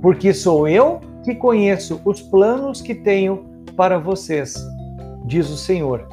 Porque 0.00 0.32
sou 0.32 0.68
eu 0.68 1.00
que 1.24 1.34
conheço 1.34 2.00
os 2.04 2.22
planos 2.22 2.80
que 2.80 2.94
tenho 2.94 3.46
para 3.76 3.98
vocês, 3.98 4.54
diz 5.24 5.50
o 5.50 5.56
Senhor. 5.56 6.06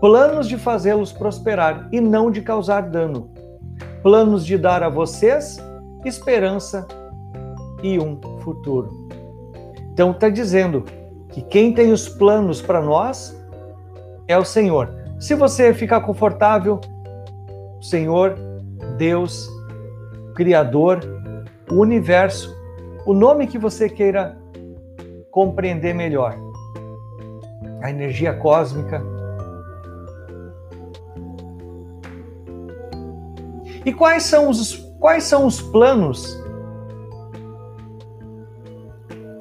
Planos 0.00 0.48
de 0.48 0.58
fazê-los 0.58 1.12
prosperar 1.12 1.88
e 1.92 2.00
não 2.00 2.32
de 2.32 2.42
causar 2.42 2.80
dano. 2.90 3.30
Planos 4.02 4.44
de 4.44 4.58
dar 4.58 4.82
a 4.82 4.88
vocês 4.88 5.56
esperança 6.04 6.84
e 7.80 8.00
um 8.00 8.18
futuro. 8.40 8.90
Então 9.92 10.10
está 10.10 10.28
dizendo 10.28 10.82
que 11.28 11.42
quem 11.42 11.72
tem 11.72 11.92
os 11.92 12.08
planos 12.08 12.60
para 12.60 12.82
nós 12.82 13.40
é 14.26 14.36
o 14.36 14.44
Senhor. 14.44 15.01
Se 15.22 15.36
você 15.36 15.72
ficar 15.72 16.00
confortável, 16.00 16.80
Senhor, 17.80 18.34
Deus, 18.98 19.48
Criador, 20.34 20.98
o 21.70 21.76
universo, 21.76 22.52
o 23.06 23.14
nome 23.14 23.46
que 23.46 23.56
você 23.56 23.88
queira 23.88 24.36
compreender 25.30 25.94
melhor, 25.94 26.36
a 27.80 27.88
energia 27.88 28.34
cósmica. 28.34 29.00
E 33.86 33.92
quais 33.92 34.24
são 34.24 34.50
os, 34.50 34.74
quais 34.98 35.22
são 35.22 35.46
os 35.46 35.62
planos 35.62 36.36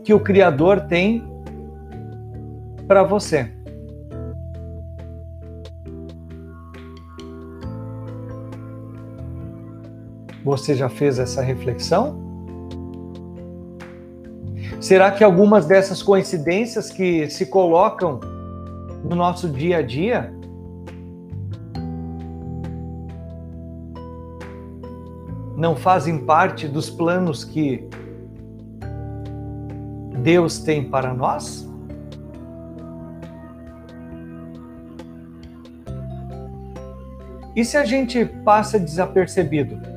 que 0.04 0.14
o 0.14 0.20
Criador 0.20 0.82
tem 0.82 1.28
para 2.88 3.02
você? 3.02 3.61
Você 10.44 10.74
já 10.74 10.90
fez 10.90 11.20
essa 11.20 11.42
reflexão? 11.42 12.20
Será 14.80 15.12
que 15.12 15.24
algumas 15.24 15.68
dessas 15.68 16.02
coincidências 16.02 16.90
que 16.90 17.30
se 17.30 17.46
colocam 17.46 18.20
no 19.04 19.16
nosso 19.16 19.48
dia 19.48 19.78
a 19.78 19.82
dia 19.84 20.34
não 25.56 25.76
fazem 25.76 26.26
parte 26.26 26.68
dos 26.68 26.90
planos 26.90 27.44
que 27.44 27.88
Deus 30.24 30.58
tem 30.58 30.90
para 30.90 31.14
nós? 31.14 31.70
E 37.56 37.64
se 37.64 37.78
a 37.78 37.86
gente 37.86 38.26
passa 38.26 38.80
desapercebido? 38.80 39.91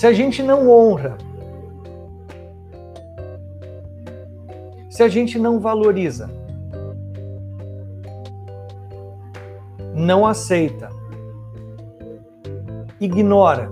Se 0.00 0.06
a 0.06 0.14
gente 0.14 0.42
não 0.42 0.70
honra, 0.70 1.18
se 4.88 5.02
a 5.02 5.08
gente 5.08 5.38
não 5.38 5.60
valoriza, 5.60 6.30
não 9.94 10.26
aceita, 10.26 10.88
ignora, 12.98 13.70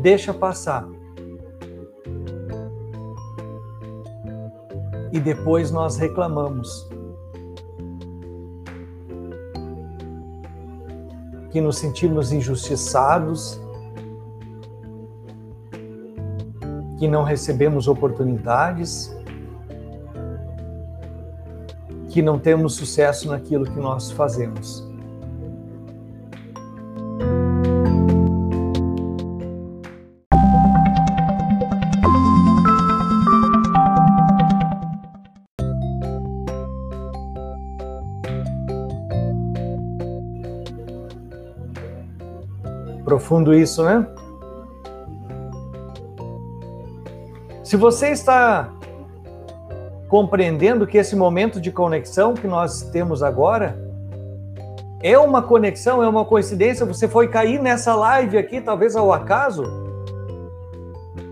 deixa 0.00 0.32
passar. 0.32 0.88
E 5.12 5.20
depois 5.20 5.70
nós 5.70 5.98
reclamamos. 5.98 6.88
Que 11.50 11.60
nos 11.60 11.76
sentimos 11.76 12.32
injustiçados, 12.32 13.60
que 17.00 17.08
não 17.08 17.22
recebemos 17.22 17.88
oportunidades, 17.88 19.10
que 22.10 22.20
não 22.20 22.38
temos 22.38 22.74
sucesso 22.74 23.28
naquilo 23.28 23.64
que 23.64 23.80
nós 23.80 24.10
fazemos. 24.10 24.86
Profundo 43.06 43.54
isso, 43.54 43.82
né? 43.82 44.06
Se 47.70 47.76
você 47.76 48.08
está 48.08 48.68
compreendendo 50.08 50.88
que 50.88 50.98
esse 50.98 51.14
momento 51.14 51.60
de 51.60 51.70
conexão 51.70 52.34
que 52.34 52.48
nós 52.48 52.82
temos 52.90 53.22
agora 53.22 53.78
é 55.00 55.16
uma 55.16 55.40
conexão, 55.40 56.02
é 56.02 56.08
uma 56.08 56.24
coincidência, 56.24 56.84
você 56.84 57.06
foi 57.06 57.28
cair 57.28 57.62
nessa 57.62 57.94
live 57.94 58.36
aqui, 58.36 58.60
talvez 58.60 58.96
ao 58.96 59.12
acaso, 59.12 59.62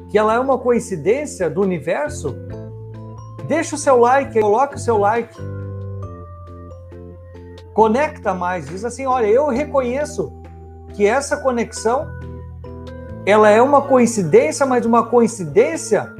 que 0.08 0.16
ela 0.16 0.32
é 0.32 0.38
uma 0.38 0.56
coincidência 0.56 1.50
do 1.50 1.60
universo, 1.60 2.36
deixa 3.48 3.74
o 3.74 3.78
seu 3.78 3.96
like, 3.98 4.40
coloque 4.40 4.76
o 4.76 4.78
seu 4.78 4.96
like. 4.96 5.36
Conecta 7.74 8.32
mais, 8.32 8.68
diz 8.68 8.84
assim: 8.84 9.06
olha, 9.06 9.26
eu 9.26 9.48
reconheço 9.48 10.32
que 10.94 11.04
essa 11.04 11.38
conexão 11.38 12.06
ela 13.26 13.50
é 13.50 13.60
uma 13.60 13.82
coincidência, 13.82 14.64
mas 14.64 14.86
uma 14.86 15.04
coincidência 15.04 16.16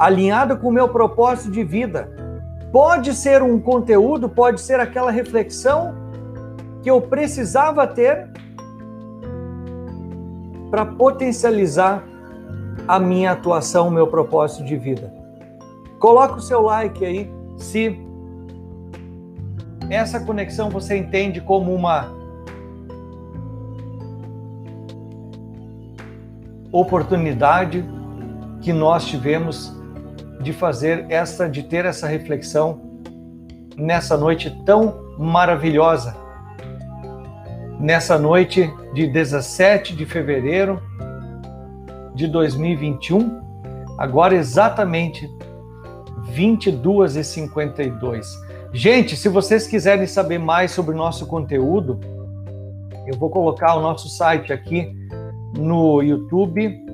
alinhada 0.00 0.56
com 0.56 0.68
o 0.68 0.72
meu 0.72 0.88
propósito 0.88 1.50
de 1.50 1.62
vida. 1.62 2.10
Pode 2.72 3.12
ser 3.12 3.42
um 3.42 3.60
conteúdo, 3.60 4.30
pode 4.30 4.58
ser 4.62 4.80
aquela 4.80 5.10
reflexão 5.10 5.94
que 6.82 6.90
eu 6.90 7.02
precisava 7.02 7.86
ter 7.86 8.30
para 10.70 10.86
potencializar 10.86 12.02
a 12.88 12.98
minha 12.98 13.32
atuação, 13.32 13.88
o 13.88 13.90
meu 13.90 14.06
propósito 14.06 14.64
de 14.64 14.74
vida. 14.74 15.12
Coloca 15.98 16.36
o 16.36 16.40
seu 16.40 16.62
like 16.62 17.04
aí 17.04 17.30
se 17.58 18.00
essa 19.90 20.18
conexão 20.18 20.70
você 20.70 20.96
entende 20.96 21.42
como 21.42 21.74
uma 21.74 22.10
oportunidade 26.72 27.84
que 28.62 28.72
nós 28.72 29.04
tivemos 29.04 29.78
de 30.40 30.52
fazer 30.52 31.06
essa, 31.08 31.48
de 31.48 31.62
ter 31.62 31.84
essa 31.84 32.06
reflexão 32.06 32.80
nessa 33.76 34.16
noite 34.16 34.50
tão 34.64 35.14
maravilhosa. 35.18 36.16
Nessa 37.78 38.18
noite 38.18 38.72
de 38.94 39.06
17 39.06 39.94
de 39.94 40.04
fevereiro 40.06 40.82
de 42.14 42.26
2021, 42.26 43.40
agora 43.98 44.34
exatamente 44.34 45.28
22h52. 46.34 48.26
Gente, 48.72 49.16
se 49.16 49.28
vocês 49.28 49.66
quiserem 49.66 50.06
saber 50.06 50.38
mais 50.38 50.70
sobre 50.70 50.94
o 50.94 50.98
nosso 50.98 51.26
conteúdo, 51.26 51.98
eu 53.06 53.18
vou 53.18 53.28
colocar 53.30 53.74
o 53.74 53.80
nosso 53.80 54.08
site 54.08 54.52
aqui 54.52 54.94
no 55.56 56.00
YouTube 56.02 56.89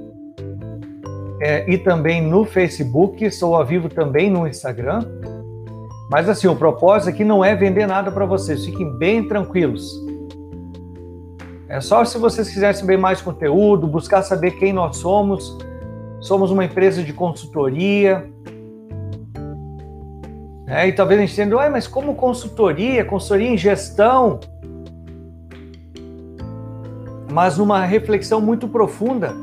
é, 1.40 1.70
e 1.70 1.78
também 1.78 2.22
no 2.22 2.44
Facebook. 2.44 3.30
Sou 3.30 3.54
ao 3.54 3.64
vivo 3.64 3.88
também 3.88 4.30
no 4.30 4.46
Instagram. 4.46 5.00
Mas 6.10 6.28
assim, 6.28 6.46
o 6.46 6.54
propósito 6.54 7.10
aqui 7.10 7.24
não 7.24 7.44
é 7.44 7.54
vender 7.54 7.86
nada 7.86 8.10
para 8.10 8.24
vocês. 8.24 8.64
Fiquem 8.64 8.96
bem 8.98 9.26
tranquilos. 9.26 9.90
É 11.68 11.80
só 11.80 12.04
se 12.04 12.16
vocês 12.16 12.48
quiserem 12.48 12.78
saber 12.78 12.96
mais 12.96 13.20
conteúdo, 13.20 13.86
buscar 13.86 14.22
saber 14.22 14.52
quem 14.52 14.72
nós 14.72 14.98
somos. 14.98 15.58
Somos 16.20 16.50
uma 16.50 16.64
empresa 16.64 17.02
de 17.02 17.12
consultoria. 17.12 18.30
É, 20.68 20.88
e 20.88 20.92
talvez 20.92 21.20
a 21.20 21.24
gente 21.24 21.40
entenda, 21.40 21.70
mas 21.70 21.86
como 21.86 22.14
consultoria, 22.14 23.04
consultoria 23.04 23.50
em 23.50 23.56
gestão? 23.56 24.40
mas 27.36 27.58
numa 27.58 27.84
reflexão 27.84 28.40
muito 28.40 28.66
profunda, 28.66 29.34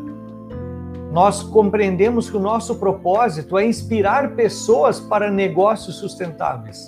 nós 1.13 1.43
compreendemos 1.43 2.27
que 2.27 2.35
o 2.35 2.39
nosso 2.39 2.79
propósito 2.79 3.55
é 3.55 3.67
inspirar 3.67 4.31
pessoas 4.31 4.99
para 4.99 5.29
negócios 5.29 5.97
sustentáveis. 5.97 6.87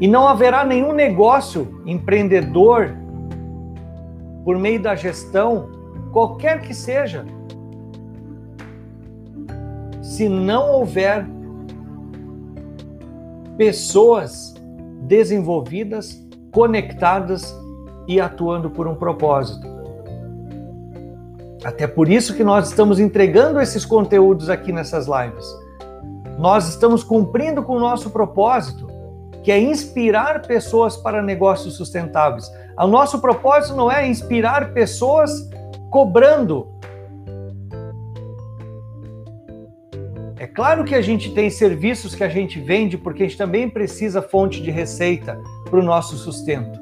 E 0.00 0.06
não 0.06 0.28
haverá 0.28 0.64
nenhum 0.64 0.92
negócio 0.92 1.82
empreendedor 1.84 2.96
por 4.44 4.56
meio 4.56 4.80
da 4.80 4.94
gestão, 4.94 5.68
qualquer 6.12 6.60
que 6.60 6.72
seja, 6.72 7.26
se 10.00 10.28
não 10.28 10.70
houver 10.70 11.26
pessoas 13.56 14.54
desenvolvidas, 15.00 16.24
conectadas 16.52 17.52
e 18.06 18.20
atuando 18.20 18.70
por 18.70 18.86
um 18.86 18.94
propósito. 18.94 19.75
Até 21.66 21.84
por 21.84 22.08
isso 22.08 22.32
que 22.32 22.44
nós 22.44 22.68
estamos 22.68 23.00
entregando 23.00 23.60
esses 23.60 23.84
conteúdos 23.84 24.48
aqui 24.48 24.70
nessas 24.70 25.08
lives. 25.08 25.44
Nós 26.38 26.68
estamos 26.68 27.02
cumprindo 27.02 27.60
com 27.60 27.76
o 27.76 27.80
nosso 27.80 28.08
propósito, 28.10 28.86
que 29.42 29.50
é 29.50 29.58
inspirar 29.58 30.42
pessoas 30.42 30.96
para 30.96 31.20
negócios 31.20 31.74
sustentáveis. 31.74 32.48
O 32.78 32.86
nosso 32.86 33.20
propósito 33.20 33.74
não 33.74 33.90
é 33.90 34.06
inspirar 34.06 34.72
pessoas 34.74 35.50
cobrando. 35.90 36.68
É 40.38 40.46
claro 40.46 40.84
que 40.84 40.94
a 40.94 41.02
gente 41.02 41.34
tem 41.34 41.50
serviços 41.50 42.14
que 42.14 42.22
a 42.22 42.28
gente 42.28 42.60
vende 42.60 42.96
porque 42.96 43.24
a 43.24 43.26
gente 43.26 43.38
também 43.38 43.68
precisa 43.68 44.22
fonte 44.22 44.62
de 44.62 44.70
receita 44.70 45.36
para 45.68 45.80
o 45.80 45.82
nosso 45.82 46.16
sustento. 46.16 46.78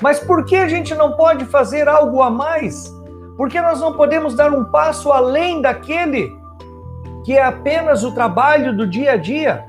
Mas 0.00 0.20
por 0.20 0.44
que 0.44 0.54
a 0.54 0.68
gente 0.68 0.94
não 0.94 1.16
pode 1.16 1.44
fazer 1.46 1.88
algo 1.88 2.22
a 2.22 2.30
mais? 2.30 3.01
Por 3.36 3.48
que 3.48 3.60
nós 3.60 3.80
não 3.80 3.94
podemos 3.94 4.34
dar 4.34 4.52
um 4.52 4.64
passo 4.64 5.10
além 5.10 5.62
daquele 5.62 6.36
que 7.24 7.34
é 7.34 7.42
apenas 7.42 8.04
o 8.04 8.12
trabalho 8.12 8.76
do 8.76 8.86
dia 8.86 9.12
a 9.12 9.16
dia? 9.16 9.64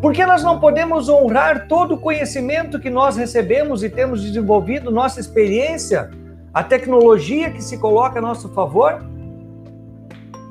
Por 0.00 0.12
que 0.12 0.26
nós 0.26 0.42
não 0.42 0.60
podemos 0.60 1.08
honrar 1.08 1.68
todo 1.68 1.94
o 1.94 1.98
conhecimento 1.98 2.80
que 2.80 2.90
nós 2.90 3.16
recebemos 3.16 3.82
e 3.82 3.88
temos 3.88 4.22
desenvolvido, 4.22 4.90
nossa 4.90 5.20
experiência, 5.20 6.10
a 6.52 6.62
tecnologia 6.62 7.50
que 7.50 7.62
se 7.62 7.78
coloca 7.78 8.18
a 8.18 8.22
nosso 8.22 8.48
favor? 8.50 9.04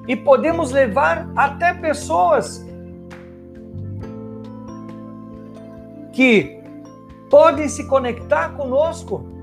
E 0.07 0.15
podemos 0.15 0.71
levar 0.71 1.27
até 1.35 1.73
pessoas 1.73 2.65
que 6.13 6.59
podem 7.29 7.67
se 7.67 7.85
conectar 7.87 8.49
conosco 8.53 9.34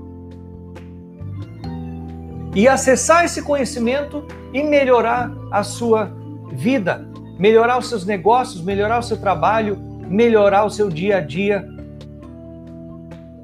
e 2.55 2.67
acessar 2.67 3.25
esse 3.25 3.41
conhecimento 3.41 4.25
e 4.53 4.63
melhorar 4.63 5.31
a 5.51 5.63
sua 5.63 6.11
vida, 6.51 7.07
melhorar 7.39 7.77
os 7.77 7.89
seus 7.89 8.05
negócios, 8.05 8.63
melhorar 8.63 8.99
o 8.99 9.03
seu 9.03 9.17
trabalho, 9.17 9.77
melhorar 10.07 10.63
o 10.65 10.69
seu 10.69 10.89
dia 10.89 11.17
a 11.17 11.21
dia, 11.21 11.67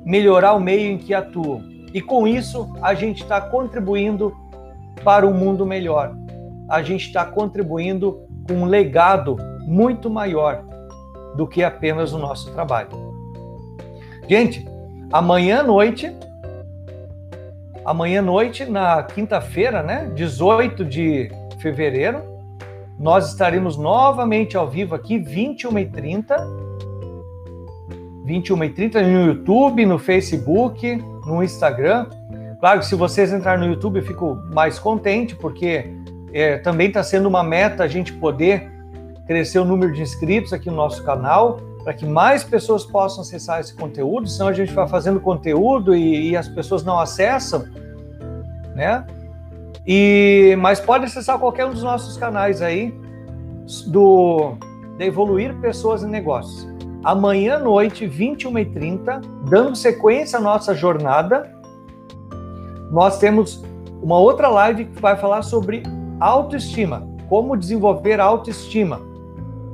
melhorar 0.05 0.53
o 0.53 0.59
meio 0.59 0.91
em 0.91 0.97
que 0.97 1.13
atuam. 1.13 1.63
E 1.93 2.01
com 2.01 2.27
isso, 2.27 2.71
a 2.81 2.93
gente 2.93 3.23
está 3.23 3.41
contribuindo 3.41 4.35
para 5.03 5.25
um 5.25 5.33
mundo 5.33 5.65
melhor. 5.65 6.15
A 6.69 6.83
gente 6.83 7.07
está 7.07 7.25
contribuindo 7.25 8.21
com 8.47 8.53
um 8.53 8.65
legado 8.65 9.37
muito 9.61 10.09
maior 10.09 10.63
do 11.35 11.47
que 11.47 11.63
apenas 11.63 12.13
o 12.13 12.19
nosso 12.19 12.51
trabalho. 12.51 12.89
Gente, 14.27 14.65
amanhã 15.11 15.61
à 15.61 15.63
noite, 15.63 16.15
amanhã 17.89 18.19
à 18.19 18.21
noite, 18.21 18.65
na 18.65 19.01
quinta-feira, 19.01 19.81
né, 19.81 20.11
18 20.13 20.85
de 20.85 21.31
fevereiro, 21.59 22.21
nós 22.99 23.29
estaremos 23.29 23.77
novamente 23.77 24.55
ao 24.55 24.69
vivo 24.69 24.93
aqui, 24.93 25.17
21h30. 25.17 26.37
21h30 28.27 29.01
no 29.01 29.25
YouTube, 29.25 29.85
no 29.87 29.97
Facebook, 29.97 31.03
no 31.25 31.43
Instagram. 31.43 32.05
Claro 32.59 32.81
que 32.81 32.85
se 32.85 32.93
vocês 32.93 33.33
entrarem 33.33 33.65
no 33.67 33.73
YouTube 33.73 33.97
eu 33.97 34.05
fico 34.05 34.37
mais 34.53 34.77
contente, 34.77 35.35
porque 35.35 35.91
é, 36.31 36.57
também 36.59 36.89
está 36.89 37.01
sendo 37.01 37.27
uma 37.27 37.41
meta 37.41 37.83
a 37.83 37.87
gente 37.87 38.13
poder 38.13 38.69
crescer 39.25 39.57
o 39.57 39.65
número 39.65 39.93
de 39.93 40.03
inscritos 40.03 40.53
aqui 40.53 40.69
no 40.69 40.75
nosso 40.75 41.03
canal 41.03 41.59
para 41.89 41.95
que 41.95 42.05
mais 42.05 42.43
pessoas 42.43 42.85
possam 42.85 43.21
acessar 43.21 43.59
esse 43.59 43.73
conteúdo, 43.73 44.29
senão 44.29 44.49
a 44.49 44.53
gente 44.53 44.71
vai 44.71 44.87
fazendo 44.87 45.19
conteúdo 45.19 45.95
e, 45.95 46.29
e 46.29 46.37
as 46.37 46.47
pessoas 46.47 46.83
não 46.83 46.99
acessam, 46.99 47.65
né? 48.75 49.03
E, 49.87 50.55
mas 50.59 50.79
pode 50.79 51.05
acessar 51.05 51.39
qualquer 51.39 51.65
um 51.65 51.71
dos 51.71 51.81
nossos 51.81 52.15
canais 52.15 52.61
aí, 52.61 52.93
do 53.87 54.53
da 54.99 55.05
Evoluir 55.05 55.59
Pessoas 55.61 56.03
e 56.03 56.05
Negócios. 56.05 56.67
Amanhã 57.03 57.55
à 57.55 57.59
noite, 57.59 58.07
21h30, 58.07 59.25
dando 59.49 59.75
sequência 59.75 60.37
à 60.37 60.41
nossa 60.43 60.75
jornada, 60.75 61.51
nós 62.91 63.17
temos 63.17 63.63
uma 63.99 64.19
outra 64.19 64.47
live 64.47 64.85
que 64.85 65.01
vai 65.01 65.17
falar 65.17 65.41
sobre 65.41 65.81
autoestima, 66.19 67.09
como 67.27 67.57
desenvolver 67.57 68.19
autoestima. 68.19 69.01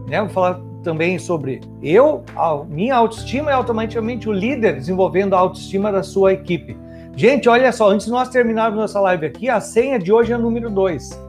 Né? 0.07 0.21
Vou 0.21 0.29
falar 0.29 0.61
também 0.85 1.19
sobre 1.19 1.59
eu, 1.81 2.23
a 2.35 2.63
minha 2.63 2.95
autoestima 2.95 3.49
e 3.49 3.53
automaticamente 3.53 4.29
o 4.29 4.31
líder 4.31 4.75
desenvolvendo 4.75 5.33
a 5.33 5.39
autoestima 5.39 5.91
da 5.91 6.03
sua 6.03 6.31
equipe. 6.31 6.77
Gente, 7.15 7.49
olha 7.49 7.71
só, 7.71 7.89
antes 7.89 8.05
de 8.05 8.11
nós 8.11 8.29
terminarmos 8.29 8.79
nossa 8.79 8.99
live 9.01 9.25
aqui, 9.25 9.49
a 9.49 9.59
senha 9.59 9.97
de 9.97 10.13
hoje 10.13 10.31
é 10.31 10.37
número 10.37 10.69
2. 10.69 11.25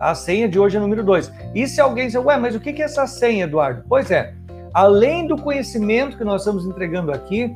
A 0.00 0.14
senha 0.14 0.48
de 0.48 0.58
hoje 0.58 0.76
é 0.76 0.80
número 0.80 1.04
2. 1.04 1.32
E 1.54 1.68
se 1.68 1.80
alguém 1.80 2.06
dizer, 2.06 2.18
ué, 2.18 2.36
mas 2.36 2.54
o 2.54 2.60
que 2.60 2.70
é 2.70 2.84
essa 2.84 3.06
senha, 3.06 3.44
Eduardo? 3.44 3.84
Pois 3.88 4.10
é, 4.10 4.34
além 4.74 5.26
do 5.26 5.36
conhecimento 5.36 6.16
que 6.16 6.24
nós 6.24 6.40
estamos 6.40 6.66
entregando 6.66 7.12
aqui, 7.12 7.54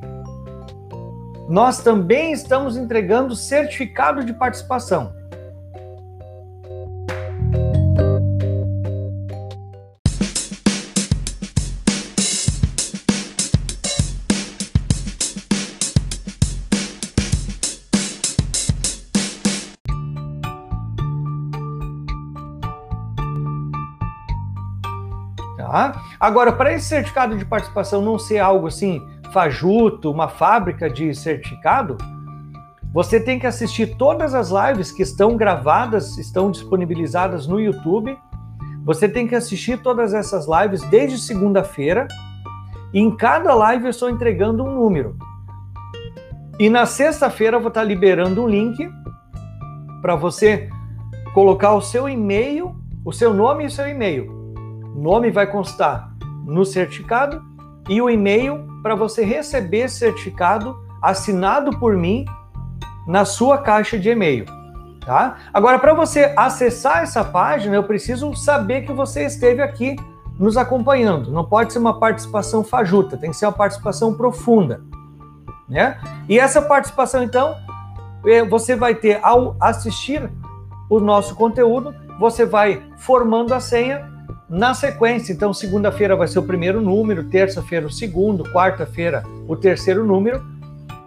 nós 1.49 1.83
também 1.83 2.33
estamos 2.33 2.77
entregando 2.77 3.35
certificado 3.35 4.25
de 4.25 4.33
participação. 4.33 5.13
Tá? 25.75 26.01
Agora, 26.21 26.53
para 26.53 26.73
esse 26.73 26.87
certificado 26.87 27.37
de 27.37 27.45
participação 27.45 28.01
não 28.01 28.17
ser 28.17 28.39
algo 28.39 28.69
assim 28.69 29.05
fajuto, 29.33 30.09
uma 30.09 30.29
fábrica 30.29 30.89
de 30.89 31.13
certificado, 31.17 31.99
você 32.93 33.19
tem 33.19 33.41
que 33.41 33.47
assistir 33.49 33.97
todas 33.97 34.35
as 34.35 34.51
lives 34.51 34.93
que 34.93 35.03
estão 35.03 35.37
gravadas, 35.37 36.17
estão 36.17 36.49
disponibilizadas 36.49 37.49
no 37.49 37.59
YouTube. 37.59 38.17
Você 38.85 39.09
tem 39.09 39.27
que 39.27 39.35
assistir 39.35 39.83
todas 39.83 40.15
essas 40.15 40.47
lives 40.47 40.81
desde 40.91 41.19
segunda-feira. 41.19 42.07
Em 42.95 43.11
cada 43.17 43.53
live 43.53 43.87
eu 43.87 43.91
estou 43.91 44.09
entregando 44.09 44.63
um 44.63 44.73
número. 44.73 45.19
E 46.57 46.71
na 46.71 46.87
sexta-feira 46.87 47.57
eu 47.57 47.61
vou 47.61 47.67
estar 47.67 47.83
liberando 47.83 48.45
um 48.45 48.47
link 48.47 48.89
para 50.01 50.15
você 50.15 50.71
colocar 51.35 51.75
o 51.75 51.83
seu 51.83 52.09
e-mail, 52.09 52.77
o 53.05 53.13
seu 53.13 53.35
nome 53.35 53.65
e 53.65 53.67
o 53.67 53.71
seu 53.73 53.89
e-mail 53.89 54.34
nome 54.95 55.31
vai 55.31 55.47
constar 55.47 56.11
no 56.45 56.65
certificado 56.65 57.43
e 57.89 58.01
o 58.01 58.09
e-mail 58.09 58.67
para 58.83 58.95
você 58.95 59.25
receber 59.25 59.89
certificado 59.89 60.79
assinado 61.03 61.79
por 61.79 61.97
mim 61.97 62.25
na 63.07 63.25
sua 63.25 63.59
caixa 63.59 63.99
de 63.99 64.09
e-mail, 64.09 64.47
tá? 65.05 65.37
Agora 65.53 65.79
para 65.79 65.93
você 65.93 66.33
acessar 66.37 67.03
essa 67.03 67.23
página, 67.23 67.75
eu 67.75 67.85
preciso 67.85 68.35
saber 68.35 68.83
que 68.83 68.93
você 68.93 69.25
esteve 69.25 69.61
aqui 69.61 69.97
nos 70.39 70.57
acompanhando. 70.57 71.31
Não 71.31 71.45
pode 71.45 71.73
ser 71.73 71.79
uma 71.79 71.99
participação 71.99 72.65
fajuta, 72.65 73.17
tem 73.17 73.31
que 73.31 73.37
ser 73.37 73.47
uma 73.47 73.53
participação 73.53 74.15
profunda, 74.15 74.83
né? 75.69 75.99
E 76.29 76.39
essa 76.39 76.63
participação 76.63 77.23
então, 77.23 77.55
é, 78.27 78.43
você 78.43 78.75
vai 78.75 78.95
ter 78.95 79.21
ao 79.23 79.57
assistir 79.61 80.31
o 80.89 81.01
nosso 81.01 81.35
conteúdo, 81.35 81.95
você 82.19 82.47
vai 82.47 82.83
formando 82.97 83.53
a 83.53 83.61
senha 83.61 84.14
na 84.55 84.73
sequência, 84.73 85.33
então, 85.33 85.53
segunda-feira 85.53 86.15
vai 86.15 86.29
ser 86.29 86.39
o 86.39 86.43
primeiro 86.45 86.81
número, 86.81 87.25
terça-feira 87.25 87.89
o 87.89 87.91
segundo, 87.91 88.45
quarta-feira 88.53 89.25
o 89.49 89.57
terceiro 89.57 90.05
número, 90.05 90.45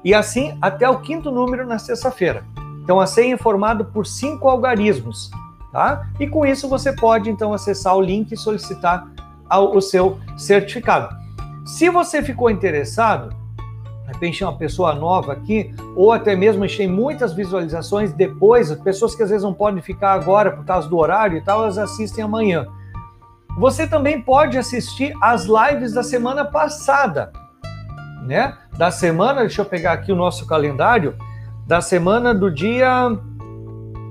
e 0.03 0.13
assim 0.13 0.57
até 0.61 0.89
o 0.89 0.99
quinto 0.99 1.31
número 1.31 1.65
na 1.65 1.79
sexta-feira. 1.79 2.43
Então, 2.83 2.99
a 2.99 3.07
senha 3.07 3.35
é 3.35 3.37
formada 3.37 3.85
por 3.85 4.05
cinco 4.05 4.49
algarismos, 4.49 5.31
tá? 5.71 6.09
E 6.19 6.27
com 6.27 6.45
isso 6.45 6.67
você 6.67 6.91
pode, 6.91 7.29
então, 7.29 7.53
acessar 7.53 7.95
o 7.95 8.01
link 8.01 8.33
e 8.33 8.37
solicitar 8.37 9.07
o 9.49 9.79
seu 9.79 10.17
certificado. 10.37 11.15
Se 11.65 11.89
você 11.89 12.21
ficou 12.21 12.51
interessado, 12.51 13.29
de 13.29 14.11
repente 14.11 14.43
uma 14.43 14.57
pessoa 14.57 14.93
nova 14.93 15.31
aqui, 15.31 15.73
ou 15.95 16.11
até 16.11 16.35
mesmo 16.35 16.65
achei 16.65 16.85
muitas 16.85 17.31
visualizações 17.31 18.11
depois, 18.11 18.73
pessoas 18.75 19.15
que 19.15 19.23
às 19.23 19.29
vezes 19.29 19.43
não 19.43 19.53
podem 19.53 19.81
ficar 19.81 20.11
agora 20.11 20.51
por 20.51 20.65
causa 20.65 20.89
do 20.89 20.97
horário 20.97 21.37
e 21.37 21.41
tal, 21.41 21.63
elas 21.63 21.77
assistem 21.77 22.25
amanhã. 22.25 22.67
Você 23.57 23.88
também 23.88 24.21
pode 24.21 24.55
assistir 24.55 25.11
as 25.19 25.45
lives 25.45 25.93
da 25.93 26.03
semana 26.03 26.45
passada, 26.45 27.34
né? 28.21 28.55
Da 28.77 28.91
semana, 28.91 29.41
deixa 29.41 29.61
eu 29.61 29.65
pegar 29.65 29.93
aqui 29.93 30.11
o 30.11 30.15
nosso 30.15 30.45
calendário, 30.45 31.15
da 31.65 31.81
semana 31.81 32.35
do 32.35 32.51
dia 32.51 33.09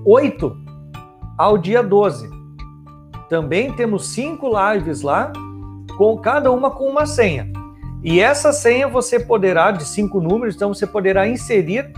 8 0.05 0.57
ao 1.39 1.57
dia 1.57 1.81
12. 1.81 2.29
Também 3.29 3.73
temos 3.73 4.09
cinco 4.09 4.51
lives 4.51 5.03
lá, 5.03 5.33
com 5.97 6.19
cada 6.19 6.51
uma 6.51 6.73
com 6.73 6.89
uma 6.89 7.07
senha. 7.07 7.49
E 8.03 8.21
essa 8.21 8.53
senha 8.53 8.89
você 8.89 9.21
poderá, 9.21 9.71
de 9.71 9.85
cinco 9.85 10.21
números, 10.21 10.57
então 10.57 10.75
você 10.75 10.89
poderá 10.89 11.27
inserir 11.29 11.93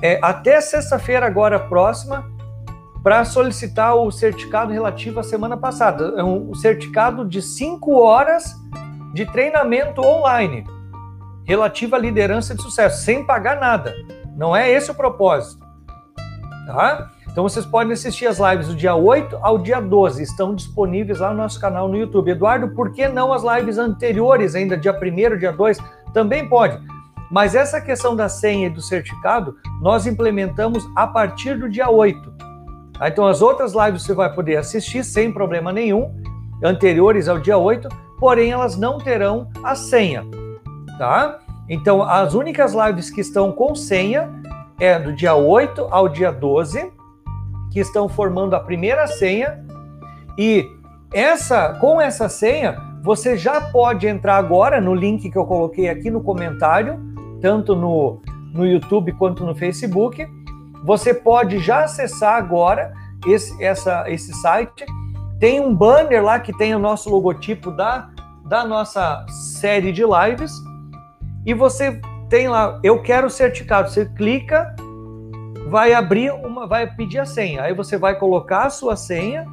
é, 0.00 0.18
até 0.22 0.58
sexta-feira 0.60 1.26
agora 1.26 1.58
próxima 1.58 2.24
para 3.02 3.24
solicitar 3.24 3.94
o 3.94 4.10
certificado 4.10 4.72
relativo 4.72 5.20
à 5.20 5.22
semana 5.22 5.56
passada. 5.56 6.14
É 6.16 6.24
um 6.24 6.54
certificado 6.54 7.24
de 7.24 7.40
cinco 7.40 8.00
horas 8.00 8.54
de 9.14 9.24
treinamento 9.26 10.00
online 10.00 10.64
relativo 11.44 11.96
à 11.96 11.98
liderança 11.98 12.54
de 12.54 12.60
sucesso, 12.60 13.02
sem 13.02 13.24
pagar 13.24 13.58
nada. 13.58 13.94
Não 14.36 14.54
é 14.54 14.70
esse 14.70 14.90
o 14.90 14.94
propósito. 14.94 15.66
Tá? 16.66 17.10
Então 17.30 17.42
vocês 17.42 17.64
podem 17.64 17.92
assistir 17.92 18.26
as 18.26 18.38
lives 18.38 18.68
do 18.68 18.74
dia 18.74 18.94
8 18.94 19.38
ao 19.40 19.58
dia 19.58 19.80
12, 19.80 20.22
estão 20.22 20.54
disponíveis 20.54 21.20
lá 21.20 21.30
no 21.30 21.38
nosso 21.38 21.58
canal 21.58 21.88
no 21.88 21.96
YouTube. 21.96 22.30
Eduardo, 22.30 22.68
por 22.74 22.92
que 22.92 23.08
não 23.08 23.32
as 23.32 23.42
lives 23.42 23.78
anteriores, 23.78 24.54
ainda 24.54 24.76
dia 24.76 24.92
1 24.92 25.38
dia 25.38 25.52
2? 25.52 25.78
Também 26.12 26.46
pode. 26.46 26.78
Mas 27.30 27.54
essa 27.54 27.80
questão 27.80 28.14
da 28.14 28.28
senha 28.28 28.66
e 28.66 28.70
do 28.70 28.82
certificado, 28.82 29.56
nós 29.80 30.06
implementamos 30.06 30.86
a 30.96 31.06
partir 31.06 31.58
do 31.58 31.68
dia 31.68 31.88
8. 31.88 32.47
Tá? 32.98 33.08
Então, 33.08 33.26
as 33.26 33.40
outras 33.40 33.74
lives 33.74 34.02
você 34.02 34.14
vai 34.14 34.32
poder 34.32 34.56
assistir 34.56 35.04
sem 35.04 35.32
problema 35.32 35.72
nenhum, 35.72 36.10
anteriores 36.62 37.28
ao 37.28 37.38
dia 37.38 37.56
8, 37.56 37.88
porém 38.18 38.50
elas 38.50 38.76
não 38.76 38.98
terão 38.98 39.48
a 39.62 39.74
senha, 39.74 40.24
tá? 40.98 41.38
Então, 41.68 42.02
as 42.02 42.34
únicas 42.34 42.74
lives 42.74 43.10
que 43.10 43.20
estão 43.20 43.52
com 43.52 43.74
senha 43.74 44.28
é 44.80 44.98
do 44.98 45.12
dia 45.12 45.34
8 45.34 45.86
ao 45.90 46.08
dia 46.08 46.32
12, 46.32 46.92
que 47.70 47.78
estão 47.78 48.08
formando 48.08 48.54
a 48.54 48.60
primeira 48.60 49.06
senha, 49.06 49.64
e 50.36 50.66
essa 51.12 51.74
com 51.74 52.00
essa 52.00 52.28
senha, 52.28 52.76
você 53.02 53.36
já 53.36 53.60
pode 53.60 54.06
entrar 54.06 54.36
agora 54.36 54.80
no 54.80 54.94
link 54.94 55.30
que 55.30 55.38
eu 55.38 55.44
coloquei 55.44 55.88
aqui 55.88 56.10
no 56.10 56.22
comentário, 56.22 56.98
tanto 57.40 57.76
no, 57.76 58.20
no 58.52 58.66
YouTube 58.66 59.12
quanto 59.12 59.44
no 59.44 59.54
Facebook, 59.54 60.26
você 60.84 61.12
pode 61.12 61.58
já 61.58 61.84
acessar 61.84 62.34
agora 62.34 62.92
esse, 63.26 63.62
essa, 63.62 64.08
esse 64.08 64.32
site. 64.34 64.84
Tem 65.38 65.60
um 65.60 65.74
banner 65.74 66.22
lá 66.22 66.38
que 66.38 66.56
tem 66.56 66.74
o 66.74 66.78
nosso 66.78 67.10
logotipo 67.10 67.70
da, 67.70 68.08
da 68.44 68.64
nossa 68.64 69.24
série 69.28 69.92
de 69.92 70.02
lives. 70.02 70.52
E 71.44 71.54
você 71.54 72.00
tem 72.28 72.48
lá, 72.48 72.78
eu 72.82 73.02
quero 73.02 73.30
certificado. 73.30 73.90
Você 73.90 74.06
clica, 74.06 74.74
vai 75.68 75.92
abrir 75.92 76.32
uma, 76.32 76.66
vai 76.66 76.86
pedir 76.86 77.18
a 77.18 77.26
senha. 77.26 77.62
Aí 77.62 77.74
você 77.74 77.96
vai 77.96 78.18
colocar 78.18 78.66
a 78.66 78.70
sua 78.70 78.96
senha 78.96 79.46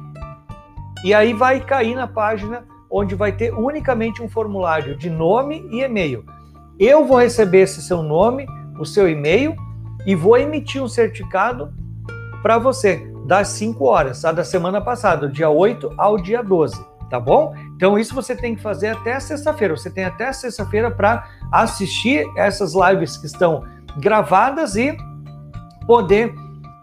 e 1.04 1.12
aí 1.14 1.32
vai 1.32 1.60
cair 1.60 1.94
na 1.94 2.06
página 2.06 2.64
onde 2.90 3.14
vai 3.14 3.32
ter 3.32 3.52
unicamente 3.52 4.22
um 4.22 4.28
formulário 4.28 4.96
de 4.96 5.10
nome 5.10 5.66
e 5.70 5.82
e-mail. 5.82 6.24
Eu 6.78 7.04
vou 7.04 7.18
receber 7.18 7.62
esse 7.62 7.82
seu 7.82 8.02
nome, 8.02 8.46
o 8.78 8.84
seu 8.84 9.08
e-mail 9.08 9.56
e 10.06 10.14
vou 10.14 10.38
emitir 10.38 10.82
um 10.82 10.88
certificado 10.88 11.74
para 12.42 12.58
você 12.58 13.12
das 13.26 13.48
5 13.48 13.84
horas, 13.84 14.22
da 14.22 14.44
semana 14.44 14.80
passada, 14.80 15.28
dia 15.28 15.50
8 15.50 15.94
ao 15.98 16.16
dia 16.16 16.44
12, 16.44 16.80
tá 17.10 17.18
bom? 17.18 17.52
Então 17.74 17.98
isso 17.98 18.14
você 18.14 18.36
tem 18.36 18.54
que 18.54 18.62
fazer 18.62 18.90
até 18.90 19.18
sexta-feira. 19.18 19.76
Você 19.76 19.90
tem 19.90 20.04
até 20.04 20.32
sexta-feira 20.32 20.90
para 20.90 21.28
assistir 21.50 22.24
essas 22.36 22.72
lives 22.72 23.16
que 23.16 23.26
estão 23.26 23.64
gravadas 23.98 24.76
e 24.76 24.96
poder 25.88 26.32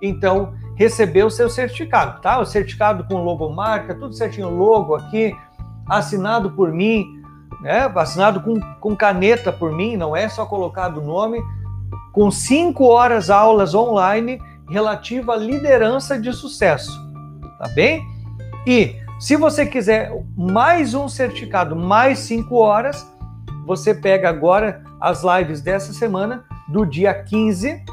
então 0.01 0.53
receber 0.75 1.23
o 1.23 1.29
seu 1.29 1.49
certificado, 1.49 2.19
tá? 2.19 2.39
O 2.39 2.45
certificado 2.45 3.05
com 3.05 3.23
logomarca, 3.23 3.95
tudo 3.95 4.13
certinho, 4.13 4.49
logo 4.49 4.95
aqui, 4.95 5.33
assinado 5.87 6.51
por 6.51 6.73
mim, 6.73 7.05
né? 7.61 7.89
Assinado 7.95 8.41
com, 8.41 8.59
com 8.81 8.95
caneta 8.95 9.51
por 9.51 9.71
mim, 9.71 9.95
não 9.95 10.13
é 10.13 10.27
só 10.27 10.45
colocado 10.45 10.97
o 10.97 11.05
nome 11.05 11.41
com 12.13 12.31
cinco 12.31 12.85
horas 12.85 13.29
aulas 13.29 13.75
online 13.75 14.39
relativa 14.69 15.33
à 15.33 15.35
liderança 15.35 16.17
de 16.17 16.31
sucesso, 16.31 16.91
tá 17.59 17.67
bem? 17.75 18.01
E 18.65 18.95
Se 19.19 19.37
você 19.37 19.65
quiser 19.65 20.11
mais 20.35 20.93
um 20.93 21.07
certificado, 21.07 21.77
mais 21.77 22.19
cinco 22.19 22.55
horas, 22.55 23.07
você 23.65 23.93
pega 23.93 24.27
agora 24.27 24.83
as 24.99 25.23
lives 25.23 25.61
dessa 25.61 25.93
semana, 25.93 26.43
do 26.67 26.85
dia 26.85 27.13
15, 27.13 27.85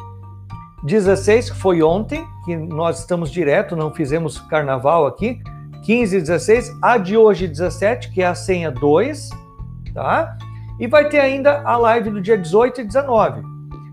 16, 0.83 1.51
que 1.51 1.57
foi 1.57 1.83
ontem, 1.83 2.27
que 2.45 2.57
nós 2.57 2.99
estamos 2.99 3.31
direto, 3.31 3.77
não 3.77 3.95
fizemos 3.95 4.41
carnaval 4.41 5.07
aqui, 5.07 5.41
15 5.85 6.17
e 6.17 6.21
16, 6.21 6.79
a 6.83 6.99
de 6.99 7.17
hoje 7.17 7.47
17, 7.47 8.11
que 8.11 8.23
é 8.23 8.27
a 8.27 8.35
senha 8.35 8.71
2, 8.71 9.31
tá? 9.95 10.37
E 10.81 10.89
vai 10.89 11.09
ter 11.09 11.21
ainda 11.21 11.63
a 11.63 11.77
live 11.77 12.11
do 12.11 12.21
dia 12.21 12.37
18 12.37 12.81
e 12.81 12.85
19. 12.85 13.49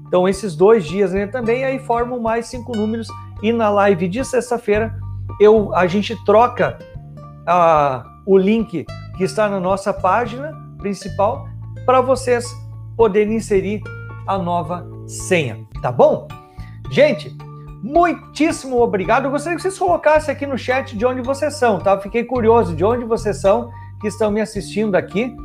Então, 0.08 0.28
esses 0.28 0.56
dois 0.56 0.86
dias 0.86 1.12
né, 1.12 1.28
também 1.28 1.64
aí 1.66 1.80
formam 1.80 2.20
mais 2.20 2.48
cinco 2.48 2.76
números. 2.76 3.08
E 3.44 3.52
na 3.52 3.70
live 3.70 4.08
de 4.08 4.24
sexta-feira, 4.24 4.98
eu 5.40 5.76
a 5.76 5.86
gente 5.86 6.16
troca 6.26 6.80
a, 7.46 8.04
o 8.26 8.38
link 8.38 8.86
que 9.18 9.24
está 9.24 9.50
na 9.50 9.60
nossa 9.60 9.94
página 9.94 10.52
principal 10.78 11.48
para 11.86 12.02
vocês 12.02 12.46
poderem 12.96 13.36
inserir 13.36 13.82
a 14.26 14.38
nova 14.38 14.86
senha, 15.08 15.60
tá 15.82 15.92
bom? 15.92 16.28
Gente, 16.92 17.36
muitíssimo 17.84 18.82
obrigado. 18.82 19.26
Eu 19.26 19.32
gostaria 19.32 19.56
que 19.56 19.62
vocês 19.62 19.78
colocassem 19.78 20.34
aqui 20.34 20.46
no 20.46 20.58
chat 20.58 20.98
de 20.98 21.06
onde 21.06 21.22
vocês 21.22 21.56
são, 21.56 21.80
tá? 21.80 22.00
Fiquei 22.00 22.24
curioso 22.24 22.76
de 22.76 22.84
onde 22.84 23.06
vocês 23.06 23.40
são 23.40 23.70
que 24.02 24.08
estão 24.08 24.32
me 24.32 24.42
assistindo 24.42 24.96
aqui. 24.96 25.36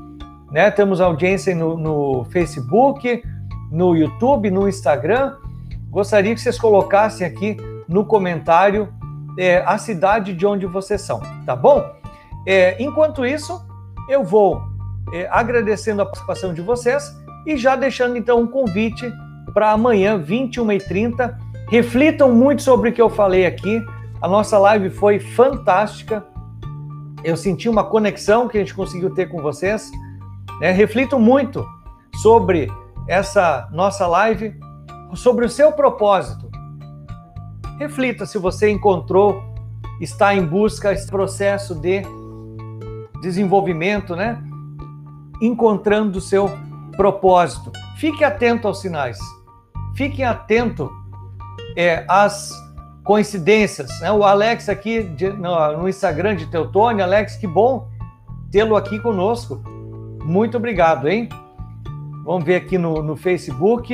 Né? 0.51 0.71
Temos 0.71 1.01
audiência 1.01 1.55
no, 1.55 1.77
no 1.79 2.25
Facebook, 2.25 3.23
no 3.73 3.97
YouTube, 3.97 4.51
no 4.51 4.69
Instagram. 4.69 5.35
Gostaria 5.91 6.35
que 6.35 6.41
vocês 6.41 6.59
colocassem 6.59 7.27
aqui 7.27 7.57
no 7.89 8.05
comentário 8.05 8.93
é, 9.39 9.63
a 9.67 9.79
cidade 9.79 10.35
de 10.35 10.47
onde 10.47 10.67
vocês 10.67 11.01
são, 11.01 11.21
tá 11.47 11.57
bom? 11.57 11.83
É, 12.47 12.81
enquanto 12.83 13.25
isso, 13.25 13.65
eu 14.09 14.23
vou 14.23 14.61
é, 15.13 15.27
agradecendo 15.31 16.03
a 16.03 16.05
participação 16.05 16.53
de 16.53 16.61
vocês 16.61 17.03
e 17.47 17.57
já 17.57 17.75
deixando 17.75 18.17
então 18.17 18.41
um 18.41 18.47
convite 18.47 19.11
para 19.55 19.73
amanhã, 19.73 20.23
21h30. 20.23 21.35
Reflitam 21.69 22.31
muito 22.31 22.63
sobre 22.63 22.91
o 22.91 22.93
que 22.93 23.01
eu 23.01 23.09
falei 23.09 23.47
aqui. 23.47 23.83
A 24.21 24.29
nossa 24.29 24.59
live 24.59 24.91
foi 24.91 25.19
fantástica. 25.19 26.25
Eu 27.25 27.37
senti 27.37 27.69
uma 27.69 27.85
conexão 27.85 28.49
que 28.49 28.59
a 28.59 28.61
gente 28.61 28.75
conseguiu 28.75 29.11
ter 29.15 29.27
com 29.27 29.41
vocês. 29.41 29.91
Né? 30.61 30.71
Reflitam 30.73 31.19
muito 31.19 31.67
sobre 32.21 32.71
essa 33.13 33.69
nossa 33.71 34.07
live, 34.07 34.59
sobre 35.15 35.45
o 35.45 35.51
seu 35.51 35.71
propósito. 35.71 36.51
Reflita 37.79 38.25
se 38.25 38.39
você 38.39 38.71
encontrou, 38.71 39.43
está 40.01 40.35
em 40.35 40.43
busca 40.43 40.93
esse 40.93 41.07
processo 41.09 41.75
de 41.75 42.03
desenvolvimento, 43.21 44.17
né? 44.17 44.43
Encontrando 45.43 46.19
o 46.19 46.23
seu 46.23 46.51
propósito. 46.97 47.71
Fique 47.99 48.25
atento 48.25 48.67
aos 48.67 48.81
sinais. 48.81 49.19
Fique 49.95 50.23
atento 50.23 50.91
é, 51.77 52.07
às 52.09 52.51
coincidências. 53.05 53.91
Né? 54.01 54.11
O 54.11 54.25
Alex 54.25 54.71
aqui 54.71 55.03
de, 55.03 55.29
no, 55.29 55.77
no, 55.77 55.89
Instagram 55.89 56.35
de 56.35 56.47
Teutônio, 56.47 57.05
Alex, 57.05 57.37
que 57.37 57.47
bom 57.47 57.89
tê-lo 58.51 58.75
aqui 58.75 58.99
conosco. 58.99 59.63
Muito 60.25 60.57
obrigado, 60.57 61.09
hein? 61.09 61.29
Vamos 62.25 62.45
ver 62.45 62.57
aqui 62.57 62.79
no, 62.79 63.03
no 63.03 63.17
Facebook. 63.17 63.93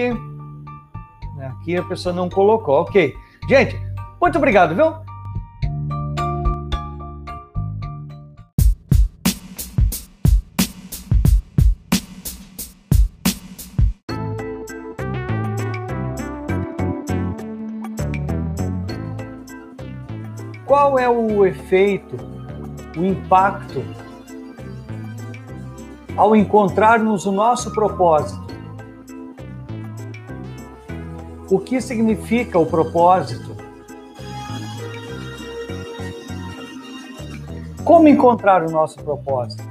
Aqui 1.41 1.77
a 1.77 1.83
pessoa 1.83 2.15
não 2.15 2.29
colocou. 2.29 2.81
Ok. 2.81 3.15
Gente, 3.49 3.81
muito 4.21 4.37
obrigado, 4.37 4.75
viu? 4.75 4.93
Qual 20.67 20.99
é 20.99 21.09
o 21.09 21.47
efeito, 21.47 22.17
o 22.95 23.05
impacto 23.05 23.83
ao 26.19 26.35
encontrarmos 26.35 27.27
o 27.27 27.31
nosso 27.31 27.73
propósito? 27.73 28.45
O 31.49 31.61
que 31.61 31.81
significa 31.81 32.59
o 32.59 32.67
propósito? 32.67 33.57
Como 37.85 38.09
encontrar 38.09 38.65
o 38.65 38.71
nosso 38.71 39.01
propósito? 39.01 39.63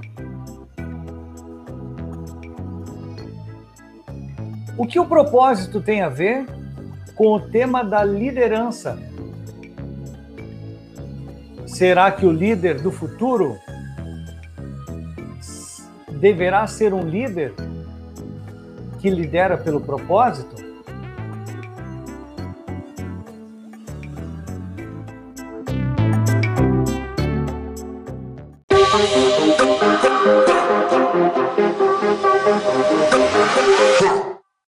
O 4.78 4.88
que 4.88 4.98
o 4.98 5.06
propósito 5.06 5.82
tem 5.82 6.02
a 6.02 6.08
ver 6.08 6.46
com 7.14 7.34
o 7.34 7.42
tema 7.42 7.84
da 7.84 8.06
liderança? 8.06 8.98
Será 11.66 12.10
que 12.10 12.26
o 12.26 12.32
líder 12.32 12.82
do 12.82 12.92
futuro 12.92 13.58
deverá 16.20 16.66
ser 16.68 16.94
um 16.94 17.02
líder 17.02 17.54
que 19.00 19.10
lidera 19.10 19.58
pelo 19.58 19.80
propósito? 19.80 20.57